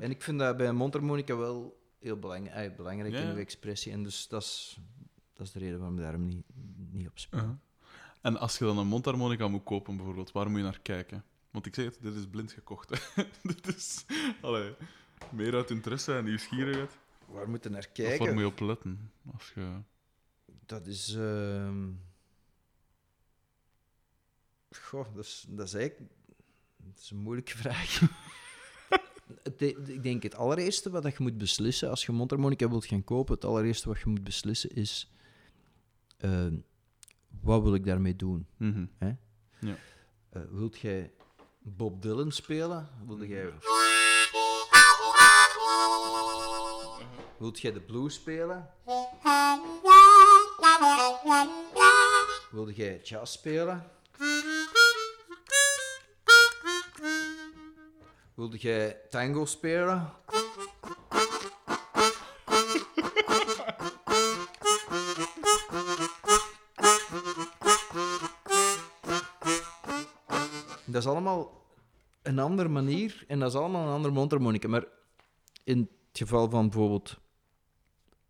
[0.00, 3.92] En ik vind dat bij een mondharmonica wel heel belang, belangrijk Ja, in uw expressie.
[3.92, 4.78] En dus dat is,
[5.32, 6.44] dat is de reden waarom ik daarom niet,
[6.90, 7.58] niet op speel.
[8.20, 11.24] En als je dan een mondharmonica moet kopen, bijvoorbeeld, waar moet je naar kijken?
[11.50, 12.90] Want ik zeg het, dit is blind gekocht.
[13.14, 13.22] hè.
[13.54, 14.04] dit is
[14.40, 14.74] allee,
[15.30, 16.96] meer uit interesse en nieuwsgierigheid.
[17.26, 18.18] Waar moet je naar Of kijken?
[18.24, 19.10] waar moet je op letten?
[19.32, 19.78] Als je...
[20.66, 21.14] Dat is.
[21.14, 21.88] ehm
[24.70, 26.10] Goh, dat is, dat is eigenlijk.
[26.76, 28.00] Dat is een moeilijke vraag.
[29.42, 33.34] Het- ik denk het allereerste wat je moet beslissen als je mondharmonica wilt gaan kopen,
[33.34, 35.10] het allereerste wat je moet beslissen is.
[36.16, 36.56] ehm,
[37.42, 38.46] wat wil ik daarmee doen?
[38.56, 38.86] Mhm.
[38.98, 41.12] Eh, wilt jij
[41.62, 42.88] Bob Dylan spelen?
[43.06, 43.52] Wilt jij.
[47.38, 48.70] Wilt jij de blues spelen?
[52.50, 53.90] Wilde jij jazz spelen?
[58.34, 60.12] Wilde jij tango spelen?
[71.06, 71.64] Is allemaal
[72.22, 74.68] een andere manier en dat is allemaal een andere mondharmonica.
[74.68, 74.84] Maar
[75.64, 77.18] in het geval van bijvoorbeeld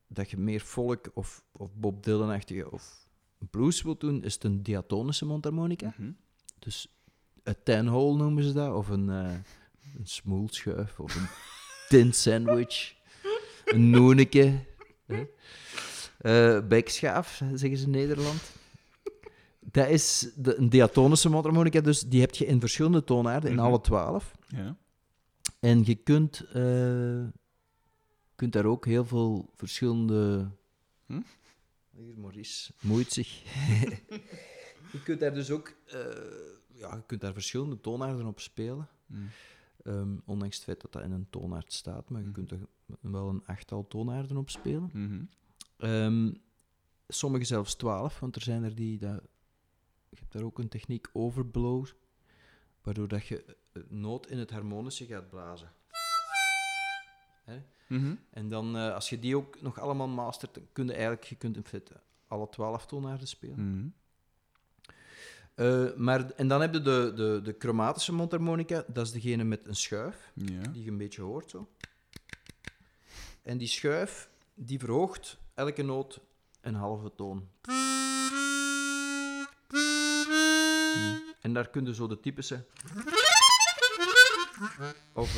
[0.07, 3.07] dat je meer folk of, of Bob Dylan-achtige of
[3.51, 5.95] blues wilt doen, is het een diatonische mondharmonica.
[5.97, 6.11] Mhm.
[6.59, 6.97] Dus
[7.43, 9.35] een ten-hole noemen ze dat, of een, eh
[9.99, 11.29] een smoelschuif, of een
[11.89, 12.95] tin sandwich,
[13.65, 14.65] een noeneke,
[15.07, 15.27] hè.
[16.19, 18.53] Eh, bekschaaf, zeggen ze in Nederland.
[19.71, 23.65] Dat is de, een diatonische mondharmonica, dus die heb je in verschillende toonaarden, in Mhm.
[23.65, 24.35] alle twaalf.
[24.49, 24.77] Ja.
[25.61, 27.25] En je kunt, eh,
[28.35, 30.51] kunt daar ook heel veel verschillende.
[31.07, 31.21] Hm?
[31.91, 33.43] Hier, Maurice, moeit zich.
[34.93, 35.99] je kunt daar dus ook eh,
[36.73, 38.89] ja, je kunt daar verschillende toonaarden op spelen.
[39.07, 39.29] Mm.
[39.85, 42.35] Ehm, ondanks het feit dat dat in een toonaard staat, maar je Mhm.
[42.37, 42.59] kunt er
[43.01, 44.91] wel een achttal toonaarden op spelen.
[44.93, 45.23] Mhm.
[45.77, 46.33] Ehm,
[47.09, 48.99] sommige zelfs twaalf, want er zijn er die.
[48.99, 49.23] Dat,
[50.17, 51.87] je hebt daar ook een techniek overblow,
[52.83, 55.73] waardoor dat je een noot in het harmonische gaat blazen.
[57.89, 58.15] Mhm.
[58.31, 61.35] En dan, eh, als je die ook nog allemaal mastert, dan kun je eigenlijk je
[61.35, 63.71] kunt in feite alle twaalf toonaarden spelen.
[63.71, 63.89] Mhm.
[65.55, 69.67] Eh, maar, en dan heb je de, de, de chromatische mondharmonica, dat is degene met
[69.67, 71.69] een schuif, die je een beetje hoort zo.
[73.43, 76.21] En die schuif, die verhoogt elke noot
[76.61, 77.49] een halve toon.
[81.41, 82.65] En daar kun je zo de typische...
[85.13, 85.37] Of...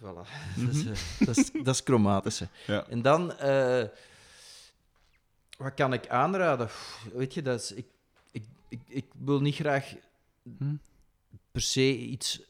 [0.00, 0.24] Voilà.
[0.66, 0.84] Dat, is,
[1.18, 2.48] dat, is, dat is chromatische.
[2.66, 2.86] Ja.
[2.88, 3.82] En dan, eh,
[5.56, 6.66] Wat kan ik aanraden?
[6.66, 7.86] Pff, Weet je, dat is, ik,
[8.30, 9.94] ik, ik, ik wil niet graag
[10.58, 10.74] Hm?
[11.52, 12.42] per se iets...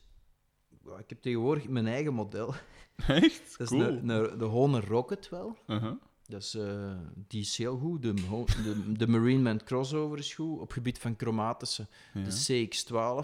[0.98, 2.54] Ik heb tegenwoordig mijn eigen model.
[3.06, 3.58] Echt?
[3.58, 3.82] Dat is cool.
[3.82, 5.58] een, de Honor Rocket wel.
[5.66, 5.92] Uh-huh.
[6.26, 6.98] Dat is, eh,
[7.28, 8.02] die is heel goed.
[8.02, 10.60] De, de, de Marine Man Crossover is goed.
[10.60, 11.86] Op gebied van chromatische.
[12.14, 12.22] Ja.
[12.22, 12.68] De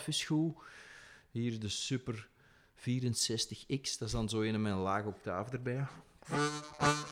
[0.02, 0.54] CX12 is goed.
[1.30, 2.28] Hier de Super
[2.76, 3.98] 64X.
[3.98, 5.86] Dat is dan zo een met een laag octaaf erbij.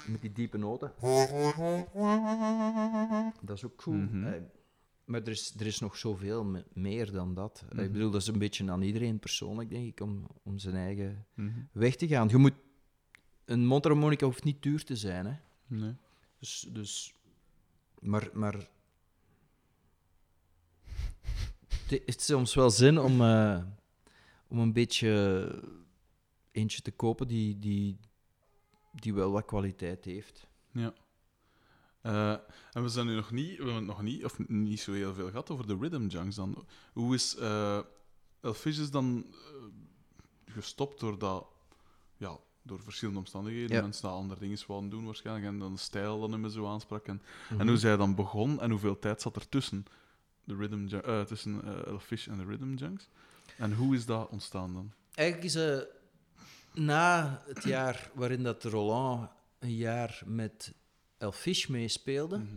[0.07, 0.93] Met die diepe noten.
[3.43, 3.95] Dat is ook goed.
[4.13, 4.27] Mhm.
[4.27, 4.41] Eh,
[5.05, 7.63] maar er is, er is nog zoveel me- meer dan dat.
[7.69, 7.85] Eh, Mhm.
[7.85, 11.27] Ik bedoel, dat is een beetje aan iedereen persoonlijk, denk ik, om, om zijn eigen
[11.35, 11.59] Mhm.
[11.73, 12.29] weg te gaan.
[12.29, 12.55] Je moet...
[13.45, 15.35] Een mondharmonica hoeft niet duur te zijn, hè.
[15.67, 15.95] Nee.
[16.39, 17.15] Dus, dus
[18.01, 18.69] maar, maar
[21.87, 23.63] het is soms wel zin om, eh,
[24.49, 25.63] om een beetje
[26.51, 27.99] eentje te kopen die, die,
[29.03, 30.47] die wel wat kwaliteit heeft.
[30.73, 30.93] Ja.
[32.01, 32.37] Eh,
[32.73, 35.15] en we zijn nu nog niet, we hebben het nog niet, of niet zo heel
[35.15, 36.67] veel gehad over de rhythm junks dan.
[36.93, 37.81] Hoe is eh
[38.41, 41.47] Elfish is dan eh, gestopt doordat,
[42.17, 43.77] ja, door verschillende omstandigheden.
[43.77, 43.83] Ja.
[43.83, 47.07] Mensen dat andere dingen wouden doen waarschijnlijk en dan de stijl dan meer zo aansprak.
[47.07, 47.61] En, Mhm.
[47.61, 49.85] en hoe zij dan begon en hoeveel tijd zat er tussen,
[50.45, 53.09] de rhythm eh, tussen eh, Elfish en de rhythm junks.
[53.57, 54.93] En hoe is dat ontstaan dan?
[55.15, 55.79] Eigenlijk is eh,
[56.79, 60.75] na het jaar waarin dat Roland een jaar met
[61.19, 62.57] Elfish meespeelde, Mhm.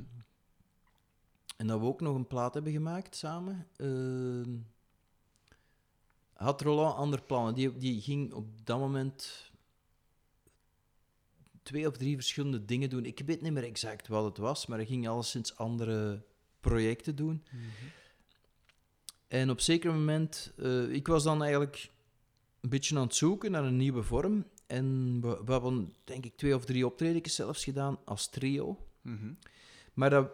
[1.58, 3.68] En dat we ook nog een plaat hebben gemaakt samen.
[3.76, 4.56] ehm,
[6.34, 7.54] had Roland andere plannen.
[7.54, 9.52] Die, die ging op dat moment
[11.64, 13.06] twee of drie verschillende dingen doen.
[13.06, 16.22] Ik weet niet meer exact wat het was, maar hij ging alleszins andere
[16.60, 17.44] projecten doen.
[19.28, 21.92] En op een zeker moment, eh, ik was dan eigenlijk
[22.62, 24.46] een beetje aan het zoeken naar een nieuwe vorm.
[24.68, 28.88] En we, we hebben, denk ik, twee of drie optredens zelfs gedaan als trio.
[29.02, 29.34] Mhm.
[29.94, 30.32] Maar dat,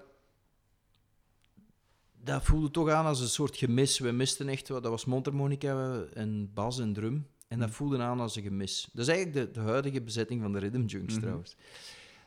[2.23, 3.99] dat voelde toch aan als een soort gemis.
[3.99, 4.81] We misten echt wat.
[4.83, 7.27] Dat was mondharmonica en bas en drum.
[7.47, 7.77] En dat Mhm.
[7.77, 8.89] voelde aan als een gemis.
[8.93, 11.21] Dat is eigenlijk de, de huidige bezetting van de Rhythm Junks Mhm.
[11.21, 11.55] trouwens.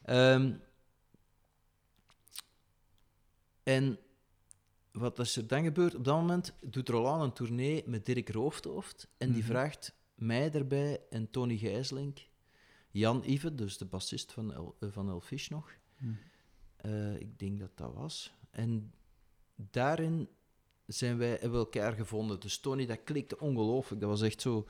[0.05, 0.53] Ehm,
[3.63, 3.99] en
[4.93, 5.95] wat is er dan gebeurd?
[5.95, 9.09] Op dat moment doet Roland een tournee met Dirk Roofdhoofd.
[9.19, 9.51] En die Mhm.
[9.51, 12.19] vraagt mij erbij en Tony Gijslink,
[12.91, 15.71] Jan Ive, dus de bassist van, El, eh, van Elfish nog.
[15.99, 16.13] Mhm.
[16.77, 18.33] Eh, ik denk dat dat was.
[18.51, 18.93] En
[19.57, 20.29] daarin
[20.87, 22.41] zijn wij, hebben we elkaar gevonden.
[22.41, 24.01] Dus Tony, dat klikte ongelooflijk.
[24.01, 24.67] Dat was echt zo...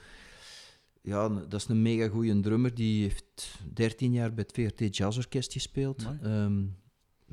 [1.02, 2.74] Ja, dat is een mega goede drummer.
[2.74, 6.06] Die heeft 13 jaar bij het VRT Jazz Orkest gespeeld.
[6.22, 6.66] Ehm,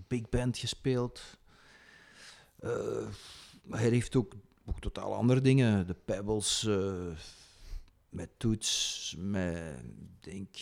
[0.08, 1.38] big band gespeeld.
[2.60, 3.08] Eh,
[3.64, 4.34] maar hij heeft ook,
[4.66, 5.88] ook totaal andere dingen.
[5.88, 7.08] De Pebbles, eh,
[8.10, 9.84] met toets, met...
[9.84, 10.56] Ik denk...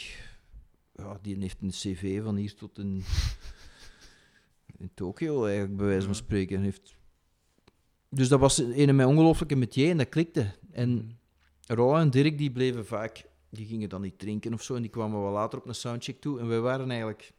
[0.96, 3.04] Ja, die heeft een cv van hier tot in
[4.78, 6.62] in Tokio, eigenlijk, bij wijze van spreken.
[6.62, 6.96] Heeft...
[8.10, 10.54] Dus dat was een met ongelooflijke metier en dat klikte.
[10.72, 11.14] En Mhm.
[11.68, 14.92] Roland en Dirk die bleven vaak, die gingen dan niet drinken of zo, en die
[14.92, 16.40] kwamen wel later op een soundcheck toe.
[16.40, 17.34] En wij waren eigenlijk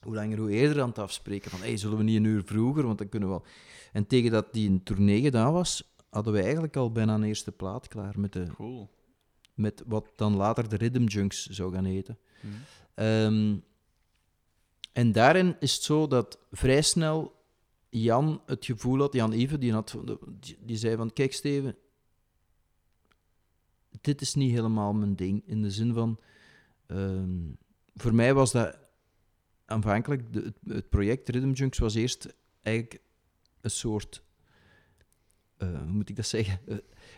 [0.00, 2.86] hoe langer hoe eerder aan het afspreken van, hey, zullen we niet een uur vroeger,
[2.86, 3.44] want dan kunnen we wel.
[3.92, 7.52] En tegen dat die een tournee gedaan was, hadden we eigenlijk al bijna een eerste
[7.52, 8.90] plaat klaar met, de, Cool.
[9.54, 12.18] met wat dan later de Rhythm Junks zou gaan heten.
[12.40, 12.54] Mhm.
[12.94, 13.56] Ehm,
[14.92, 17.38] en daarin is het zo dat vrij snel
[17.88, 19.96] Jan het gevoel had, Jan Ive, die, had,
[20.40, 21.76] die, die zei van, kijk Steven,
[24.00, 25.42] dit is niet helemaal mijn ding.
[25.46, 26.20] In de zin van,
[26.86, 27.38] ehm,
[27.94, 28.78] voor mij was dat
[29.70, 33.00] aanvankelijk, de, het, project Rhythm Junks was eerst eigenlijk
[33.60, 34.22] een soort,
[35.56, 36.76] eh, hoe moet ik dat zeggen, Eh,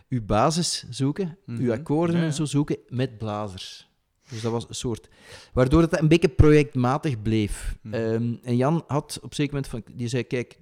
[0.09, 1.71] uw basis zoeken, uw Mhm.
[1.71, 3.91] akkoorden Ja, en zo zoeken met blazers.
[4.29, 5.09] Dus dat was een soort...
[5.53, 7.77] Waardoor het een beetje projectmatig bleef.
[7.81, 7.93] Mhm.
[7.93, 9.83] Ehm, en Jan had op een zeker moment van...
[9.93, 10.59] Die zei, kijk,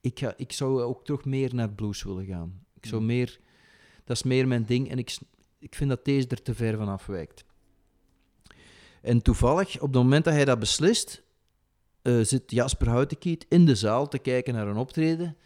[0.00, 2.64] ik, ga, ik zou ook toch meer naar blues willen gaan.
[2.74, 3.10] Ik zou Mhm.
[3.10, 3.40] meer...
[4.04, 4.90] Dat is meer mijn ding.
[4.90, 5.18] En ik,
[5.58, 7.44] ik vind dat deze er te ver van afwijkt.
[9.00, 11.22] En toevallig, op het moment dat hij dat beslist,
[12.02, 15.36] eh, zit Jasper Houtenkiet in de zaal te kijken naar een optreden.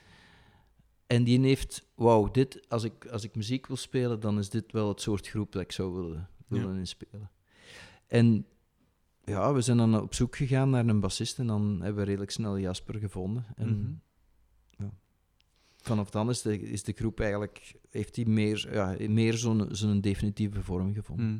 [1.06, 4.72] En die heeft, wauw, dit, als ik, als ik muziek wil spelen, dan is dit
[4.72, 7.30] wel het soort groep dat ik zou willen, willen inspelen.
[8.06, 8.46] En
[9.24, 12.30] ja, we zijn dan op zoek gegaan naar een bassist en dan hebben we redelijk
[12.30, 13.46] snel Jasper gevonden.
[13.56, 14.88] En Mhm.
[15.76, 20.00] vanaf dan is de, is de groep eigenlijk, heeft hij meer, ja, meer zo'n, zo'n
[20.00, 21.26] definitieve vorm gevonden.
[21.26, 21.38] Mhm.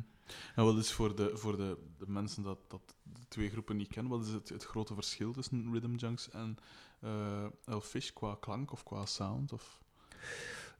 [0.55, 3.87] En wat is voor de, voor de, de mensen dat, dat de twee groepen niet
[3.87, 6.57] kennen, wat is het, het grote verschil tussen Rhythm Junks en
[6.99, 9.53] eh Elfish qua klank of qua sound?
[9.53, 9.81] Of...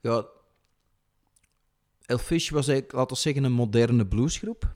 [0.01, 0.25] Ja,
[2.05, 4.73] Elfish was eigenlijk, laten we zeggen, een moderne bluesgroep.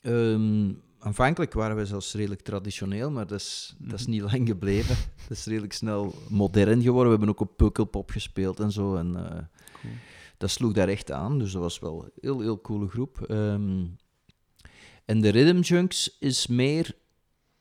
[0.00, 4.10] Ehm, aanvankelijk waren we zelfs redelijk traditioneel, maar dat is, dat is Mhm.
[4.10, 4.96] niet lang gebleven.
[5.28, 7.12] dat is redelijk snel modern geworden.
[7.12, 8.96] We hebben ook op Pukkelpop gespeeld en zo.
[8.96, 9.44] En eh,
[9.80, 9.92] Cool.
[10.42, 13.20] Dat sloeg daar echt aan, dus dat was wel een heel, heel coole groep.
[13.22, 13.86] Ehm,
[15.04, 16.96] en de Rhythm Junks is meer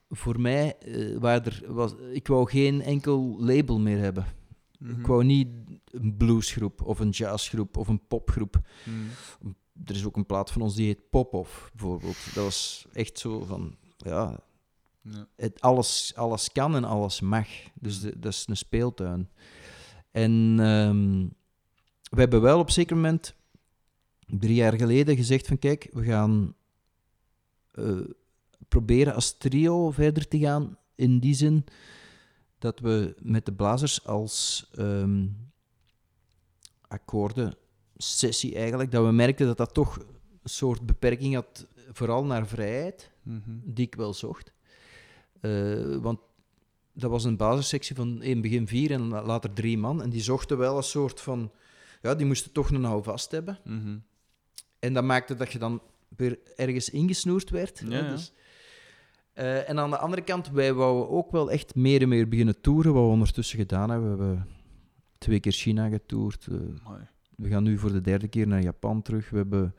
[0.09, 4.25] voor mij, eh, waar er was, ik wou geen enkel label meer hebben.
[4.79, 4.99] Mhm.
[4.99, 5.47] Ik wou niet
[5.91, 8.61] een bluesgroep of een jazzgroep of een popgroep.
[8.85, 9.51] Mhm.
[9.85, 12.17] Er is ook een plaat van ons die heet Pop-Off, bijvoorbeeld.
[12.33, 14.39] Dat was echt zo van, ja,
[15.03, 15.27] Ja.
[15.35, 17.47] het, alles, alles kan en alles mag.
[17.79, 19.29] Dus de- dat is een speeltuin.
[20.11, 21.27] En ehm,
[22.11, 23.35] we hebben wel op een zeker moment,
[24.27, 26.55] drie jaar geleden, gezegd van kijk, we gaan
[27.71, 27.99] eh,
[28.67, 30.77] proberen als trio verder te gaan.
[30.95, 31.65] In die zin
[32.59, 35.25] dat we met de blazers als ehm
[36.87, 37.55] akkoorden
[37.97, 43.09] sessie eigenlijk, dat we merkten dat dat toch een soort beperking had, vooral naar vrijheid
[43.23, 43.39] Mhm.
[43.63, 44.51] die ik wel zocht.
[45.41, 46.19] Eh, want
[46.93, 50.01] dat was een basissectie van in het begin vier en la- later drie man.
[50.01, 51.51] En die zochten wel een soort van...
[52.01, 53.59] Ja, die moesten toch een houvast hebben.
[53.63, 53.97] Mhm.
[54.79, 55.81] En dat maakte dat je dan
[56.15, 57.79] weer ergens ingesnoerd werd.
[57.79, 58.09] hè, Ja, ja.
[58.09, 58.33] Dus,
[59.33, 62.61] eh, en aan de andere kant, wij wouden ook wel echt meer en meer beginnen
[62.61, 64.17] toeren, wat we ondertussen gedaan hebben.
[64.17, 64.47] We hebben
[65.17, 66.47] twee keer China getoerd.
[66.85, 67.07] Amai.
[67.35, 69.29] we gaan nu voor de derde keer naar Japan terug.
[69.29, 69.75] We hebben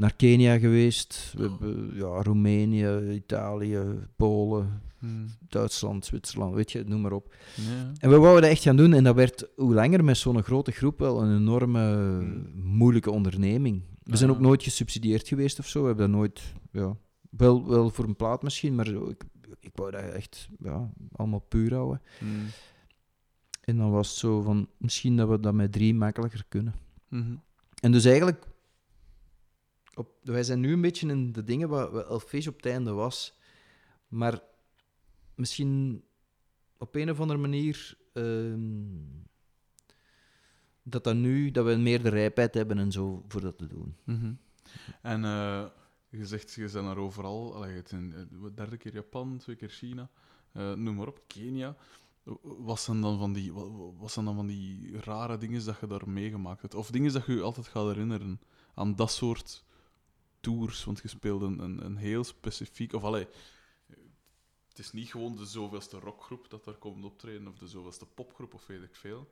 [0.00, 1.32] naar Kenia geweest.
[1.36, 3.80] We hebben ja, Roemenië, Italië,
[4.16, 5.26] Polen, Mhm.
[5.48, 7.34] Duitsland, Zwitserland, weet je, noem maar op.
[7.56, 7.92] Ja.
[7.98, 8.92] En we wouden dat echt gaan doen.
[8.92, 11.80] En dat werd hoe langer met zo'n grote groep wel een enorme
[12.18, 12.50] Hmm.
[12.54, 13.82] moeilijke onderneming.
[14.02, 14.16] We Ja.
[14.16, 15.80] zijn ook nooit gesubsidieerd geweest of zo.
[15.80, 16.40] We hebben dat nooit,
[16.72, 16.96] ja,
[17.30, 19.22] wel, wel voor een plaat misschien, maar ik,
[19.60, 22.00] ik wou dat echt ja, allemaal puur houden.
[22.20, 22.30] Mhm.
[23.60, 26.74] En dan was het zo van, misschien dat we dat met drie makkelijker kunnen.
[27.80, 28.44] En dus eigenlijk,
[30.22, 33.38] wij zijn nu een beetje in de dingen waar, Elfish op het einde was,
[34.08, 34.42] maar
[35.34, 36.02] misschien
[36.78, 39.28] op een of andere manier ehm,
[40.82, 43.96] dat, dat nu, dat we meer de rijpheid hebben en zo voor dat te doen.
[44.04, 44.32] Mhm.
[45.02, 45.64] En eh,
[46.08, 47.54] je zegt, je bent er overal.
[47.54, 50.10] Allee, hebt in, eh, de derde keer Japan, twee keer China,
[50.52, 51.76] eh, noem maar op, Kenia.
[52.42, 53.52] Wat zijn, dan van die,
[53.98, 56.74] wat zijn dan van die rare dingen dat je daar meegemaakt hebt?
[56.74, 58.40] Of dingen dat je je altijd gaat herinneren
[58.74, 59.64] aan dat soort
[60.40, 60.84] tours?
[60.84, 62.92] Want je speelde een, een, heel specifiek...
[62.92, 63.26] Of allee,
[64.68, 68.54] het is niet gewoon de zoveelste rockgroep dat daar komt optreden, of de zoveelste popgroep,
[68.54, 69.30] of weet ik veel.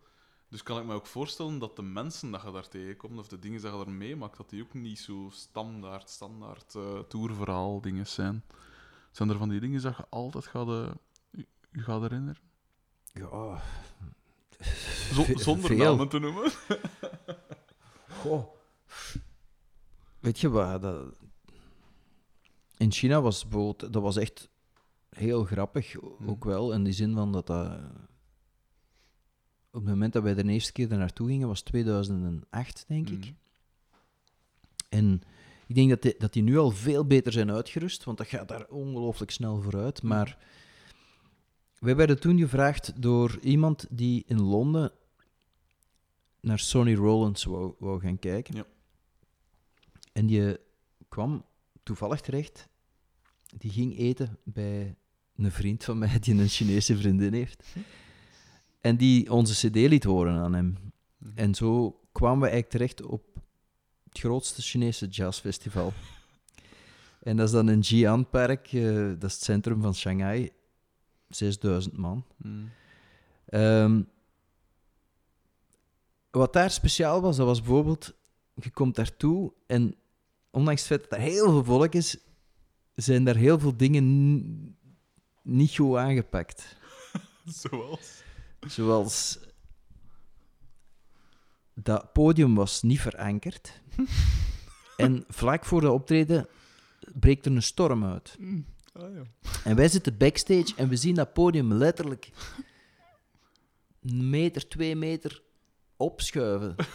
[0.49, 3.39] Dus kan ik me ook voorstellen dat de mensen dat je daar tegenkomt, of de
[3.39, 8.07] dingen dat je daar meemaakt, dat die ook niet zo standaard, standaard eh tourverhaal dingen
[8.07, 8.45] zijn.
[9.11, 10.91] Zijn er van die dingen dat je altijd gaat, eh,
[11.71, 12.43] je, gaat herinneren?
[13.13, 13.63] Ja,
[15.37, 15.77] zonder veel.
[15.77, 16.51] namen te noemen.
[18.21, 18.57] goh.
[20.21, 20.83] Weet je wat?
[20.83, 21.15] Dat...
[22.77, 24.49] In China was bijvoorbeeld, dat was echt
[25.11, 26.29] heel grappig, Hmm.
[26.29, 27.81] ook wel, in die zin van dat dat...
[29.71, 33.25] Op het moment dat wij de eerste keer daar naartoe gingen, was 2008, denk ik.
[33.25, 33.37] Mm.
[34.89, 35.23] En
[35.67, 38.49] ik denk dat die, dat die nu al veel beter zijn uitgerust, want dat gaat
[38.49, 40.03] daar ongelooflijk snel vooruit.
[40.03, 40.09] Mm.
[40.09, 40.39] Maar
[41.79, 44.93] wij werden toen gevraagd door iemand die in Londen
[46.41, 48.55] naar Sonny Rollins wou, wou gaan kijken.
[48.55, 48.67] Ja.
[50.19, 50.57] En die
[51.09, 51.45] kwam
[51.83, 52.69] toevallig terecht.
[53.57, 54.97] Die ging eten bij
[55.37, 57.65] een vriend van mij die een Chinese vriendin heeft.
[58.81, 60.79] En die onze cd liet horen aan hem.
[61.19, 61.39] Mhm.
[61.39, 63.41] En zo kwamen we eigenlijk terecht op
[64.05, 65.93] het grootste Chinese jazzfestival.
[67.21, 70.51] en dat is dan in Jian-park, eh, dat is het centrum van Shanghai.
[71.29, 72.25] 6000 man.
[72.37, 72.71] Mm.
[73.47, 74.03] Ehm,
[76.31, 78.15] wat daar speciaal was, dat was bijvoorbeeld,
[78.55, 79.95] je komt daartoe en
[80.59, 82.17] ondanks het feit dat er heel veel volk is,
[82.95, 84.77] zijn daar heel veel dingen
[85.43, 86.77] niet goed aangepakt.
[87.61, 88.23] Zoals?
[88.67, 89.39] Zoals
[91.75, 93.81] dat podium was niet verankerd.
[94.97, 96.49] en vlak voor de optreden
[97.15, 98.37] breekt er een storm uit.
[98.93, 99.23] Ah, ja.
[99.65, 102.31] En wij zitten backstage en we zien dat podium letterlijk
[104.03, 105.43] een meter, twee meter
[105.97, 106.75] opschuiven.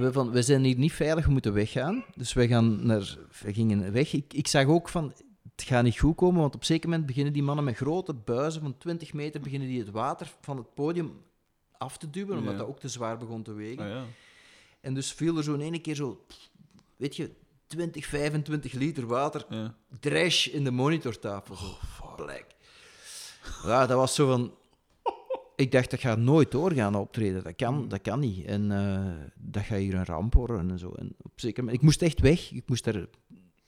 [0.00, 2.04] we, van, we zijn hier niet veilig, we moeten weggaan.
[2.14, 4.12] Dus wij, gaan naar, wij gingen weg.
[4.12, 5.12] Ik, ik zag ook van,
[5.56, 8.14] het gaat niet goed komen, want op een zeker moment beginnen die mannen met grote
[8.14, 11.22] buizen van 20 meter beginnen die het water van het podium
[11.78, 12.58] af te duwen, omdat Ja.
[12.58, 13.84] dat ook te zwaar begon te wegen.
[13.84, 14.04] Ah, ja.
[14.80, 16.24] En dus viel er zo in één keer zo,
[16.96, 17.30] weet je,
[17.66, 19.74] 20, 25 liter water ja.
[20.52, 21.56] in de monitortafel.
[21.56, 21.64] Zo.
[21.64, 22.46] Oh, fuck.
[23.64, 24.54] Ja, dat was zo van...
[25.56, 27.44] Ik dacht, dat gaat nooit doorgaan optreden.
[27.44, 28.44] Dat kan, dat kan niet.
[28.44, 30.92] En eh, dat gaat hier een ramp worden en zo.
[30.92, 31.78] En op zeker moment...
[31.78, 32.52] Ik moest echt weg.
[32.52, 33.06] Ik moest daar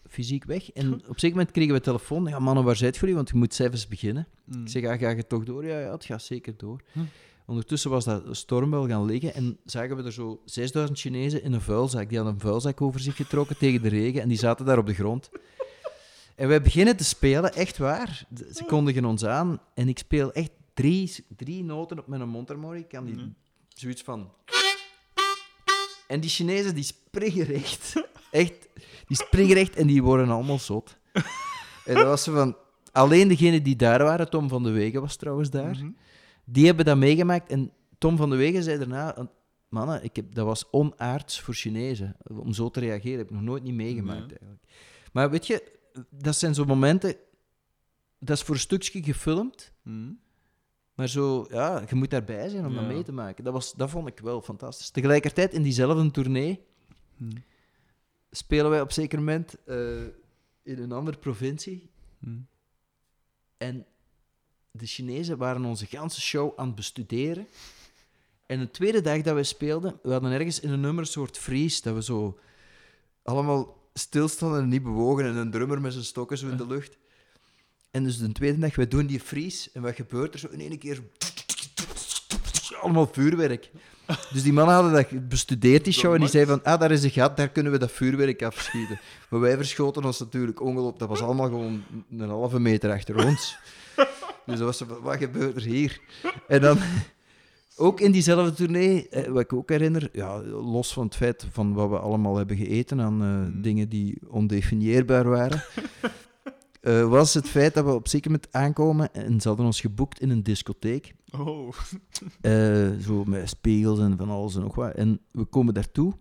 [0.08, 0.70] fysiek weg.
[0.70, 2.26] En op een zeker moment kregen we telefoon.
[2.26, 3.14] Ja, mannen, waar zijn jullie?
[3.14, 4.26] Want je moet zelfs beginnen.
[4.44, 4.62] Mm.
[4.62, 5.66] Ik zeg, ja, ga je toch door?
[5.66, 6.80] Ja, ja, het gaat zeker door.
[6.92, 7.00] Hm.
[7.46, 11.52] Ondertussen was dat storm wel gaan liggen en zagen we er zo 6000 Chinezen in
[11.52, 12.08] een vuilzak.
[12.08, 14.86] Die hadden een vuilzak over zich getrokken tegen de regen en die zaten daar op
[14.86, 15.30] de grond.
[16.36, 18.26] En wij beginnen te spelen, echt waar.
[18.52, 23.01] Ze kondigen ons aan en ik speel echt drie, drie noten op mijn mondharmonica.
[23.01, 23.28] Die, Mhm.
[23.69, 24.32] Zoiets van...
[26.07, 27.93] En die Chinezen, die springen recht.
[28.31, 28.69] Echt,
[29.07, 30.97] die springen recht en die worden allemaal zot.
[31.85, 32.57] En dat was van...
[32.93, 35.90] Alleen degenen die daar waren, Tom van de Wegen was trouwens daar, Mhm.
[36.44, 37.51] die hebben dat meegemaakt.
[37.51, 39.28] En Tom van de Wegen zei daarna...
[39.69, 42.16] Mannen, ik heb, dat was onaards voor Chinezen.
[42.28, 44.28] Om zo te reageren heb ik nog nooit niet meegemaakt, Nee.
[44.39, 44.62] eigenlijk.
[45.12, 45.73] Maar weet je,
[46.11, 47.16] dat zijn zo momenten...
[48.19, 49.73] Dat is voor een stukje gefilmd.
[49.82, 50.19] Mm.
[50.97, 53.44] Maar zo, ja, je moet daarbij zijn om dat mee te maken.
[53.44, 54.90] Dat, was, dat vond ik wel fantastisch.
[54.90, 56.64] Tegelijkertijd, in diezelfde tournee,
[57.16, 57.32] Mm.
[58.31, 60.02] spelen wij op zeker moment eh,
[60.62, 61.90] in een andere provincie.
[62.18, 62.47] Mm.
[63.56, 63.86] En
[64.70, 67.47] de Chinezen waren onze ganse show aan het bestuderen.
[68.47, 71.39] En de tweede dag dat we speelden, we hadden ergens in een nummer een soort
[71.39, 72.39] freeze, dat we zo
[73.23, 76.98] allemaal stilstonden en niet bewogen en een drummer met zijn stokken zo in de lucht.
[77.97, 80.60] En dus de tweede dag, wij doen die freeze en wat gebeurt er zo in
[80.60, 81.02] één keer?
[82.81, 83.70] Allemaal vuurwerk.
[84.32, 87.02] Dus die mannen hadden dat bestudeerd, die show, en die zeiden van, ah, daar is
[87.02, 89.01] een gat, daar kunnen we dat vuurwerk afschieten.
[89.31, 90.98] Maar wij verschoten ons natuurlijk ongelooflijk.
[90.98, 93.56] Dat was allemaal gewoon een halve meter achter ons.
[94.47, 96.01] Dus dat was zo van, wat gebeurt er hier?
[96.48, 96.78] En dan,
[97.77, 101.74] ook in diezelfde tournee, eh, wat ik ook herinner, ja, los van het feit van
[101.74, 105.62] wat we allemaal hebben gegeten aan eh, dingen die ondefinieerbaar waren,
[106.86, 110.20] eh, was het feit dat we op zeker moment aankomen en ze hadden ons geboekt
[110.20, 111.14] in een discotheek.
[111.30, 111.74] Oh.
[112.40, 114.94] Eh, zo met spiegels en van alles en nog wat.
[114.94, 116.14] En we komen daartoe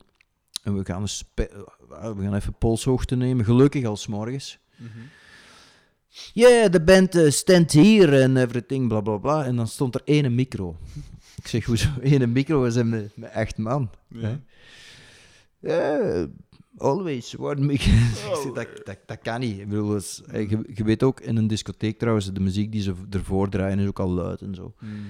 [0.63, 4.59] en we gaan, een eh, we gaan even polshoogte nemen, gelukkig als 's morgens.
[4.77, 4.89] Mhm.
[6.33, 9.45] Ja, de band eh, stand hier en everything, bla bla bla.
[9.45, 10.77] En dan stond er één micro.
[11.35, 12.61] Ik zeg, hoezo één micro?
[12.61, 13.89] We zijn met, met echt man.
[14.07, 14.39] Ja.
[15.59, 16.27] Ja,
[16.77, 17.33] always.
[17.69, 19.59] Ik zeg, dat, dat, dat kan niet.
[19.59, 22.93] Ik bedoel, eh, je, je weet ook, in een discotheek trouwens, de muziek die ze
[23.09, 24.73] ervoor draaien is ook al luid en zo.
[24.79, 25.05] Mm.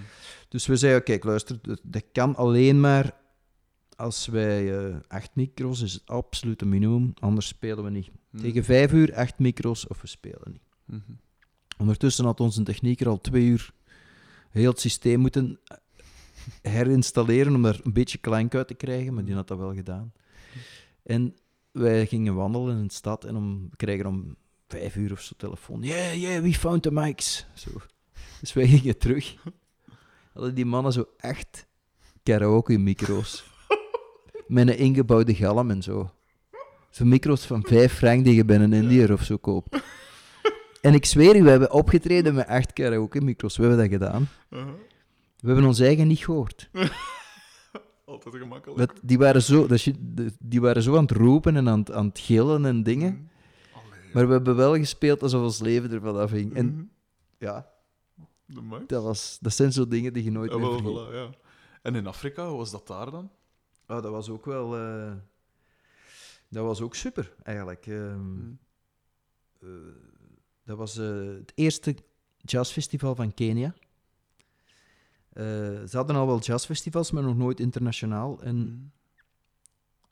[0.50, 3.24] Dus we zeiden, kijk, luister, dat, dat kan alleen maar
[3.96, 8.10] als wij eh, acht micro's is het absolute minimum, anders spelen we niet.
[8.30, 8.42] Mm.
[8.42, 10.64] Tegen vijf uur acht micro's of we spelen niet.
[10.86, 11.12] Mhm.
[11.78, 13.74] Ondertussen had onze technieker al twee uur
[14.50, 15.60] heel het systeem moeten
[16.62, 20.14] herinstalleren om er een beetje klank uit te krijgen, maar die had dat wel gedaan.
[21.04, 21.36] En
[21.78, 24.36] wij gingen wandelen in de stad en om, we kregen om
[24.68, 25.82] vijf uur of zo telefoon.
[25.82, 27.46] Yeah, yeah, we found the mics.
[27.54, 27.70] Zo.
[28.40, 29.36] Dus wij gingen terug.
[30.34, 31.66] Hadden die mannen zo echt
[32.24, 33.44] karaoke-micro's.
[34.48, 36.12] Met een ingebouwde galm en zo.
[36.90, 39.84] Zo'n micro's van vijf frank die je bij een Indiër of zo koopt.
[40.82, 43.58] En ik zweer u, we hebben opgetreden met echt karaoke-micro's.
[43.58, 44.30] We hebben dat gedaan.
[44.50, 44.74] Uh-huh.
[45.40, 46.70] We hebben ons eigen niet gehoord.
[48.06, 48.78] Altijd gemakkelijk.
[48.80, 49.88] Dat, die, waren zo, dat,
[50.40, 53.14] die waren zo aan het roepen en aan, het- aan het gillen en dingen.
[53.14, 53.30] Mm.
[53.74, 56.54] Allee, Maar we hebben wel gespeeld alsof ons leven ervan afhing.
[56.56, 56.84] En Mhm.
[57.38, 57.70] ja,
[58.88, 61.30] dat, was, dat zijn zo dingen die je nooit Ja, meer voilà, ja.
[61.82, 63.30] En in Afrika, hoe was dat daar dan?
[63.88, 64.76] Oh, dat was ook wel...
[64.78, 65.12] eh,
[66.50, 67.88] dat was ook super, eigenlijk.
[67.88, 68.58] Ehm, Mm.
[69.62, 69.68] eh,
[70.64, 71.96] dat was eh, het eerste
[72.38, 73.74] jazzfestival van Kenia.
[75.36, 75.44] Eh,
[75.84, 78.42] ze hadden al wel jazzfestivals, maar nog nooit internationaal.
[78.42, 78.92] En Mm.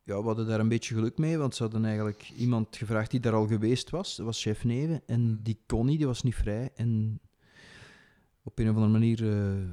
[0.03, 3.19] ja, we hadden daar een beetje geluk mee, want ze hadden eigenlijk iemand gevraagd die
[3.19, 4.15] daar al geweest was.
[4.15, 5.01] Dat was chef Neven.
[5.05, 6.71] En die kon niet, die was niet vrij.
[6.75, 7.19] En
[8.43, 9.69] op een of andere manier eh,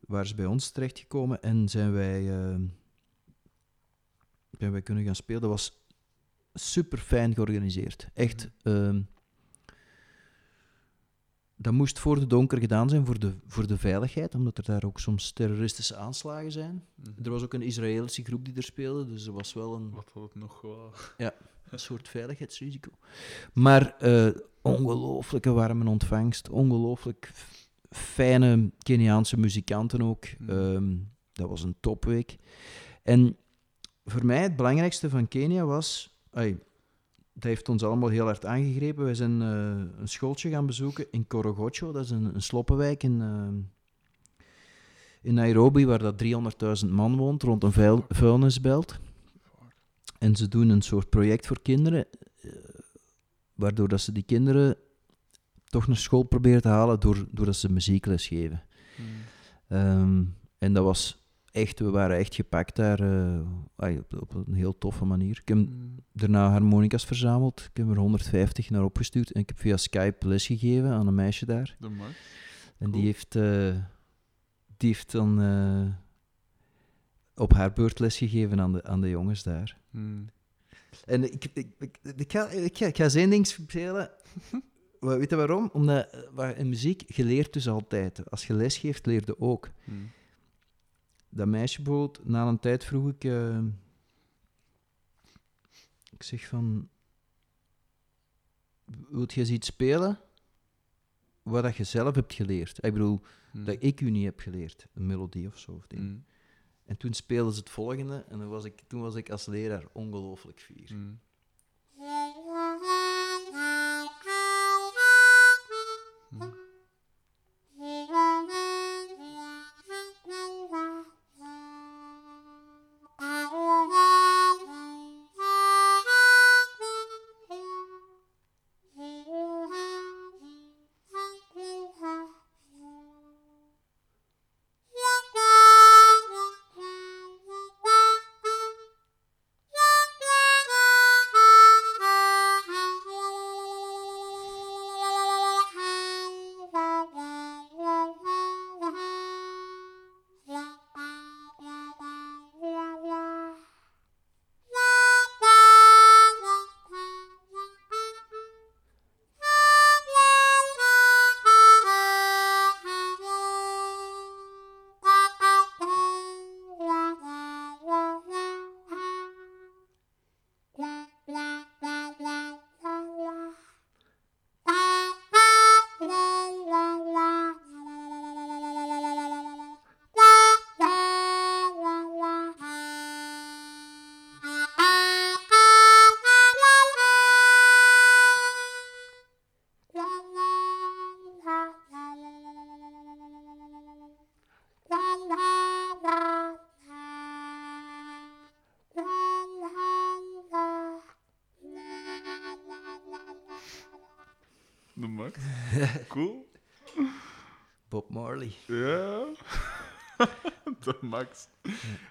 [0.00, 2.60] waren ze bij ons terechtgekomen en zijn wij, eh,
[4.58, 5.40] zijn wij kunnen gaan spelen.
[5.40, 5.82] Dat was
[6.54, 8.08] super fijn georganiseerd.
[8.14, 8.50] Echt.
[8.62, 9.00] ehm,
[11.56, 14.84] dat moest voor de donker gedaan zijn, voor de, voor de veiligheid, omdat er daar
[14.84, 16.84] ook soms terroristische aanslagen zijn.
[16.94, 17.24] Mhm.
[17.24, 20.10] Er was ook een Israëlische groep die er speelde, dus er was wel een, Wat
[20.12, 20.92] had het nog wel...
[21.70, 22.90] een soort veiligheidsrisico.
[23.52, 24.28] Maar eh
[24.64, 27.30] ongelooflijke warme ontvangst, ongelooflijk
[27.90, 30.26] fijne Keniaanse muzikanten ook.
[30.38, 30.50] Mhm.
[30.50, 30.96] Ehm,
[31.32, 32.36] dat was een topweek.
[33.02, 33.36] En
[34.04, 36.16] voor mij het belangrijkste van Kenia was...
[36.30, 36.58] ai,
[37.34, 39.04] dat heeft ons allemaal heel hard aangegrepen.
[39.04, 41.92] Wij zijn eh, een schooltje gaan bezoeken in Korogocho.
[41.92, 43.54] Dat is een, een sloppenwijk in, ehm,
[45.22, 48.98] in Nairobi, waar dat 300.000 man woont, rond een vuil, vuilnisbelt.
[50.18, 52.06] En ze doen een soort project voor kinderen,
[52.40, 52.50] eh,
[53.54, 54.76] waardoor dat ze die kinderen
[55.64, 58.62] toch naar school proberen te halen door, doordat ze muziekles geven.
[58.96, 59.06] Mm.
[59.68, 60.24] Ehm,
[60.58, 61.23] en dat was
[61.54, 65.38] echt, we waren echt gepakt daar eh, op, op een heel toffe manier.
[65.42, 65.94] Ik heb Mm.
[66.12, 67.60] daarna harmonicas verzameld.
[67.60, 71.14] Ik heb er 150 naar opgestuurd en ik heb via Skype les gegeven aan een
[71.14, 71.76] meisje daar.
[71.78, 71.86] De.
[71.86, 71.94] En
[72.78, 72.92] Cool.
[72.92, 73.32] die, heeft,
[74.76, 75.86] die heeft dan eh,
[77.34, 79.76] op haar beurt les gegeven aan de, aan de jongens daar.
[79.90, 80.26] Mm.
[81.04, 84.10] En ik, ik, ik, ik, ga, ik, ga, ik ga zijn ding spelen.
[85.00, 85.70] Weet je waarom?
[85.72, 86.16] Omdat
[86.56, 88.30] in muziek, je leert dus altijd.
[88.30, 89.70] Als je les geeft, leer je ook.
[89.84, 90.10] Mm.
[91.34, 93.24] Dat meisje bijvoorbeeld, na een tijd vroeg ik...
[93.24, 93.58] eh,
[96.12, 96.88] ik zeg van...
[99.08, 100.20] Wilt je eens iets spelen
[101.42, 102.84] wat dat je zelf hebt geleerd?
[102.84, 103.20] Ik bedoel,
[103.54, 103.64] Mm.
[103.64, 104.86] dat ik u niet heb geleerd.
[104.94, 105.72] Een melodie of zo.
[105.72, 106.02] Of ding.
[106.02, 106.24] Mm.
[106.84, 109.84] En toen speelden ze het volgende en dan was ik, toen was ik als leraar
[109.92, 110.94] ongelooflijk fier.
[110.94, 111.20] Mm.
[116.38, 116.63] De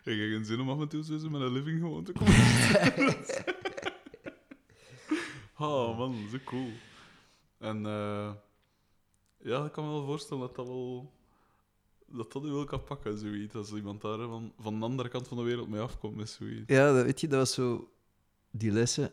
[0.03, 2.35] Ik heb geen zin om af en toe zo met een living gewoon te komen.
[5.57, 6.69] oh man, zo cool.
[7.57, 8.31] En eh,
[9.37, 11.11] ja, ik kan me wel voorstellen dat dat wel.
[12.07, 13.55] Dat dat u wel kan pakken, zoiets.
[13.55, 16.63] Als iemand daar van, van de andere kant van de wereld mee afkomt met zoiets.
[16.67, 17.91] Ja, dat, weet je, dat was zo...
[18.51, 19.11] Die lessen,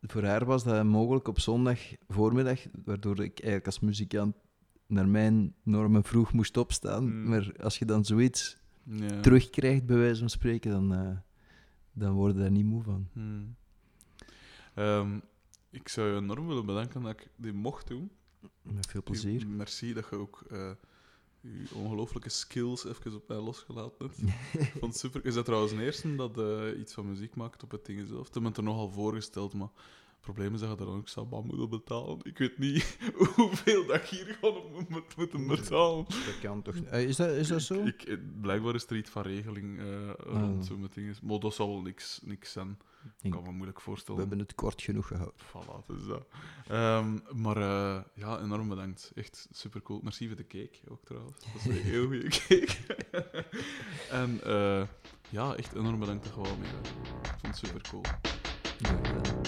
[0.00, 1.78] voor haar was dat mogelijk op zondag
[2.08, 4.36] voormiddag, waardoor ik eigenlijk als muzikant
[4.86, 7.04] naar mijn normen vroeg moest opstaan.
[7.04, 7.28] Hmm.
[7.28, 8.58] Maar als je dan zoiets
[8.90, 9.20] Ja.
[9.20, 11.16] terugkrijgt, bij wijze van spreken, dan, eh,
[11.92, 13.08] dan word je daar niet moe van.
[13.12, 13.56] Hmm.
[14.74, 15.18] Ehm,
[15.70, 18.10] ik zou je enorm willen bedanken dat ik dit mocht doen.
[18.62, 19.46] Met veel plezier.
[19.46, 20.70] Merci dat je ook eh
[21.40, 24.18] je ongelooflijke skills even op mij losgelaten hebt.
[24.66, 25.24] Ik vond het super.
[25.24, 28.28] Is dat trouwens een eerste dat eh, iets van muziek maakt op het ding zelf?
[28.28, 29.70] Toen ben ik er nogal voorgesteld, maar
[30.32, 32.18] probleem is dat je dan ook zou moeten betalen.
[32.22, 32.98] Ik weet niet
[33.36, 36.04] hoeveel dat ik hier gewoon moet moeten betalen.
[36.04, 36.86] Dat kan toch niet.
[36.86, 37.84] Eh, Is dat, is dat zo?
[37.84, 41.14] Ik, blijkbaar is er iets van regeling eh, rond zo met dingen.
[41.22, 42.78] Maar dat zal wel niks, niks zijn.
[43.22, 44.20] Ik kan me moeilijk We voorstellen.
[44.20, 45.36] hebben het kort genoeg gehouden.
[45.46, 46.26] Voilà, dus dat.
[46.68, 49.12] Ehm, maar eh, ja, enorm bedankt.
[49.14, 50.00] Echt super cool.
[50.02, 51.38] Merci voor de cake ook trouwens.
[51.38, 52.76] Dat is een heel goede cake.
[54.20, 54.40] en
[55.30, 56.86] ja, echt enorm bedankt dat je wel mee bent.
[57.22, 58.02] Ik vond het super cool.
[58.78, 59.45] Ja.